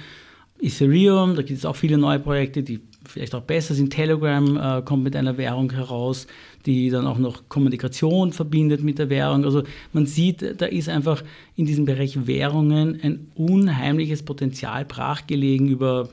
Ethereum, 0.60 1.36
da 1.36 1.42
gibt 1.42 1.58
es 1.58 1.64
auch 1.64 1.76
viele 1.76 1.98
neue 1.98 2.18
Projekte, 2.18 2.64
die 2.64 2.80
vielleicht 3.06 3.34
auch 3.36 3.42
besser 3.42 3.74
sind. 3.74 3.90
Telegram 3.90 4.56
äh, 4.56 4.82
kommt 4.82 5.04
mit 5.04 5.14
einer 5.14 5.38
Währung 5.38 5.70
heraus, 5.70 6.26
die 6.68 6.90
dann 6.90 7.06
auch 7.06 7.16
noch 7.16 7.48
Kommunikation 7.48 8.32
verbindet 8.32 8.84
mit 8.84 8.98
der 8.98 9.08
Währung. 9.08 9.44
Also 9.44 9.62
man 9.94 10.04
sieht, 10.04 10.60
da 10.60 10.66
ist 10.66 10.90
einfach 10.90 11.24
in 11.56 11.64
diesem 11.64 11.86
Bereich 11.86 12.26
Währungen 12.26 13.00
ein 13.02 13.28
unheimliches 13.34 14.22
Potenzial 14.22 14.84
brachgelegen 14.84 15.68
über 15.68 16.10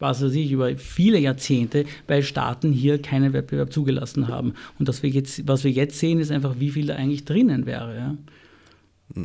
was 0.00 0.22
weiß 0.22 0.32
ich, 0.34 0.52
über 0.52 0.76
viele 0.76 1.18
Jahrzehnte, 1.18 1.84
weil 2.06 2.22
Staaten 2.22 2.72
hier 2.72 3.02
keinen 3.02 3.32
Wettbewerb 3.32 3.72
zugelassen 3.72 4.28
haben. 4.28 4.54
Und 4.78 4.88
das 4.88 5.02
wir 5.02 5.10
jetzt, 5.10 5.46
was 5.48 5.64
wir 5.64 5.72
jetzt 5.72 5.98
sehen, 5.98 6.20
ist 6.20 6.30
einfach, 6.30 6.54
wie 6.60 6.70
viel 6.70 6.86
da 6.86 6.94
eigentlich 6.94 7.24
drinnen 7.24 7.66
wäre. 7.66 7.96
Ja? 7.96 8.16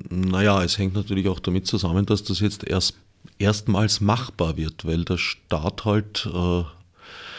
Naja, 0.10 0.64
es 0.64 0.80
hängt 0.80 0.96
natürlich 0.96 1.28
auch 1.28 1.40
damit 1.40 1.68
zusammen, 1.68 2.08
dass 2.08 2.24
das 2.24 2.40
jetzt 2.40 2.68
erst 2.68 2.98
erstmals 3.38 4.02
machbar 4.02 4.58
wird, 4.58 4.84
weil 4.84 5.06
der 5.06 5.18
Staat 5.18 5.86
halt 5.86 6.28
äh, 6.34 6.64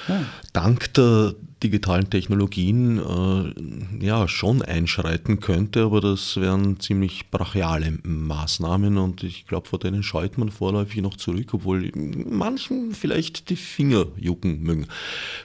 ja. 0.09 0.24
dank 0.52 0.92
der 0.94 1.34
digitalen 1.64 2.11
Technologien 2.11 2.98
äh, 2.98 4.05
ja 4.05 4.28
schon 4.28 4.61
einschreiten 4.61 5.40
könnte, 5.40 5.84
aber 5.84 6.02
das 6.02 6.36
wären 6.36 6.78
ziemlich 6.78 7.30
brachiale 7.30 7.98
Maßnahmen 8.02 8.98
und 8.98 9.22
ich 9.22 9.46
glaube, 9.46 9.66
vor 9.66 9.78
denen 9.78 10.02
scheut 10.02 10.36
man 10.36 10.50
vorläufig 10.50 11.00
noch 11.00 11.16
zurück, 11.16 11.55
obwohl 11.55 11.90
manchen 11.94 12.94
vielleicht 12.94 13.48
die 13.48 13.57
Finger 13.57 14.07
jucken 14.18 14.62
mögen. 14.62 14.86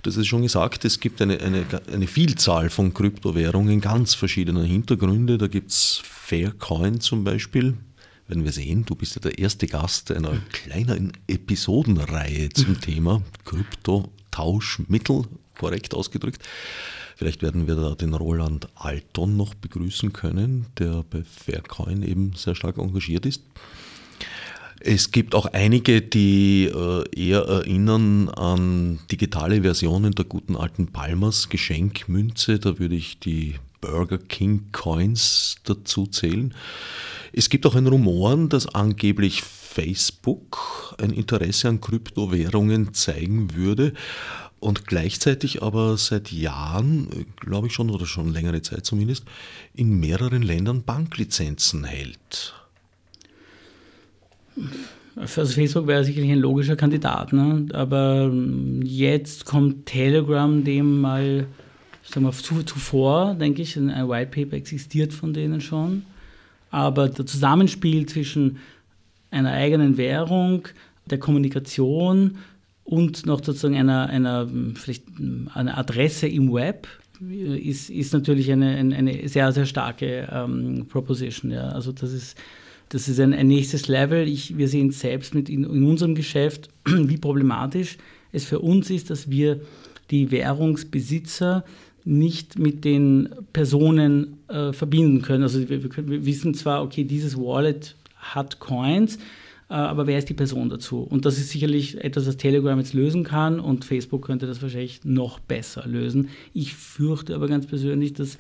Das 0.04 0.18
ist 0.18 0.28
schon 0.28 0.42
gesagt, 0.42 0.84
es 0.84 1.00
gibt 1.00 1.22
eine, 1.22 1.40
eine, 1.40 1.66
eine 1.92 2.08
Vielzahl 2.08 2.70
von 2.70 2.94
Kryptowährungen, 2.94 3.80
ganz 3.80 4.14
verschiedener 4.14 4.64
Hintergründe. 4.64 5.38
Da 5.38 5.48
gibt 5.48 5.72
es 5.72 6.02
Faircoin 6.04 7.00
zum 7.00 7.24
Beispiel, 7.24 7.76
werden 8.28 8.44
wir 8.44 8.52
sehen. 8.52 8.86
Du 8.86 8.94
bist 8.96 9.16
ja 9.16 9.22
der 9.22 9.40
erste 9.40 9.68
Gast 9.68 10.12
einer 10.12 10.34
kleinen 10.52 11.14
Episodenreihe 11.28 12.50
zum 12.50 12.80
Thema 12.82 13.22
Krypto 13.46 14.12
Tauschmittel, 14.40 15.24
korrekt 15.58 15.94
ausgedrückt. 15.94 16.42
Vielleicht 17.18 17.42
werden 17.42 17.68
wir 17.68 17.76
da 17.76 17.96
den 17.96 18.14
Roland 18.14 18.70
Alton 18.76 19.36
noch 19.36 19.54
begrüßen 19.54 20.14
können, 20.14 20.68
der 20.78 21.04
bei 21.10 21.24
Faircoin 21.24 22.04
eben 22.04 22.32
sehr 22.38 22.56
stark 22.56 22.78
engagiert 22.78 23.26
ist. 23.26 23.42
Es 24.80 25.12
gibt 25.12 25.36
auch 25.36 25.48
einige, 25.48 26.02
die 26.02 26.72
äh, 26.74 27.04
eher 27.14 27.42
erinnern 27.42 28.30
an 28.30 29.00
digitale 29.12 29.64
Versionen 29.64 30.14
der 30.14 30.24
guten 30.24 30.56
alten 30.56 30.88
Palmers 30.88 31.50
Geschenkmünze. 31.50 32.60
Da 32.60 32.80
würde 32.80 32.96
ich 32.96 33.20
die 33.20 33.56
Burger 33.82 34.20
King 34.20 34.70
Coins 34.72 35.58
dazu 35.66 36.08
zählen. 36.08 36.54
Es 37.34 37.50
gibt 37.50 37.66
auch 37.66 37.76
ein 37.76 37.88
Rumoren, 37.88 38.48
dass 38.48 38.74
angeblich 38.74 39.44
Facebook 39.70 40.96
ein 40.98 41.12
Interesse 41.12 41.70
an 41.70 41.80
Kryptowährungen 41.80 42.94
zeigen 42.94 43.56
würde 43.56 43.94
und 44.60 44.88
gleichzeitig 44.88 45.62
aber 45.62 45.96
seit 45.98 46.32
Jahren, 46.32 47.28
glaube 47.40 47.68
ich 47.68 47.74
schon, 47.74 47.90
oder 47.92 48.06
schon 48.06 48.34
längere 48.34 48.62
Zeit 48.62 48.86
zumindest, 48.86 49.26
in 49.76 50.00
mehreren 50.00 50.42
Ländern 50.42 50.84
Banklizenzen 50.84 51.84
hält. 51.84 52.56
Also 55.16 55.54
Facebook 55.54 55.86
wäre 55.86 56.04
sicherlich 56.04 56.32
ein 56.32 56.40
logischer 56.40 56.76
Kandidat, 56.76 57.32
ne? 57.32 57.68
aber 57.74 58.34
jetzt 58.84 59.46
kommt 59.46 59.86
Telegram 59.86 60.64
dem 60.64 61.00
mal 61.00 61.46
sagen 62.04 62.26
wir, 62.26 62.32
zu, 62.32 62.64
zuvor, 62.64 63.36
denke 63.36 63.62
ich, 63.62 63.78
ein 63.78 63.90
White 64.10 64.32
Paper 64.32 64.58
existiert 64.58 65.14
von 65.14 65.32
denen 65.32 65.62
schon, 65.62 66.04
aber 66.72 67.08
der 67.08 67.26
Zusammenspiel 67.26 68.08
zwischen 68.08 68.58
einer 69.32 69.52
eigenen 69.52 69.98
Währung, 69.98 70.68
der 71.06 71.20
Kommunikation 71.20 72.38
und 72.84 73.26
noch 73.26 73.44
sozusagen 73.44 73.76
einer, 73.76 74.08
einer, 74.10 74.48
vielleicht 74.76 75.06
einer 75.54 75.78
Adresse 75.78 76.28
im 76.28 76.52
Web 76.54 76.88
ist, 77.22 77.90
ist 77.90 78.14
natürlich 78.14 78.52
eine, 78.52 78.76
eine 78.78 79.28
sehr, 79.28 79.52
sehr 79.52 79.66
starke 79.66 80.28
ähm, 80.32 80.86
Proposition. 80.88 81.52
Ja. 81.52 81.70
Also 81.70 81.92
das 81.92 82.14
ist, 82.14 82.38
das 82.90 83.08
ist 83.08 83.20
ein, 83.20 83.34
ein 83.34 83.48
nächstes 83.48 83.88
Level. 83.88 84.28
Ich, 84.28 84.58
wir 84.58 84.68
sehen 84.68 84.92
selbst 84.92 85.36
mit 85.36 85.50
in, 85.50 85.64
in 85.64 85.84
unserem 85.84 86.16
Geschäft, 86.16 86.70
wie 86.86 87.18
problematisch 87.18 87.98
es 88.32 88.46
für 88.46 88.60
uns 88.60 88.90
ist, 88.90 89.10
dass 89.10 89.30
wir 89.30 89.60
die 90.12 90.32
Währungsbesitzer 90.32 91.64
nicht 92.06 92.58
mit 92.58 92.86
den 92.86 93.30
Personen 93.54 94.38
äh, 94.48 94.74
verbinden 94.74 95.22
können. 95.22 95.44
Also 95.44 95.68
wir, 95.70 95.84
wir, 95.84 96.26
wissen 96.26 96.54
zwar, 96.54 96.82
okay, 96.84 97.04
dieses 97.04 97.38
Wallet 97.38 97.96
hat 98.20 98.60
Coins, 98.60 99.18
äh, 99.70 99.74
aber 99.74 100.08
wer 100.08 100.18
ist 100.18 100.30
die 100.30 100.34
Person 100.34 100.70
dazu? 100.70 101.02
Und 101.02 101.26
das 101.26 101.38
ist 101.38 101.50
sicherlich 101.50 102.04
etwas, 102.04 102.28
was 102.28 102.38
Telegram 102.38 102.78
jetzt 102.78 102.94
lösen 102.94 103.24
kann 103.24 103.60
und 103.60 103.86
Facebook 103.86 104.26
könnte 104.26 104.48
das 104.48 104.62
wahrscheinlich 104.62 105.02
noch 105.04 105.40
besser 105.40 105.88
lösen. 105.88 106.30
Ich 106.54 106.76
fürchte 106.76 107.36
aber 107.36 107.48
ganz 107.48 107.68
persönlich, 107.68 108.14
dass 108.14 108.38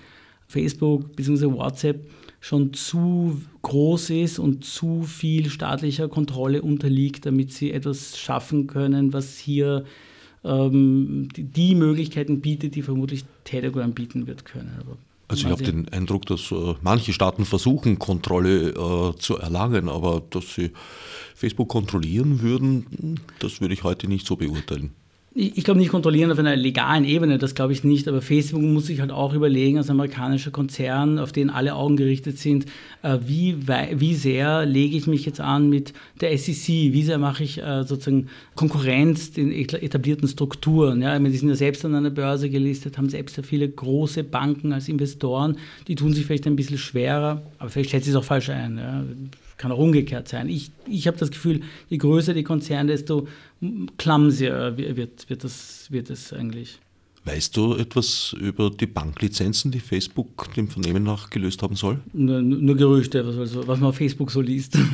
Facebook 0.48 1.16
bzw. 1.16 1.46
WhatsApp 1.54 2.10
schon 2.42 2.74
zu 2.74 3.42
groß 3.62 4.10
ist 4.12 4.40
und 4.40 4.66
zu 4.66 5.04
viel 5.04 5.50
staatlicher 5.50 6.08
Kontrolle 6.08 6.62
unterliegt, 6.62 7.26
damit 7.26 7.54
sie 7.54 7.72
etwas 7.72 8.18
schaffen 8.18 8.66
können, 8.66 9.14
was 9.14 9.38
hier 9.38 9.84
ähm, 10.44 11.28
die, 11.36 11.44
die, 11.44 11.76
Möglichkeiten 11.76 12.42
bietet, 12.42 12.76
die 12.76 12.82
vermutlich 12.82 13.26
Telegram 13.44 13.92
bieten 13.92 14.26
wird 14.26 14.46
können. 14.46 14.78
Aber 14.80 14.98
also 15.30 15.46
ich 15.46 15.52
habe 15.52 15.64
den 15.64 15.88
Eindruck, 15.90 16.26
dass 16.26 16.52
äh, 16.52 16.76
manche 16.82 17.14
Staaten 17.14 17.46
versuchen, 17.46 18.00
Kontrolle 18.00 18.70
äh, 18.70 19.16
zu 19.18 19.38
erlangen, 19.38 19.88
aber 19.88 20.22
dass 20.30 20.56
sie 20.56 20.72
Facebook 21.36 21.70
kontrollieren 21.70 22.42
würden, 22.42 23.20
das 23.40 23.62
würde 23.62 23.74
ich 23.74 23.84
heute 23.84 24.08
nicht 24.08 24.26
so 24.26 24.36
beurteilen 24.36 24.96
ich, 25.40 25.64
glaube 25.64 25.80
nicht 25.80 25.90
kontrollieren 25.90 26.32
auf 26.32 26.40
einer 26.40 26.58
legalen 26.58 27.06
Ebene, 27.06 27.38
das 27.38 27.56
glaube 27.56 27.72
ich 27.72 27.86
nicht, 27.86 28.10
aber 28.10 28.22
Facebook 28.22 28.62
muss 28.62 28.88
sich 28.88 29.00
halt 29.00 29.12
auch 29.12 29.34
überlegen, 29.34 29.78
als 29.78 29.90
amerikanischer 29.90 30.52
Konzern, 30.52 31.18
auf 31.18 31.32
den 31.32 31.50
alle 31.50 31.76
Augen 31.76 31.96
gerichtet 31.96 32.38
sind, 32.38 32.66
äh, 33.04 33.20
wie, 33.26 33.58
wie 33.94 34.16
sehr 34.16 34.66
lege 34.66 34.98
ich 34.98 35.08
mich 35.08 35.26
jetzt 35.26 35.40
an 35.40 35.70
mit 35.70 35.94
der 36.20 36.38
SEC, 36.38 36.68
wie 36.68 37.04
sehr 37.04 37.20
mache 37.20 37.46
ich 37.46 37.58
äh, 37.58 37.84
sozusagen 37.84 38.28
Konkurrenz 38.56 39.32
den 39.32 39.52
etablierten 39.54 40.28
Strukturen. 40.28 41.02
Ja? 41.02 41.18
die 41.18 41.38
sind 41.38 41.48
ja 41.48 41.56
selbst 41.56 41.86
an 41.86 41.96
einer 41.96 42.10
Börse 42.10 42.50
gelistet, 42.50 42.98
haben 42.98 43.10
selbst 43.10 43.38
ja 43.38 43.44
viele 43.44 43.70
große 43.70 44.26
Banken 44.26 44.74
als 44.74 44.90
Investoren, 44.90 45.58
die 45.88 45.96
tun 45.96 46.12
sich 46.12 46.26
vielleicht 46.26 46.48
ein 46.48 46.58
bisschen 46.58 46.78
schwerer, 46.78 47.44
aber 47.60 47.70
vielleicht 47.70 47.92
schätze 47.92 48.10
ich 48.10 48.16
es 48.16 48.20
auch 48.20 48.26
falsch 48.26 48.50
ein. 48.50 48.78
Ja? 48.78 49.04
Kann 49.60 49.72
auch 49.72 49.78
umgekehrt 49.78 50.28
sein. 50.28 50.50
Ich, 50.50 50.72
ich 50.88 51.06
habe 51.06 51.18
das 51.18 51.30
Gefühl, 51.30 51.62
je 51.90 51.98
größer 51.98 52.34
die 52.34 52.44
Konzerne, 52.44 52.92
desto 52.92 53.28
clumsier 53.98 54.74
wird, 54.78 55.30
wird, 55.30 55.44
das, 55.44 55.92
wird 55.92 56.10
das 56.10 56.34
eigentlich. 56.34 56.80
Weißt 57.26 57.56
du 57.56 57.76
etwas 57.76 58.34
über 58.40 58.72
die 58.72 58.88
Banklizenzen, 58.88 59.70
die 59.70 59.82
Facebook 59.82 60.52
dem 60.56 60.70
Vernehmen 60.70 61.04
nach 61.04 61.30
gelöst 61.30 61.62
haben 61.62 61.76
soll? 61.76 62.00
Nur, 62.14 62.42
nur 62.42 62.76
Gerüchte, 62.78 63.28
was, 63.38 63.56
was 63.56 63.80
man 63.80 63.90
auf 63.90 63.98
Facebook 63.98 64.32
so 64.32 64.42
liest. 64.42 64.78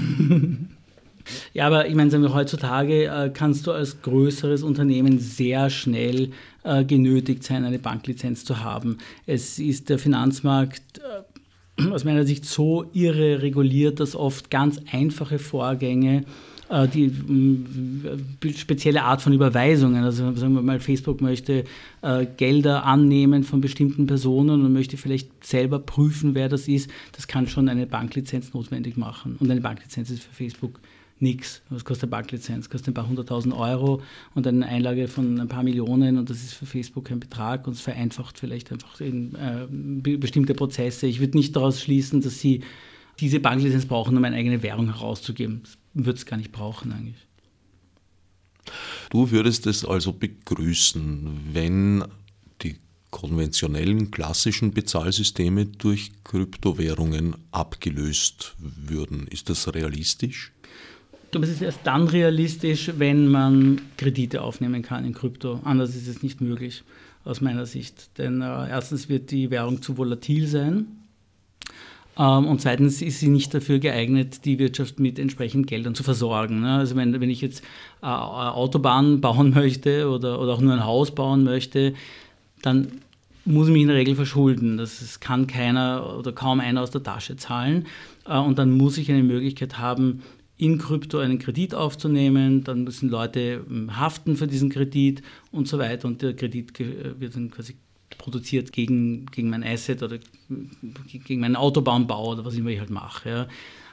Ja, 1.55 1.65
aber 1.65 1.87
ich 1.87 1.95
meine, 1.95 2.33
heutzutage 2.35 3.05
äh, 3.05 3.31
kannst 3.33 3.65
du 3.65 3.71
als 3.71 3.99
größeres 4.03 4.61
Unternehmen 4.61 5.17
sehr 5.17 5.71
schnell 5.71 6.29
äh, 6.63 6.85
genötigt 6.85 7.43
sein, 7.43 7.65
eine 7.65 7.79
Banklizenz 7.79 8.45
zu 8.45 8.59
haben. 8.63 8.99
Es 9.25 9.57
ist 9.57 9.89
der 9.89 9.97
Finanzmarkt 9.97 10.99
äh, 10.99 11.23
aus 11.91 12.03
meiner 12.03 12.25
Sicht 12.25 12.45
so 12.45 12.85
irre 12.93 13.41
reguliert, 13.41 13.99
dass 13.99 14.15
oft 14.15 14.49
ganz 14.49 14.79
einfache 14.91 15.39
Vorgänge 15.39 16.23
äh, 16.69 16.87
die 16.87 17.11
spezielle 18.55 19.03
Art 19.03 19.21
von 19.21 19.33
Überweisungen. 19.33 20.03
Also 20.03 20.33
sagen 20.35 20.53
wir 20.53 20.61
mal, 20.61 20.79
Facebook 20.79 21.21
möchte 21.21 21.65
äh, 22.01 22.25
Gelder 22.37 22.85
annehmen 22.85 23.43
von 23.43 23.61
bestimmten 23.61 24.07
Personen 24.07 24.63
und 24.63 24.73
möchte 24.73 24.97
vielleicht 24.97 25.45
selber 25.45 25.79
prüfen, 25.79 26.33
wer 26.33 26.49
das 26.49 26.67
ist. 26.67 26.89
Das 27.11 27.27
kann 27.27 27.47
schon 27.47 27.69
eine 27.69 27.85
Banklizenz 27.85 28.53
notwendig 28.53 28.97
machen. 28.97 29.35
Und 29.39 29.51
eine 29.51 29.61
Banklizenz 29.61 30.09
ist 30.09 30.23
für 30.23 30.33
Facebook 30.33 30.79
nichts. 31.19 31.61
Was 31.69 31.85
kostet 31.85 32.05
eine 32.05 32.11
Banklizenz? 32.11 32.69
Kostet 32.69 32.89
ein 32.89 32.93
paar 32.93 33.07
hunderttausend 33.07 33.53
Euro 33.53 34.01
und 34.33 34.45
eine 34.47 34.65
Einlage 34.65 35.07
von 35.07 35.39
ein 35.39 35.47
paar 35.47 35.63
Millionen 35.63 36.17
und 36.17 36.29
das 36.29 36.43
ist 36.43 36.53
für 36.53 36.65
Facebook 36.65 37.05
kein 37.05 37.19
Betrag 37.19 37.67
und 37.67 37.73
es 37.73 37.81
vereinfacht 37.81 38.37
vielleicht 38.37 38.71
einfach 38.71 38.99
in, 38.99 39.35
äh, 39.35 40.17
bestimmte 40.17 40.53
Prozesse. 40.53 41.07
Ich 41.07 41.19
würde 41.19 41.37
nicht 41.37 41.55
daraus 41.55 41.81
schließen, 41.81 42.21
dass 42.21 42.39
sie 42.39 42.61
diese 43.19 43.39
Banklizenz 43.39 43.85
brauchen, 43.85 44.17
um 44.17 44.23
eine 44.23 44.35
eigene 44.35 44.61
Währung 44.61 44.87
herauszugeben. 44.87 45.61
Das 45.63 45.77
würde 45.93 46.17
es 46.17 46.25
gar 46.25 46.37
nicht 46.37 46.51
brauchen 46.51 46.91
eigentlich. 46.91 47.25
Du 49.09 49.31
würdest 49.31 49.67
es 49.67 49.85
also 49.85 50.11
begrüßen, 50.11 51.51
wenn 51.53 52.03
die 52.61 52.77
konventionellen 53.11 54.11
klassischen 54.11 54.71
Bezahlsysteme 54.71 55.65
durch 55.65 56.11
Kryptowährungen 56.23 57.35
abgelöst 57.51 58.55
würden. 58.57 59.27
Ist 59.27 59.49
das 59.49 59.73
realistisch? 59.73 60.51
Glaube, 61.35 61.47
es 61.47 61.53
ist 61.53 61.61
erst 61.61 61.81
dann 61.83 62.07
realistisch, 62.07 62.91
wenn 62.97 63.27
man 63.27 63.81
Kredite 63.97 64.41
aufnehmen 64.41 64.81
kann 64.81 65.03
in 65.03 65.13
Krypto. 65.13 65.59
Anders 65.65 65.93
ist 65.93 66.07
es 66.07 66.23
nicht 66.23 66.39
möglich, 66.39 66.83
aus 67.25 67.41
meiner 67.41 67.65
Sicht. 67.65 68.17
Denn 68.17 68.41
äh, 68.41 68.69
erstens 68.69 69.09
wird 69.09 69.31
die 69.31 69.51
Währung 69.51 69.81
zu 69.81 69.97
volatil 69.97 70.47
sein. 70.47 70.85
Ähm, 72.17 72.47
und 72.47 72.61
zweitens 72.61 73.01
ist 73.01 73.19
sie 73.19 73.27
nicht 73.27 73.53
dafür 73.53 73.79
geeignet, 73.79 74.45
die 74.45 74.59
Wirtschaft 74.59 75.01
mit 75.01 75.19
entsprechend 75.19 75.67
Geldern 75.67 75.93
zu 75.93 76.03
versorgen. 76.03 76.61
Ne? 76.61 76.77
Also 76.77 76.95
wenn, 76.95 77.19
wenn 77.19 77.29
ich 77.29 77.41
jetzt 77.41 77.63
äh, 78.01 78.05
Autobahnen 78.05 79.19
bauen 79.19 79.49
möchte 79.53 80.09
oder, 80.09 80.39
oder 80.39 80.53
auch 80.53 80.61
nur 80.61 80.73
ein 80.73 80.85
Haus 80.85 81.13
bauen 81.13 81.43
möchte, 81.43 81.95
dann 82.61 83.01
muss 83.43 83.67
ich 83.67 83.73
mich 83.73 83.81
in 83.81 83.89
der 83.89 83.97
Regel 83.97 84.15
verschulden. 84.15 84.77
Das 84.77 85.19
kann 85.19 85.47
keiner 85.47 86.17
oder 86.17 86.31
kaum 86.31 86.61
einer 86.61 86.81
aus 86.81 86.91
der 86.91 87.03
Tasche 87.03 87.35
zahlen. 87.35 87.87
Äh, 88.25 88.37
und 88.37 88.57
dann 88.57 88.71
muss 88.71 88.97
ich 88.97 89.11
eine 89.11 89.23
Möglichkeit 89.23 89.77
haben, 89.77 90.23
in 90.57 90.77
Krypto 90.77 91.19
einen 91.19 91.39
Kredit 91.39 91.73
aufzunehmen, 91.73 92.63
dann 92.63 92.83
müssen 92.83 93.09
Leute 93.09 93.65
ähm, 93.69 93.99
haften 93.99 94.37
für 94.37 94.47
diesen 94.47 94.69
Kredit 94.69 95.21
und 95.51 95.67
so 95.67 95.77
weiter 95.79 96.07
und 96.07 96.21
der 96.21 96.35
Kredit 96.35 96.79
äh, 96.79 97.19
wird 97.19 97.35
dann 97.35 97.51
quasi 97.51 97.75
produziert 98.17 98.71
gegen, 98.71 99.25
gegen 99.27 99.49
mein 99.49 99.63
Asset 99.63 100.01
oder 100.01 100.19
gegen 101.07 101.41
meinen 101.41 101.55
Autobahnbau 101.55 102.31
oder 102.31 102.45
was 102.45 102.55
immer 102.55 102.69
ich 102.69 102.79
halt 102.79 102.89
mache. 102.89 103.29
Ja. 103.29 103.43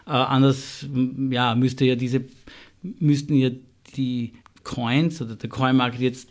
Äh, 0.07 0.11
anders 0.11 0.87
ja, 1.31 1.55
müsste 1.55 1.85
ja 1.85 1.97
diese, 1.97 2.25
müssten 2.83 3.35
ja 3.35 3.51
die 3.97 4.35
Coins 4.63 5.21
oder 5.21 5.35
der 5.35 5.51
Coin-Market 5.51 6.01
jetzt 6.01 6.29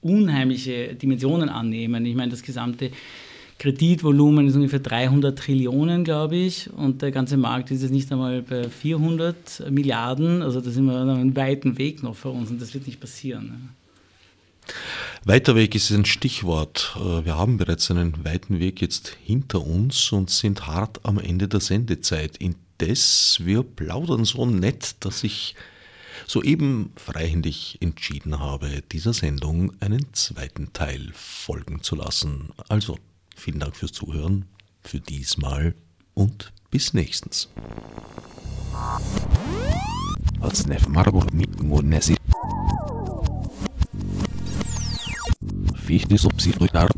unheimliche 0.00 0.94
Dimensionen 0.94 1.48
annehmen. 1.48 2.06
Ich 2.06 2.14
meine, 2.14 2.30
das 2.30 2.42
gesamte 2.42 2.90
Kreditvolumen 3.58 4.48
ist 4.48 4.54
ungefähr 4.54 4.80
300 4.80 5.38
Trillionen, 5.38 6.04
glaube 6.04 6.36
ich, 6.36 6.70
und 6.74 7.00
der 7.00 7.10
ganze 7.10 7.36
Markt 7.36 7.70
ist 7.70 7.82
jetzt 7.82 7.90
nicht 7.90 8.12
einmal 8.12 8.42
bei 8.42 8.68
400 8.68 9.70
Milliarden. 9.70 10.42
Also 10.42 10.60
da 10.60 10.70
sind 10.70 10.84
wir 10.84 11.00
einen 11.00 11.34
weiten 11.36 11.78
Weg 11.78 12.02
noch 12.02 12.14
vor 12.14 12.32
uns 12.32 12.50
und 12.50 12.60
das 12.60 12.74
wird 12.74 12.86
nicht 12.86 13.00
passieren. 13.00 13.70
Weiter 15.24 15.56
Weg 15.56 15.74
ist 15.74 15.90
ein 15.90 16.04
Stichwort. 16.04 16.96
Äh, 16.96 17.24
wir 17.24 17.36
haben 17.36 17.56
bereits 17.56 17.90
einen 17.90 18.24
weiten 18.24 18.60
Weg 18.60 18.80
jetzt 18.80 19.16
hinter 19.24 19.66
uns 19.66 20.12
und 20.12 20.30
sind 20.30 20.66
hart 20.66 21.00
am 21.04 21.18
Ende 21.18 21.48
der 21.48 21.60
Sendezeit. 21.60 22.36
Indes, 22.36 23.40
wir 23.42 23.62
plaudern 23.62 24.24
so 24.24 24.44
nett, 24.44 24.96
dass 25.00 25.24
ich 25.24 25.54
soeben 26.26 26.92
freihändig 26.96 27.78
entschieden 27.80 28.38
habe, 28.38 28.82
dieser 28.92 29.12
Sendung 29.12 29.72
einen 29.80 30.12
zweiten 30.12 30.72
Teil 30.72 31.10
folgen 31.14 31.82
zu 31.82 31.96
lassen. 31.96 32.50
Also 32.68 32.98
Vielen 33.36 33.60
Dank 33.60 33.76
fürs 33.76 33.92
Zuhören, 33.92 34.46
für 34.80 34.98
diesmal 34.98 35.74
und 36.14 36.52
bis 36.70 36.94
nächstens. 36.94 37.48
Fichte 45.76 46.18
subsidiar 46.18 46.88